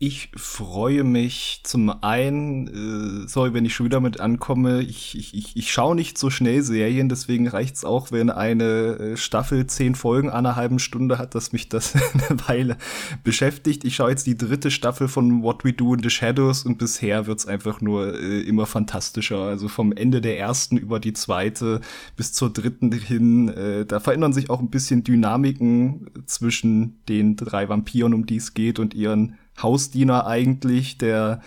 Ich 0.00 0.30
freue 0.36 1.02
mich 1.02 1.62
zum 1.64 1.90
einen, 2.04 3.24
äh, 3.24 3.26
sorry, 3.26 3.52
wenn 3.52 3.64
ich 3.64 3.74
schon 3.74 3.86
wieder 3.86 3.98
mit 3.98 4.20
ankomme, 4.20 4.80
ich, 4.80 5.18
ich, 5.18 5.34
ich, 5.34 5.56
ich 5.56 5.72
schaue 5.72 5.96
nicht 5.96 6.18
so 6.18 6.30
schnell 6.30 6.62
Serien, 6.62 7.08
deswegen 7.08 7.48
reicht's 7.48 7.84
auch, 7.84 8.12
wenn 8.12 8.30
eine 8.30 8.64
äh, 8.64 9.16
Staffel 9.16 9.66
zehn 9.66 9.96
Folgen 9.96 10.30
einer 10.30 10.54
halben 10.54 10.78
Stunde 10.78 11.18
hat, 11.18 11.34
dass 11.34 11.52
mich 11.52 11.68
das 11.68 11.96
eine 12.28 12.38
Weile 12.46 12.76
beschäftigt. 13.24 13.84
Ich 13.84 13.96
schaue 13.96 14.10
jetzt 14.10 14.28
die 14.28 14.38
dritte 14.38 14.70
Staffel 14.70 15.08
von 15.08 15.42
What 15.42 15.64
We 15.64 15.72
Do 15.72 15.94
in 15.94 16.02
the 16.04 16.10
Shadows 16.10 16.64
und 16.64 16.78
bisher 16.78 17.26
wird's 17.26 17.46
einfach 17.48 17.80
nur 17.80 18.14
äh, 18.14 18.42
immer 18.42 18.66
fantastischer. 18.66 19.40
Also 19.40 19.66
vom 19.66 19.90
Ende 19.90 20.20
der 20.20 20.38
ersten 20.38 20.76
über 20.76 21.00
die 21.00 21.12
zweite 21.12 21.80
bis 22.14 22.32
zur 22.32 22.52
dritten 22.52 22.92
hin, 22.92 23.48
äh, 23.48 23.84
da 23.84 23.98
verändern 23.98 24.32
sich 24.32 24.48
auch 24.48 24.60
ein 24.60 24.70
bisschen 24.70 25.02
Dynamiken 25.02 26.08
zwischen 26.26 27.00
den 27.08 27.34
drei 27.34 27.68
Vampiren, 27.68 28.14
um 28.14 28.26
die 28.26 28.36
es 28.36 28.54
geht 28.54 28.78
und 28.78 28.94
ihren 28.94 29.34
Hausdiener 29.62 30.26
eigentlich, 30.26 30.98
der 30.98 31.40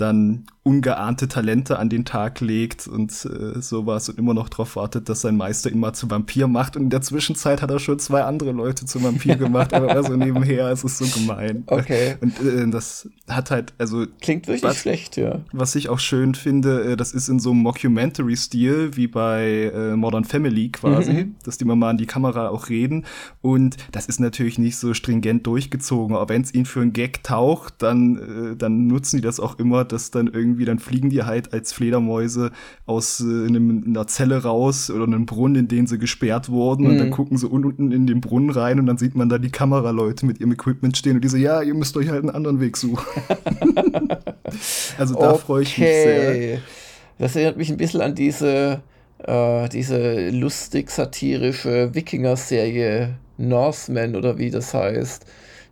dann 0.00 0.46
ungeahnte 0.68 1.28
Talente 1.28 1.78
an 1.78 1.88
den 1.88 2.04
Tag 2.04 2.40
legt 2.40 2.86
und 2.86 3.10
äh, 3.24 3.60
sowas 3.60 4.10
und 4.10 4.18
immer 4.18 4.34
noch 4.34 4.50
darauf 4.50 4.76
wartet, 4.76 5.08
dass 5.08 5.22
sein 5.22 5.36
Meister 5.36 5.70
ihn 5.70 5.78
mal 5.78 5.94
zu 5.94 6.10
Vampir 6.10 6.46
macht. 6.46 6.76
Und 6.76 6.84
in 6.84 6.90
der 6.90 7.00
Zwischenzeit 7.00 7.62
hat 7.62 7.70
er 7.70 7.78
schon 7.78 7.98
zwei 7.98 8.22
andere 8.24 8.52
Leute 8.52 8.84
zu 8.84 9.02
Vampir 9.02 9.36
gemacht, 9.36 9.72
aber 9.72 9.90
also 9.90 10.14
nebenher, 10.14 10.68
es 10.68 10.84
ist 10.84 10.98
so 10.98 11.06
gemein. 11.18 11.64
Okay. 11.66 12.16
Und 12.20 12.38
äh, 12.40 12.68
das 12.68 13.08
hat 13.28 13.50
halt, 13.50 13.72
also. 13.78 14.06
Klingt 14.20 14.46
wirklich 14.46 14.62
was, 14.62 14.76
schlecht, 14.76 15.16
ja. 15.16 15.40
Was 15.52 15.74
ich 15.74 15.88
auch 15.88 15.98
schön 15.98 16.34
finde, 16.34 16.92
äh, 16.92 16.96
das 16.96 17.12
ist 17.12 17.28
in 17.28 17.40
so 17.40 17.52
einem 17.52 17.60
Mockumentary-Stil, 17.62 18.94
wie 18.94 19.06
bei 19.06 19.72
äh, 19.74 19.96
Modern 19.96 20.24
Family 20.24 20.68
quasi, 20.68 21.12
mhm. 21.12 21.36
dass 21.44 21.56
die 21.56 21.64
mal 21.64 21.88
an 21.88 21.96
die 21.96 22.06
Kamera 22.06 22.48
auch 22.48 22.68
reden. 22.68 23.06
Und 23.40 23.78
das 23.92 24.06
ist 24.06 24.20
natürlich 24.20 24.58
nicht 24.58 24.76
so 24.76 24.92
stringent 24.92 25.46
durchgezogen, 25.46 26.14
aber 26.14 26.28
wenn 26.28 26.42
es 26.42 26.52
ihnen 26.52 26.66
für 26.66 26.82
einen 26.82 26.92
Gag 26.92 27.22
taucht, 27.22 27.74
dann, 27.78 28.52
äh, 28.52 28.56
dann 28.56 28.86
nutzen 28.86 29.16
die 29.16 29.22
das 29.22 29.40
auch 29.40 29.58
immer, 29.58 29.84
dass 29.92 30.10
dann 30.10 30.28
irgendwie 30.28 30.64
dann 30.64 30.78
fliegen 30.78 31.10
die 31.10 31.22
halt 31.22 31.52
als 31.52 31.72
Fledermäuse 31.72 32.50
aus 32.86 33.20
äh, 33.20 33.46
einem, 33.46 33.84
einer 33.86 34.06
Zelle 34.06 34.42
raus 34.42 34.90
oder 34.90 35.04
einem 35.04 35.26
Brunnen, 35.26 35.56
in 35.56 35.68
den 35.68 35.86
sie 35.86 35.98
gesperrt 35.98 36.48
wurden 36.48 36.84
mhm. 36.84 36.90
und 36.90 36.98
dann 36.98 37.06
mhm. 37.08 37.12
gucken 37.12 37.38
sie 37.38 37.48
unten 37.48 37.92
in 37.92 38.06
den 38.06 38.20
Brunnen 38.20 38.50
rein 38.50 38.78
und 38.78 38.86
dann 38.86 38.98
sieht 38.98 39.14
man 39.14 39.28
da 39.28 39.38
die 39.38 39.50
Kameraleute 39.50 40.26
mit 40.26 40.40
ihrem 40.40 40.52
Equipment 40.52 40.96
stehen 40.96 41.16
und 41.16 41.24
die 41.24 41.28
so, 41.28 41.36
ja, 41.36 41.62
ihr 41.62 41.74
müsst 41.74 41.96
euch 41.96 42.08
halt 42.08 42.20
einen 42.20 42.34
anderen 42.34 42.60
Weg 42.60 42.76
suchen. 42.76 43.06
also 44.98 45.14
da 45.14 45.32
okay. 45.32 45.38
freue 45.38 45.62
ich 45.62 45.78
mich 45.78 45.88
sehr. 45.88 46.58
Das 47.18 47.34
erinnert 47.34 47.56
mich 47.56 47.70
ein 47.70 47.76
bisschen 47.76 48.00
an 48.00 48.14
diese, 48.14 48.80
äh, 49.24 49.68
diese 49.68 50.30
lustig-satirische 50.30 51.94
Wikinger-Serie 51.94 53.16
Norseman 53.38 54.16
oder 54.16 54.38
wie 54.38 54.50
das 54.50 54.74
heißt. 54.74 55.26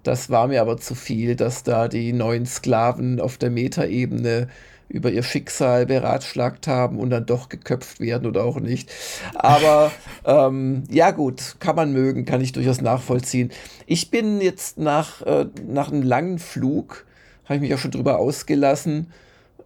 Das 0.07 0.31
war 0.31 0.47
mir 0.47 0.61
aber 0.61 0.77
zu 0.77 0.95
viel, 0.95 1.35
dass 1.35 1.65
da 1.65 1.89
die 1.89 2.13
neuen 2.13 2.47
Sklaven 2.47 3.21
auf 3.21 3.39
der 3.39 3.51
Metaebene 3.51 4.47
über 4.89 5.11
ihr 5.11 5.25
Schicksal 5.25 5.85
beratschlagt 5.85 6.69
haben 6.69 7.01
und 7.01 7.11
dann 7.11 7.27
doch 7.27 7.49
geköpft 7.49 7.99
werden 7.99 8.29
oder 8.29 8.45
auch 8.45 8.61
nicht. 8.61 8.89
Aber 9.35 9.91
ähm, 10.25 10.85
ja 10.91 11.11
gut, 11.11 11.57
kann 11.59 11.75
man 11.75 11.93
mögen, 11.93 12.25
kann 12.25 12.41
ich 12.41 12.53
durchaus 12.53 12.81
nachvollziehen. 12.81 13.51
Ich 13.87 14.13
bin 14.13 14.41
jetzt 14.41 14.79
nach, 14.79 15.23
äh, 15.23 15.47
nach 15.67 15.91
einem 15.91 16.03
langen 16.03 16.39
Flug, 16.39 17.05
habe 17.47 17.57
ich 17.57 17.61
mich 17.63 17.75
auch 17.75 17.79
schon 17.79 17.91
drüber 17.91 18.19
ausgelassen, 18.21 19.13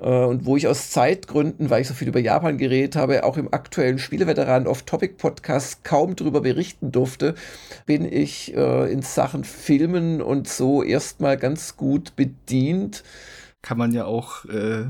und 0.00 0.46
wo 0.46 0.56
ich 0.56 0.66
aus 0.66 0.90
Zeitgründen, 0.90 1.68
weil 1.68 1.82
ich 1.82 1.88
so 1.88 1.94
viel 1.94 2.08
über 2.08 2.20
Japan 2.20 2.56
geredet 2.56 2.96
habe, 2.96 3.24
auch 3.24 3.36
im 3.36 3.52
aktuellen 3.52 3.98
Spieleveteran 3.98 4.66
Off-Topic-Podcast 4.66 5.84
kaum 5.84 6.16
darüber 6.16 6.40
berichten 6.40 6.90
durfte, 6.90 7.34
bin 7.84 8.10
ich 8.10 8.54
äh, 8.56 8.90
in 8.90 9.02
Sachen 9.02 9.44
Filmen 9.44 10.22
und 10.22 10.48
so 10.48 10.82
erstmal 10.82 11.36
ganz 11.36 11.76
gut 11.76 12.16
bedient. 12.16 13.04
Kann 13.60 13.76
man 13.76 13.92
ja 13.92 14.06
auch 14.06 14.46
äh, 14.46 14.86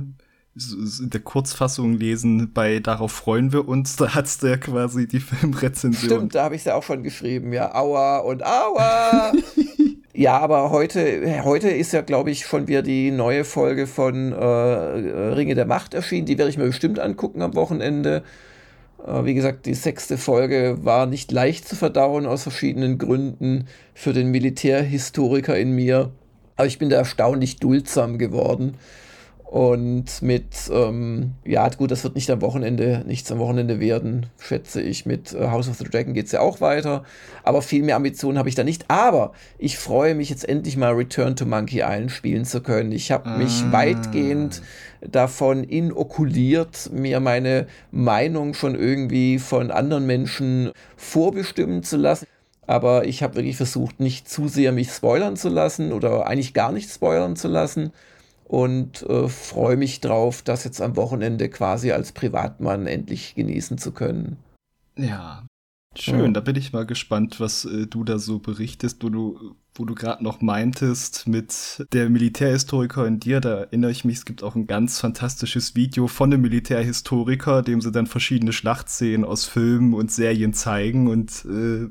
in 0.55 1.11
der 1.11 1.21
Kurzfassung 1.21 1.95
lesen, 1.95 2.53
bei 2.53 2.79
Darauf 2.79 3.13
freuen 3.13 3.53
wir 3.53 3.67
uns, 3.67 3.97
da 3.97 4.15
hat's 4.15 4.39
der 4.39 4.59
quasi 4.59 5.09
die 5.09 5.21
Filmrezension. 5.21 6.11
Stimmt, 6.11 6.35
da 6.37 6.45
habe 6.45 6.55
ich 6.55 6.65
ja 6.65 6.75
auch 6.75 6.83
schon 6.85 7.03
geschrieben, 7.03 7.53
ja, 7.53 7.75
Aua 7.75 8.19
und 8.19 8.45
Aua. 8.45 9.33
ja, 10.21 10.39
aber 10.39 10.71
heute, 10.71 11.43
heute 11.45 11.71
ist 11.71 11.95
ja, 11.95 12.03
glaube 12.03 12.31
ich, 12.31 12.45
schon 12.45 12.69
wieder 12.69 12.83
die 12.83 13.11
neue 13.11 13.43
Folge 13.43 13.87
von 13.87 14.33
äh, 14.33 14.37
Ringe 14.37 15.55
der 15.55 15.65
Macht 15.65 15.95
erschienen. 15.95 16.27
Die 16.27 16.37
werde 16.37 16.51
ich 16.51 16.59
mir 16.59 16.67
bestimmt 16.67 16.99
angucken 16.99 17.41
am 17.41 17.55
Wochenende. 17.55 18.23
Äh, 19.03 19.25
wie 19.25 19.33
gesagt, 19.33 19.65
die 19.65 19.73
sechste 19.73 20.19
Folge 20.19 20.77
war 20.83 21.07
nicht 21.07 21.33
leicht 21.33 21.67
zu 21.67 21.75
verdauen 21.75 22.27
aus 22.27 22.43
verschiedenen 22.43 22.99
Gründen 22.99 23.67
für 23.95 24.13
den 24.13 24.31
Militärhistoriker 24.31 25.57
in 25.57 25.71
mir. 25.75 26.11
Aber 26.57 26.67
ich 26.67 26.79
bin 26.79 26.91
da 26.91 26.97
erstaunlich 26.97 27.57
duldsam 27.57 28.19
geworden. 28.19 28.75
Und 29.51 30.23
mit, 30.23 30.71
ähm, 30.73 31.33
ja, 31.45 31.69
gut, 31.71 31.91
das 31.91 32.05
wird 32.05 32.15
nicht 32.15 32.31
am 32.31 32.41
Wochenende, 32.41 33.03
nichts 33.05 33.33
am 33.33 33.41
Wochenende 33.41 33.81
werden, 33.81 34.27
schätze 34.39 34.81
ich. 34.81 35.07
Mit 35.07 35.33
äh, 35.33 35.49
House 35.49 35.69
of 35.69 35.75
the 35.75 35.83
Dragon 35.83 36.15
geht 36.15 36.27
es 36.27 36.33
ja 36.33 36.39
auch 36.39 36.61
weiter. 36.61 37.03
Aber 37.43 37.61
viel 37.61 37.83
mehr 37.83 37.97
Ambitionen 37.97 38.39
habe 38.39 38.49
ich 38.49 38.55
da 38.55 38.63
nicht. 38.63 38.85
Aber 38.87 39.33
ich 39.59 39.77
freue 39.77 40.15
mich 40.15 40.31
jetzt 40.31 40.49
endlich 40.49 40.77
mal 40.77 40.93
Return 40.93 41.35
to 41.35 41.47
Monkey 41.47 41.79
Island 41.81 42.13
spielen 42.13 42.45
zu 42.45 42.61
können. 42.61 42.93
Ich 42.93 43.11
habe 43.11 43.29
mich 43.39 43.65
ah. 43.65 43.73
weitgehend 43.73 44.63
davon 45.01 45.65
inokuliert, 45.65 46.89
mir 46.93 47.19
meine 47.19 47.67
Meinung 47.91 48.55
schon 48.55 48.77
irgendwie 48.77 49.41
von 49.41 49.73
anderen 49.73 50.07
Menschen 50.07 50.71
vorbestimmen 50.97 51.83
zu 51.83 51.97
lassen. 51.97 52.29
Aber 52.69 53.05
ich 53.05 53.25
habe 53.25 53.35
wirklich 53.35 53.57
versucht, 53.57 53.99
nicht 53.99 54.29
zu 54.29 54.47
sehr 54.47 54.71
mich 54.71 54.93
spoilern 54.93 55.35
zu 55.35 55.49
lassen 55.49 55.93
oder 55.93 56.29
eigentlich 56.29 56.55
gar 56.55 56.71
nicht 56.71 56.89
spoilern 56.89 57.35
zu 57.35 57.49
lassen 57.49 57.91
und 58.51 59.03
äh, 59.03 59.29
freue 59.29 59.77
mich 59.77 60.01
drauf, 60.01 60.43
das 60.43 60.65
jetzt 60.65 60.83
am 60.83 60.97
Wochenende 60.97 61.49
quasi 61.49 61.93
als 61.93 62.11
Privatmann 62.11 62.89
endlich 62.89 63.37
genießen 63.37 63.79
zu 63.79 63.93
können. 63.93 64.39
Ja, 64.99 65.47
schön. 65.97 66.25
Ja. 66.25 66.31
Da 66.33 66.41
bin 66.41 66.57
ich 66.57 66.73
mal 66.73 66.85
gespannt, 66.85 67.39
was 67.39 67.65
äh, 67.65 67.87
du 67.87 68.03
da 68.03 68.19
so 68.19 68.41
berichtest, 68.41 69.05
wo 69.05 69.09
du 69.09 69.55
wo 69.75 69.85
du 69.85 69.95
gerade 69.95 70.23
noch 70.23 70.41
meintest 70.41 71.29
mit 71.29 71.87
der 71.93 72.11
Militärhistoriker 72.11 73.07
in 73.07 73.21
dir, 73.21 73.41
da 73.41 73.61
erinnere 73.61 73.91
ich 73.91 74.05
mich, 74.05 74.19
es 74.19 74.25
gibt 74.25 74.43
auch 74.43 74.55
ein 74.55 74.67
ganz 74.67 74.99
fantastisches 74.99 75.77
Video 75.77 76.09
von 76.09 76.33
einem 76.33 76.43
Militärhistoriker, 76.43 77.63
dem 77.63 77.81
sie 77.81 77.93
dann 77.93 78.07
verschiedene 78.07 78.53
Schlachtszenen 78.53 79.25
aus 79.25 79.45
Filmen 79.45 79.95
und 79.95 80.11
Serien 80.11 80.53
zeigen 80.53 81.09
und 81.09 81.45
äh, 81.45 81.89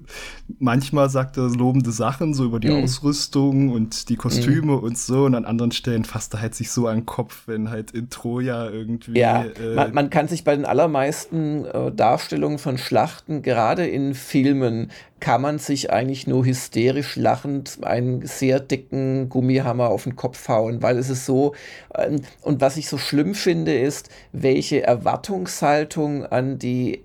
manchmal 0.59 1.09
sagt 1.09 1.37
er 1.37 1.49
lobende 1.49 1.91
Sachen 1.91 2.33
so 2.33 2.45
über 2.45 2.59
die 2.59 2.69
mhm. 2.69 2.83
Ausrüstung 2.83 3.69
und 3.69 4.09
die 4.09 4.17
Kostüme 4.17 4.73
mhm. 4.73 4.83
und 4.83 4.97
so 4.97 5.25
und 5.25 5.35
an 5.35 5.45
anderen 5.45 5.71
Stellen 5.71 6.03
fasst 6.03 6.33
er 6.33 6.41
halt 6.41 6.55
sich 6.55 6.71
so 6.71 6.87
an 6.87 6.99
den 6.99 7.05
Kopf, 7.05 7.43
wenn 7.47 7.69
halt 7.69 7.91
in 7.91 8.09
Troja 8.09 8.69
irgendwie. 8.69 9.19
Ja, 9.19 9.43
äh, 9.45 9.75
man, 9.75 9.93
man, 9.93 10.09
kann 10.09 10.27
sich 10.27 10.43
bei 10.43 10.55
den 10.55 10.65
allermeisten 10.65 11.65
äh, 11.65 11.91
Darstellungen 11.91 12.59
von 12.59 12.77
Schlachten, 12.77 13.41
gerade 13.41 13.87
in 13.87 14.13
Filmen, 14.13 14.91
kann 15.19 15.41
man 15.41 15.59
sich 15.59 15.91
eigentlich 15.91 16.27
nur 16.27 16.45
hysterisch 16.45 17.15
lachend 17.15 17.79
einen 17.83 18.25
sehr 18.25 18.59
dicken 18.59 19.29
Gummihammer 19.29 19.89
auf 19.89 20.03
den 20.03 20.15
Kopf 20.15 20.47
hauen, 20.47 20.81
weil 20.81 20.97
es 20.97 21.09
ist 21.09 21.25
so, 21.25 21.53
ähm, 21.95 22.21
und 22.41 22.61
was 22.61 22.77
ich 22.77 22.89
so 22.89 22.97
schlimm 22.97 23.35
finde, 23.35 23.77
ist, 23.77 24.09
welche 24.31 24.83
Erwartungshaltung 24.83 26.25
an 26.25 26.59
die 26.59 27.03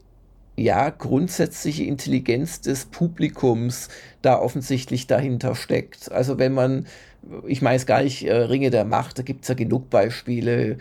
ja, 0.56 0.90
grundsätzliche 0.90 1.84
Intelligenz 1.84 2.60
des 2.60 2.84
Publikums 2.86 3.88
da 4.22 4.38
offensichtlich 4.38 5.06
dahinter 5.06 5.54
steckt. 5.54 6.12
Also 6.12 6.38
wenn 6.38 6.52
man, 6.52 6.86
ich 7.46 7.60
meine 7.60 7.76
es 7.76 7.86
gar 7.86 8.02
nicht, 8.02 8.24
äh, 8.24 8.34
Ringe 8.34 8.70
der 8.70 8.84
Macht, 8.84 9.18
da 9.18 9.22
gibt 9.22 9.42
es 9.42 9.48
ja 9.48 9.54
genug 9.54 9.90
Beispiele, 9.90 10.78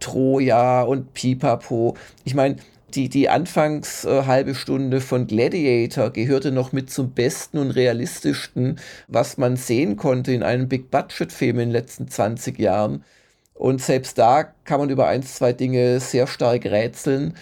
Troja 0.00 0.82
und 0.82 1.14
Pipapo. 1.14 1.96
Ich 2.24 2.34
meine, 2.34 2.56
die, 2.94 3.08
die 3.08 3.28
anfangs 3.28 4.04
äh, 4.04 4.24
halbe 4.26 4.54
Stunde 4.54 5.00
von 5.00 5.26
Gladiator 5.26 6.10
gehörte 6.10 6.52
noch 6.52 6.72
mit 6.72 6.90
zum 6.90 7.12
besten 7.12 7.58
und 7.58 7.70
realistischsten, 7.70 8.78
was 9.08 9.38
man 9.38 9.56
sehen 9.56 9.96
konnte 9.96 10.32
in 10.32 10.42
einem 10.42 10.68
Big-Budget-Film 10.68 11.58
in 11.58 11.68
den 11.68 11.72
letzten 11.72 12.08
20 12.08 12.58
Jahren. 12.58 13.04
Und 13.54 13.80
selbst 13.80 14.18
da 14.18 14.44
kann 14.64 14.80
man 14.80 14.90
über 14.90 15.06
ein, 15.06 15.22
zwei 15.22 15.52
Dinge 15.52 16.00
sehr 16.00 16.26
stark 16.26 16.64
rätseln 16.64 17.34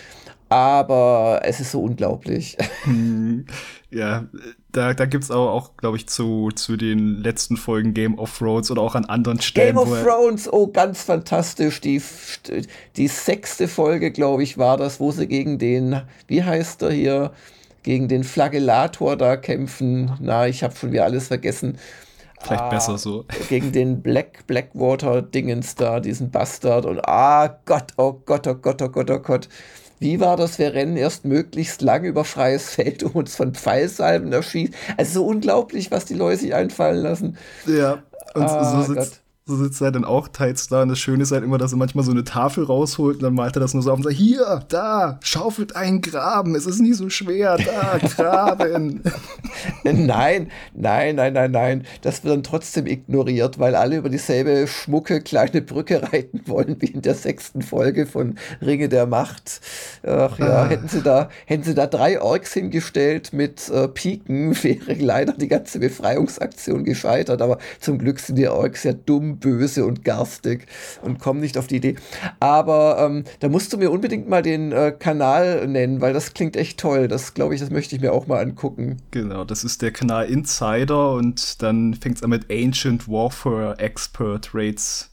aber 0.50 1.40
es 1.44 1.60
ist 1.60 1.70
so 1.70 1.80
unglaublich. 1.80 2.58
Hm. 2.82 3.46
Ja, 3.90 4.26
da, 4.72 4.94
da 4.94 5.06
gibt 5.06 5.24
es 5.24 5.30
auch, 5.30 5.48
auch 5.48 5.76
glaube 5.76 5.96
ich, 5.96 6.08
zu, 6.08 6.50
zu 6.54 6.76
den 6.76 7.22
letzten 7.22 7.56
Folgen 7.56 7.94
Game 7.94 8.18
of 8.18 8.36
Thrones 8.36 8.70
oder 8.70 8.82
auch 8.82 8.94
an 8.94 9.04
anderen 9.04 9.40
Stellen. 9.40 9.76
Game 9.76 9.78
of 9.78 10.02
Thrones, 10.02 10.52
oh, 10.52 10.66
ganz 10.66 11.02
fantastisch. 11.02 11.80
Die, 11.80 12.02
die 12.96 13.08
sechste 13.08 13.68
Folge, 13.68 14.10
glaube 14.10 14.42
ich, 14.42 14.58
war 14.58 14.76
das, 14.76 15.00
wo 15.00 15.12
sie 15.12 15.26
gegen 15.26 15.58
den, 15.58 16.02
wie 16.26 16.42
heißt 16.42 16.82
er 16.82 16.90
hier, 16.90 17.32
gegen 17.82 18.08
den 18.08 18.24
Flagellator 18.24 19.16
da 19.16 19.36
kämpfen. 19.36 20.16
Na, 20.20 20.46
ich 20.46 20.62
habe 20.62 20.74
schon 20.76 20.92
wieder 20.92 21.04
alles 21.04 21.28
vergessen. 21.28 21.78
Vielleicht 22.40 22.62
ah, 22.62 22.68
besser 22.70 22.98
so. 22.98 23.26
Gegen 23.50 23.70
den 23.70 24.00
Black 24.00 24.46
Blackwater-Dingens 24.46 25.74
da, 25.74 26.00
diesen 26.00 26.30
Bastard. 26.30 26.86
Und 26.86 27.06
ah 27.06 27.60
Gott, 27.66 27.92
oh 27.98 28.14
Gott, 28.24 28.46
oh 28.46 28.54
Gott, 28.54 28.80
oh 28.80 28.88
Gott, 28.88 29.10
oh 29.10 29.18
Gott. 29.18 29.48
Wie 30.00 30.18
war 30.18 30.38
das? 30.38 30.58
Wir 30.58 30.72
rennen 30.72 30.96
erst 30.96 31.26
möglichst 31.26 31.82
lang 31.82 32.04
über 32.04 32.24
freies 32.24 32.70
Feld, 32.70 33.02
um 33.02 33.12
uns 33.12 33.36
von 33.36 33.54
Pfeilsalben 33.54 34.32
erschießen. 34.32 34.74
Also 34.96 35.20
so 35.20 35.26
unglaublich, 35.26 35.90
was 35.90 36.06
die 36.06 36.14
Leute 36.14 36.40
sich 36.40 36.54
einfallen 36.54 37.02
lassen. 37.02 37.36
Ja, 37.66 38.02
und 38.34 38.42
ah, 38.42 38.82
so 38.82 38.94
sitzt, 38.94 39.20
so 39.50 39.56
sitzt 39.56 39.80
er 39.80 39.92
dann 39.92 40.04
auch 40.04 40.28
teils 40.28 40.68
da. 40.68 40.82
Und 40.82 40.88
das 40.88 40.98
Schöne 40.98 41.22
ist 41.22 41.32
halt 41.32 41.44
immer, 41.44 41.58
dass 41.58 41.72
er 41.72 41.78
manchmal 41.78 42.04
so 42.04 42.12
eine 42.12 42.24
Tafel 42.24 42.64
rausholt 42.64 43.16
und 43.16 43.22
dann 43.22 43.34
malt 43.34 43.56
er 43.56 43.60
das 43.60 43.74
nur 43.74 43.82
so 43.82 43.90
auf 43.90 43.98
und 43.98 44.04
sagt, 44.04 44.16
hier, 44.16 44.64
da, 44.68 45.18
schaufelt 45.22 45.76
einen 45.76 46.00
Graben, 46.00 46.54
es 46.54 46.66
ist 46.66 46.80
nie 46.80 46.92
so 46.92 47.10
schwer, 47.10 47.58
da, 47.58 47.98
graben. 47.98 49.02
nein, 49.84 50.50
nein, 50.74 51.16
nein, 51.16 51.32
nein, 51.32 51.50
nein. 51.50 51.86
Das 52.02 52.24
wird 52.24 52.34
dann 52.34 52.42
trotzdem 52.42 52.86
ignoriert, 52.86 53.58
weil 53.58 53.74
alle 53.74 53.96
über 53.96 54.08
dieselbe 54.08 54.66
schmucke 54.66 55.20
kleine 55.20 55.60
Brücke 55.60 56.02
reiten 56.12 56.42
wollen, 56.46 56.76
wie 56.80 56.86
in 56.86 57.02
der 57.02 57.14
sechsten 57.14 57.62
Folge 57.62 58.06
von 58.06 58.36
Ringe 58.62 58.88
der 58.88 59.06
Macht. 59.06 59.60
Ach 60.06 60.38
ja, 60.38 60.62
ah. 60.62 60.68
hätten 60.68 60.88
sie 60.88 61.02
da, 61.02 61.28
hätten 61.46 61.64
sie 61.64 61.74
da 61.74 61.86
drei 61.86 62.20
Orks 62.20 62.52
hingestellt 62.52 63.32
mit 63.32 63.68
äh, 63.68 63.88
Piken, 63.88 64.54
wäre 64.62 64.94
leider 64.94 65.32
die 65.32 65.48
ganze 65.48 65.80
Befreiungsaktion 65.80 66.84
gescheitert. 66.84 67.42
Aber 67.42 67.58
zum 67.80 67.98
Glück 67.98 68.20
sind 68.20 68.36
die 68.36 68.48
Orks 68.48 68.84
ja 68.84 68.92
dumm, 68.92 69.39
böse 69.40 69.84
und 69.84 70.04
garstig 70.04 70.66
und 71.02 71.18
komme 71.18 71.40
nicht 71.40 71.58
auf 71.58 71.66
die 71.66 71.76
Idee. 71.76 71.96
Aber 72.38 72.98
ähm, 72.98 73.24
da 73.40 73.48
musst 73.48 73.72
du 73.72 73.78
mir 73.78 73.90
unbedingt 73.90 74.28
mal 74.28 74.42
den 74.42 74.72
äh, 74.72 74.92
Kanal 74.96 75.66
nennen, 75.66 76.00
weil 76.00 76.12
das 76.12 76.34
klingt 76.34 76.56
echt 76.56 76.78
toll. 76.78 77.08
Das 77.08 77.34
glaube 77.34 77.54
ich, 77.54 77.60
das 77.60 77.70
möchte 77.70 77.96
ich 77.96 78.02
mir 78.02 78.12
auch 78.12 78.26
mal 78.26 78.40
angucken. 78.40 78.98
Genau, 79.10 79.44
das 79.44 79.64
ist 79.64 79.82
der 79.82 79.90
Kanal 79.90 80.26
Insider 80.26 81.12
und 81.12 81.62
dann 81.62 81.94
fängt 81.94 82.16
es 82.16 82.22
an 82.22 82.30
mit 82.30 82.50
Ancient 82.50 83.08
Warfare 83.08 83.78
Expert 83.78 84.50
Rates 84.54 85.10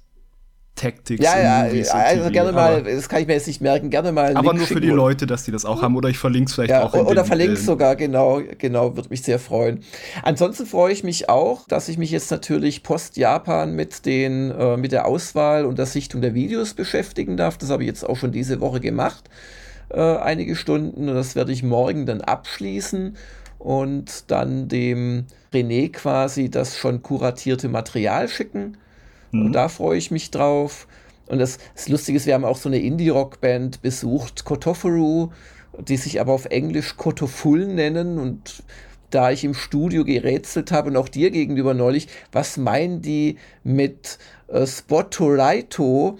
Tactics. 0.77 1.23
Ja, 1.23 1.67
ja, 1.67 1.93
also 1.93 2.29
gerne 2.29 2.51
mal, 2.53 2.83
das 2.83 3.09
kann 3.09 3.21
ich 3.21 3.27
mir 3.27 3.33
jetzt 3.33 3.47
nicht 3.47 3.61
merken, 3.61 3.89
gerne 3.89 4.11
mal. 4.11 4.37
Aber 4.37 4.53
nur 4.53 4.65
für 4.65 4.79
die 4.79 4.89
Leute, 4.89 5.25
dass 5.25 5.43
die 5.43 5.51
das 5.51 5.65
auch 5.65 5.81
haben 5.81 5.97
oder 5.97 6.07
ich 6.07 6.17
verlinke 6.17 6.47
es 6.47 6.55
vielleicht 6.55 6.69
ja, 6.69 6.85
auch. 6.85 6.93
In 6.93 7.01
oder 7.01 7.25
verlinke 7.25 7.53
es 7.53 7.65
sogar, 7.65 7.95
genau, 7.95 8.41
genau, 8.57 8.95
würde 8.95 9.09
mich 9.09 9.23
sehr 9.23 9.39
freuen. 9.39 9.81
Ansonsten 10.23 10.65
freue 10.65 10.93
ich 10.93 11.03
mich 11.03 11.29
auch, 11.29 11.67
dass 11.67 11.89
ich 11.89 11.97
mich 11.97 12.11
jetzt 12.11 12.31
natürlich 12.31 12.83
post-Japan 12.83 13.75
mit 13.75 14.05
den, 14.05 14.51
äh, 14.51 14.77
mit 14.77 14.91
der 14.91 15.05
Auswahl 15.05 15.65
und 15.65 15.77
der 15.79 15.87
Sichtung 15.87 16.21
der 16.21 16.33
Videos 16.33 16.75
beschäftigen 16.75 17.35
darf. 17.35 17.57
Das 17.57 17.69
habe 17.69 17.83
ich 17.83 17.87
jetzt 17.87 18.07
auch 18.07 18.15
schon 18.15 18.31
diese 18.31 18.61
Woche 18.61 18.79
gemacht, 18.79 19.29
äh, 19.89 19.99
einige 19.99 20.55
Stunden 20.55 21.09
und 21.09 21.15
das 21.15 21.35
werde 21.35 21.51
ich 21.51 21.63
morgen 21.63 22.05
dann 22.05 22.21
abschließen 22.21 23.17
und 23.57 24.29
dann 24.31 24.67
dem 24.67 25.25
René 25.51 25.91
quasi 25.91 26.51
das 26.51 26.77
schon 26.77 27.01
kuratierte 27.01 27.67
Material 27.67 28.29
schicken 28.29 28.77
Mhm. 29.31 29.47
Und 29.47 29.53
da 29.53 29.69
freue 29.69 29.97
ich 29.97 30.11
mich 30.11 30.31
drauf. 30.31 30.87
Und 31.27 31.39
das, 31.39 31.57
das 31.75 31.89
Lustige 31.89 32.17
ist, 32.17 32.25
wir 32.25 32.33
haben 32.33 32.45
auch 32.45 32.57
so 32.57 32.69
eine 32.69 32.79
Indie-Rock-Band 32.79 33.81
besucht, 33.81 34.45
Kotoferu, 34.45 35.29
die 35.79 35.97
sich 35.97 36.21
aber 36.21 36.33
auf 36.33 36.45
Englisch 36.45 36.95
Kotoful 36.95 37.65
nennen. 37.65 38.17
Und 38.17 38.63
da 39.09 39.31
ich 39.31 39.43
im 39.43 39.53
Studio 39.53 40.03
gerätselt 40.03 40.71
habe 40.71 40.89
und 40.89 40.97
auch 40.97 41.09
dir 41.09 41.31
gegenüber 41.31 41.73
neulich, 41.73 42.07
was 42.31 42.57
meinen 42.57 43.01
die 43.01 43.37
mit 43.63 44.17
äh, 44.47 44.65
Spotlighto? 44.65 46.17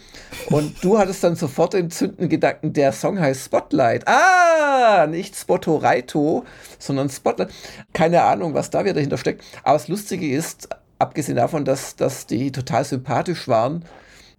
Und 0.50 0.84
du 0.84 0.98
hattest 0.98 1.24
dann 1.24 1.36
sofort 1.36 1.74
den 1.74 1.90
zündenden 1.90 2.30
Gedanken, 2.30 2.74
der 2.74 2.92
Song 2.92 3.20
heißt 3.20 3.46
Spotlight. 3.46 4.08
Ah, 4.08 5.08
nicht 5.10 5.36
Spotoraito, 5.36 6.46
sondern 6.80 7.10
Spotlight. 7.10 7.50
Keine 7.94 8.24
Ahnung, 8.24 8.54
was 8.54 8.70
da 8.70 8.84
wieder 8.84 8.94
dahinter 8.94 9.18
steckt. 9.18 9.44
Aber 9.64 9.78
das 9.78 9.88
Lustige 9.88 10.30
ist, 10.30 10.70
abgesehen 11.00 11.36
davon, 11.36 11.66
dass, 11.66 11.96
dass 11.96 12.26
die 12.26 12.52
total 12.52 12.84
sympathisch 12.86 13.48
waren, 13.48 13.86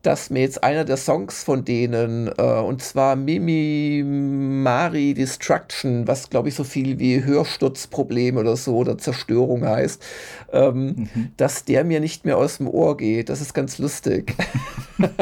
dass 0.03 0.31
mir 0.31 0.41
jetzt 0.41 0.63
einer 0.63 0.85
der 0.85 0.97
Songs 0.97 1.43
von 1.43 1.65
denen, 1.65 2.29
äh, 2.39 2.43
und 2.43 2.83
zwar 2.83 3.17
Mimi 3.17 4.05
Mari 4.05 5.13
Destruction, 5.15 6.07
was 6.07 6.31
glaube 6.31 6.49
ich 6.49 6.55
so 6.55 6.63
viel 6.63 6.99
wie 7.01 7.25
Hörsturzproblem 7.25 8.37
oder 8.37 8.57
so 8.57 8.77
oder 8.77 8.97
Zerstörung 8.97 9.67
heißt, 9.67 10.03
ähm, 10.53 10.87
mhm. 10.87 11.33
dass 11.37 11.65
der 11.65 11.85
mir 11.85 11.99
nicht 12.01 12.25
mehr 12.25 12.39
aus 12.39 12.59
dem 12.59 12.69
Ohr 12.69 12.97
geht. 12.97 13.29
Das 13.29 13.41
ist 13.41 13.55
ganz 13.55 13.79
lustig. 13.79 14.37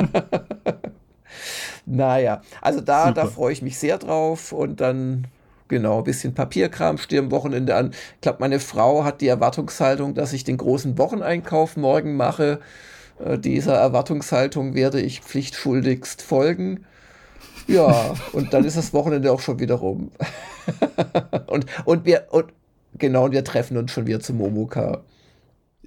naja, 1.87 2.43
also 2.61 2.81
da, 2.81 3.13
da 3.13 3.27
freue 3.27 3.53
ich 3.53 3.63
mich 3.63 3.79
sehr 3.79 3.97
drauf 3.97 4.53
und 4.53 4.81
dann 4.81 5.27
Genau, 5.69 5.99
ein 5.99 6.05
bisschen 6.05 6.35
Papierkram 6.35 6.99
steht 6.99 7.19
am 7.19 7.31
Wochenende 7.33 7.75
an. 7.75 7.91
Ich 8.15 8.21
glaube, 8.21 8.39
meine 8.41 8.61
Frau 8.61 9.05
hat 9.05 9.21
die 9.21 9.27
Erwartungshaltung, 9.27 10.15
dass 10.15 10.33
ich 10.33 10.45
den 10.45 10.59
großen 10.59 10.97
Wocheneinkauf 10.97 11.77
morgen 11.77 12.17
mache. 12.17 12.61
Äh, 13.25 13.39
dieser 13.39 13.75
Erwartungshaltung 13.75 14.75
werde 14.75 15.01
ich 15.01 15.21
pflichtschuldigst 15.23 16.23
folgen. 16.23 16.87
Ja, 17.67 18.15
und 18.33 18.53
dann 18.53 18.65
ist 18.65 18.77
das 18.77 18.93
Wochenende 18.93 19.33
auch 19.33 19.41
schon 19.41 19.59
wieder 19.59 19.77
rum. 19.77 20.13
und, 21.47 21.67
und 21.85 22.05
wir, 22.05 22.29
und 22.31 22.53
genau, 22.97 23.25
und 23.25 23.33
wir 23.33 23.45
treffen 23.45 23.77
uns 23.77 23.91
schon 23.91 24.07
wieder 24.07 24.21
zum 24.21 24.39
Momoka. 24.39 25.03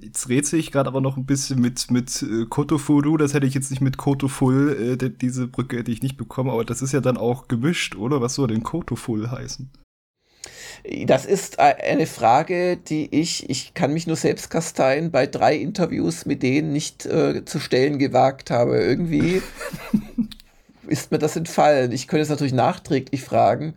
Jetzt 0.01 0.29
rätsel 0.29 0.59
ich 0.59 0.71
gerade 0.71 0.87
aber 0.87 1.01
noch 1.01 1.17
ein 1.17 1.25
bisschen 1.25 1.59
mit, 1.59 1.91
mit 1.91 2.21
äh, 2.21 2.45
Kotofuru. 2.45 3.17
Das 3.17 3.33
hätte 3.33 3.45
ich 3.45 3.53
jetzt 3.53 3.69
nicht 3.69 3.81
mit 3.81 3.97
Kotoful, 3.97 4.97
äh, 5.01 5.09
diese 5.09 5.47
Brücke 5.47 5.77
hätte 5.77 5.91
ich 5.91 6.01
nicht 6.01 6.17
bekommen, 6.17 6.49
aber 6.49 6.63
das 6.63 6.81
ist 6.81 6.93
ja 6.93 7.01
dann 7.01 7.17
auch 7.17 7.47
gemischt, 7.47 7.95
oder? 7.95 8.21
Was 8.21 8.35
soll 8.35 8.47
denn 8.47 8.63
Kotoful 8.63 9.29
heißen? 9.29 9.69
Das 11.05 11.25
ist 11.25 11.59
eine 11.59 12.05
Frage, 12.05 12.77
die 12.77 13.13
ich, 13.13 13.49
ich 13.49 13.73
kann 13.73 13.91
mich 13.91 14.07
nur 14.07 14.15
selbst 14.15 14.49
kasteien, 14.49 15.11
bei 15.11 15.27
drei 15.27 15.55
Interviews 15.55 16.25
mit 16.25 16.41
denen 16.41 16.71
nicht 16.71 17.05
äh, 17.05 17.43
zu 17.43 17.59
stellen 17.59 17.99
gewagt 17.99 18.49
habe. 18.49 18.79
Irgendwie 18.79 19.41
ist 20.87 21.11
mir 21.11 21.19
das 21.19 21.35
entfallen. 21.35 21.91
Ich 21.91 22.07
könnte 22.07 22.23
es 22.23 22.29
natürlich 22.29 22.53
nachträglich 22.53 23.23
fragen, 23.23 23.73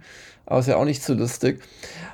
aber 0.47 0.61
ist 0.61 0.69
ja 0.69 0.77
auch 0.77 0.85
nicht 0.85 1.03
so 1.03 1.15
lustig. 1.15 1.61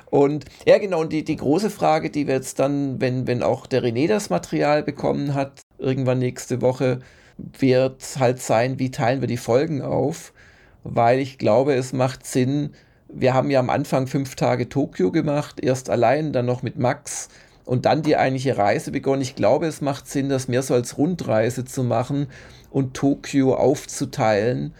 Und 0.09 0.45
ja, 0.65 0.77
genau, 0.77 1.01
und 1.01 1.13
die, 1.13 1.23
die 1.23 1.35
große 1.35 1.69
Frage, 1.69 2.09
die 2.09 2.27
wir 2.27 2.35
jetzt 2.35 2.59
dann, 2.59 2.99
wenn, 2.99 3.27
wenn 3.27 3.43
auch 3.43 3.67
der 3.67 3.83
René 3.83 4.07
das 4.07 4.29
Material 4.29 4.83
bekommen 4.83 5.35
hat, 5.35 5.61
irgendwann 5.77 6.19
nächste 6.19 6.61
Woche, 6.61 6.99
wird 7.37 8.03
halt 8.17 8.41
sein, 8.41 8.79
wie 8.79 8.91
teilen 8.91 9.21
wir 9.21 9.27
die 9.27 9.37
Folgen 9.37 9.81
auf? 9.81 10.33
Weil 10.83 11.19
ich 11.19 11.37
glaube, 11.37 11.73
es 11.73 11.93
macht 11.93 12.25
Sinn, 12.25 12.73
wir 13.07 13.33
haben 13.33 13.51
ja 13.51 13.59
am 13.59 13.69
Anfang 13.69 14.07
fünf 14.07 14.35
Tage 14.35 14.69
Tokio 14.69 15.11
gemacht, 15.11 15.59
erst 15.61 15.89
allein, 15.89 16.33
dann 16.33 16.45
noch 16.45 16.63
mit 16.63 16.77
Max 16.77 17.29
und 17.65 17.85
dann 17.85 18.01
die 18.01 18.17
eigentliche 18.17 18.57
Reise 18.57 18.91
begonnen. 18.91 19.21
Ich 19.21 19.35
glaube, 19.35 19.67
es 19.67 19.81
macht 19.81 20.07
Sinn, 20.07 20.29
das 20.29 20.47
mehr 20.47 20.63
so 20.63 20.73
als 20.73 20.97
Rundreise 20.97 21.65
zu 21.65 21.83
machen 21.83 22.27
und 22.71 22.95
Tokio 22.95 23.55
aufzuteilen 23.55 24.73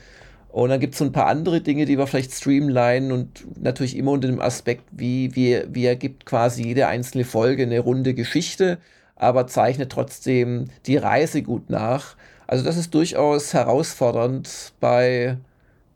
und 0.49 0.69
dann 0.69 0.79
gibt 0.79 0.93
es 0.93 0.99
so 0.99 1.05
ein 1.05 1.11
paar 1.11 1.27
andere 1.27 1.61
Dinge, 1.61 1.85
die 1.85 1.97
wir 1.97 2.07
vielleicht 2.07 2.33
streamlinen 2.33 3.11
und 3.11 3.45
natürlich 3.61 3.95
immer 3.95 4.11
unter 4.11 4.27
dem 4.27 4.41
Aspekt, 4.41 4.83
wie, 4.91 5.35
wie, 5.35 5.61
wie 5.69 5.85
ergibt 5.85 6.25
quasi 6.25 6.63
jede 6.63 6.87
einzelne 6.87 7.23
Folge 7.23 7.63
eine 7.63 7.79
runde 7.79 8.15
Geschichte, 8.15 8.79
aber 9.15 9.45
zeichnet 9.45 9.91
trotzdem 9.91 10.65
die 10.87 10.97
Reise 10.97 11.43
gut 11.43 11.69
nach. 11.69 12.15
Also 12.47 12.63
das 12.63 12.77
ist 12.77 12.95
durchaus 12.95 13.53
herausfordernd 13.53 14.73
bei, 14.79 15.37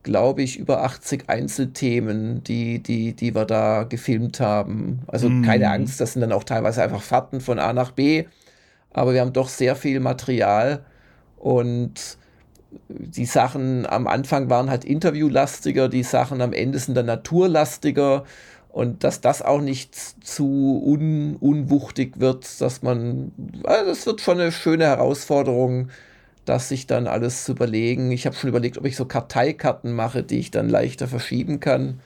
glaube 0.04 0.44
ich, 0.44 0.60
über 0.60 0.84
80 0.84 1.30
Einzelthemen, 1.30 2.44
die, 2.44 2.78
die, 2.78 3.14
die 3.14 3.34
wir 3.34 3.46
da 3.46 3.84
gefilmt 3.84 4.40
haben. 4.40 5.00
Also 5.08 5.30
mm. 5.30 5.42
keine 5.42 5.72
Angst, 5.72 6.00
das 6.00 6.14
sind 6.14 6.22
dann 6.22 6.32
auch 6.32 6.44
teilweise 6.44 6.84
einfach 6.84 7.02
Fahrten 7.02 7.42
von 7.42 7.58
A 7.58 7.74
nach 7.74 7.90
B, 7.90 8.26
aber 8.92 9.14
wir 9.14 9.22
haben 9.22 9.34
doch 9.34 9.50
sehr 9.50 9.76
viel 9.76 10.00
Material 10.00 10.86
und 11.38 12.20
die 12.90 13.26
Sachen 13.26 13.86
am 13.86 14.08
Anfang 14.08 14.50
waren 14.50 14.70
halt 14.70 14.86
interviewlastiger, 14.86 15.90
die 15.90 16.04
Sachen 16.04 16.42
am 16.42 16.54
Ende 16.54 16.80
sind 16.80 16.96
dann 16.96 17.06
naturlastiger 17.06 18.24
und 18.70 19.04
dass 19.04 19.22
das 19.22 19.42
auch 19.42 19.62
nicht 19.62 19.96
zu 19.96 20.82
un, 20.84 21.36
unwuchtig 21.40 22.20
wird, 22.20 22.60
dass 22.60 22.82
man, 22.82 23.32
also 23.64 23.90
das 23.90 24.06
wird 24.06 24.22
schon 24.22 24.40
eine 24.40 24.52
schöne 24.52 24.86
Herausforderung, 24.86 25.90
das 26.46 26.70
sich 26.70 26.88
dann 26.88 27.08
alles 27.08 27.46
zu 27.46 27.54
überlegen. 27.54 28.12
Ich 28.12 28.26
habe 28.26 28.36
schon 28.36 28.50
überlegt, 28.50 28.78
ob 28.78 28.86
ich 28.86 28.96
so 28.96 29.06
Karteikarten 29.06 29.94
mache, 29.94 30.24
die 30.24 30.40
ich 30.40 30.52
dann 30.52 30.70
leichter 30.70 31.08
verschieben 31.08 31.60
kann. 31.60 32.00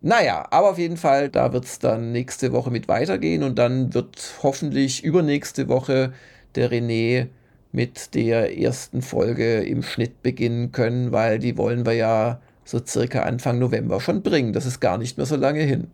Naja, 0.00 0.46
aber 0.50 0.70
auf 0.70 0.78
jeden 0.78 0.96
Fall, 0.96 1.28
da 1.28 1.52
wird 1.52 1.64
es 1.64 1.78
dann 1.78 2.12
nächste 2.12 2.52
Woche 2.52 2.70
mit 2.70 2.88
weitergehen 2.88 3.42
und 3.42 3.58
dann 3.58 3.94
wird 3.94 4.16
hoffentlich 4.42 5.04
übernächste 5.04 5.68
Woche 5.68 6.12
der 6.54 6.70
René 6.70 7.28
mit 7.72 8.14
der 8.14 8.58
ersten 8.58 9.02
Folge 9.02 9.62
im 9.62 9.82
Schnitt 9.82 10.22
beginnen 10.22 10.72
können, 10.72 11.12
weil 11.12 11.38
die 11.38 11.56
wollen 11.56 11.84
wir 11.84 11.92
ja 11.92 12.40
so 12.64 12.80
circa 12.84 13.22
Anfang 13.22 13.58
November 13.58 14.00
schon 14.00 14.22
bringen. 14.22 14.52
Das 14.52 14.66
ist 14.66 14.80
gar 14.80 14.98
nicht 14.98 15.16
mehr 15.16 15.26
so 15.26 15.36
lange 15.36 15.62
hin. 15.62 15.88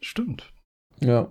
Stimmt. 0.00 0.52
Ja. 1.00 1.28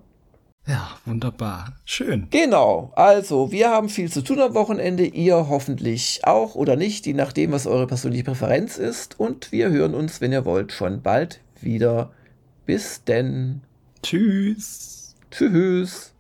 Ja, 0.67 0.97
wunderbar. 1.05 1.75
Schön. 1.86 2.27
Genau. 2.31 2.91
Also, 2.95 3.51
wir 3.51 3.69
haben 3.69 3.88
viel 3.88 4.11
zu 4.11 4.23
tun 4.23 4.39
am 4.39 4.55
Wochenende. 4.55 5.05
Ihr 5.05 5.47
hoffentlich 5.47 6.21
auch 6.23 6.55
oder 6.55 6.75
nicht, 6.75 7.05
je 7.05 7.13
nachdem, 7.13 7.51
was 7.51 7.67
eure 7.67 7.86
persönliche 7.86 8.23
Präferenz 8.23 8.77
ist. 8.77 9.19
Und 9.19 9.51
wir 9.51 9.69
hören 9.69 9.93
uns, 9.93 10.21
wenn 10.21 10.31
ihr 10.31 10.43
wollt, 10.43 10.71
schon 10.71 11.03
bald 11.03 11.41
wieder. 11.61 12.11
Bis 12.65 13.03
denn. 13.03 13.61
Tschüss. 14.01 15.15
Tschüss. 15.29 16.14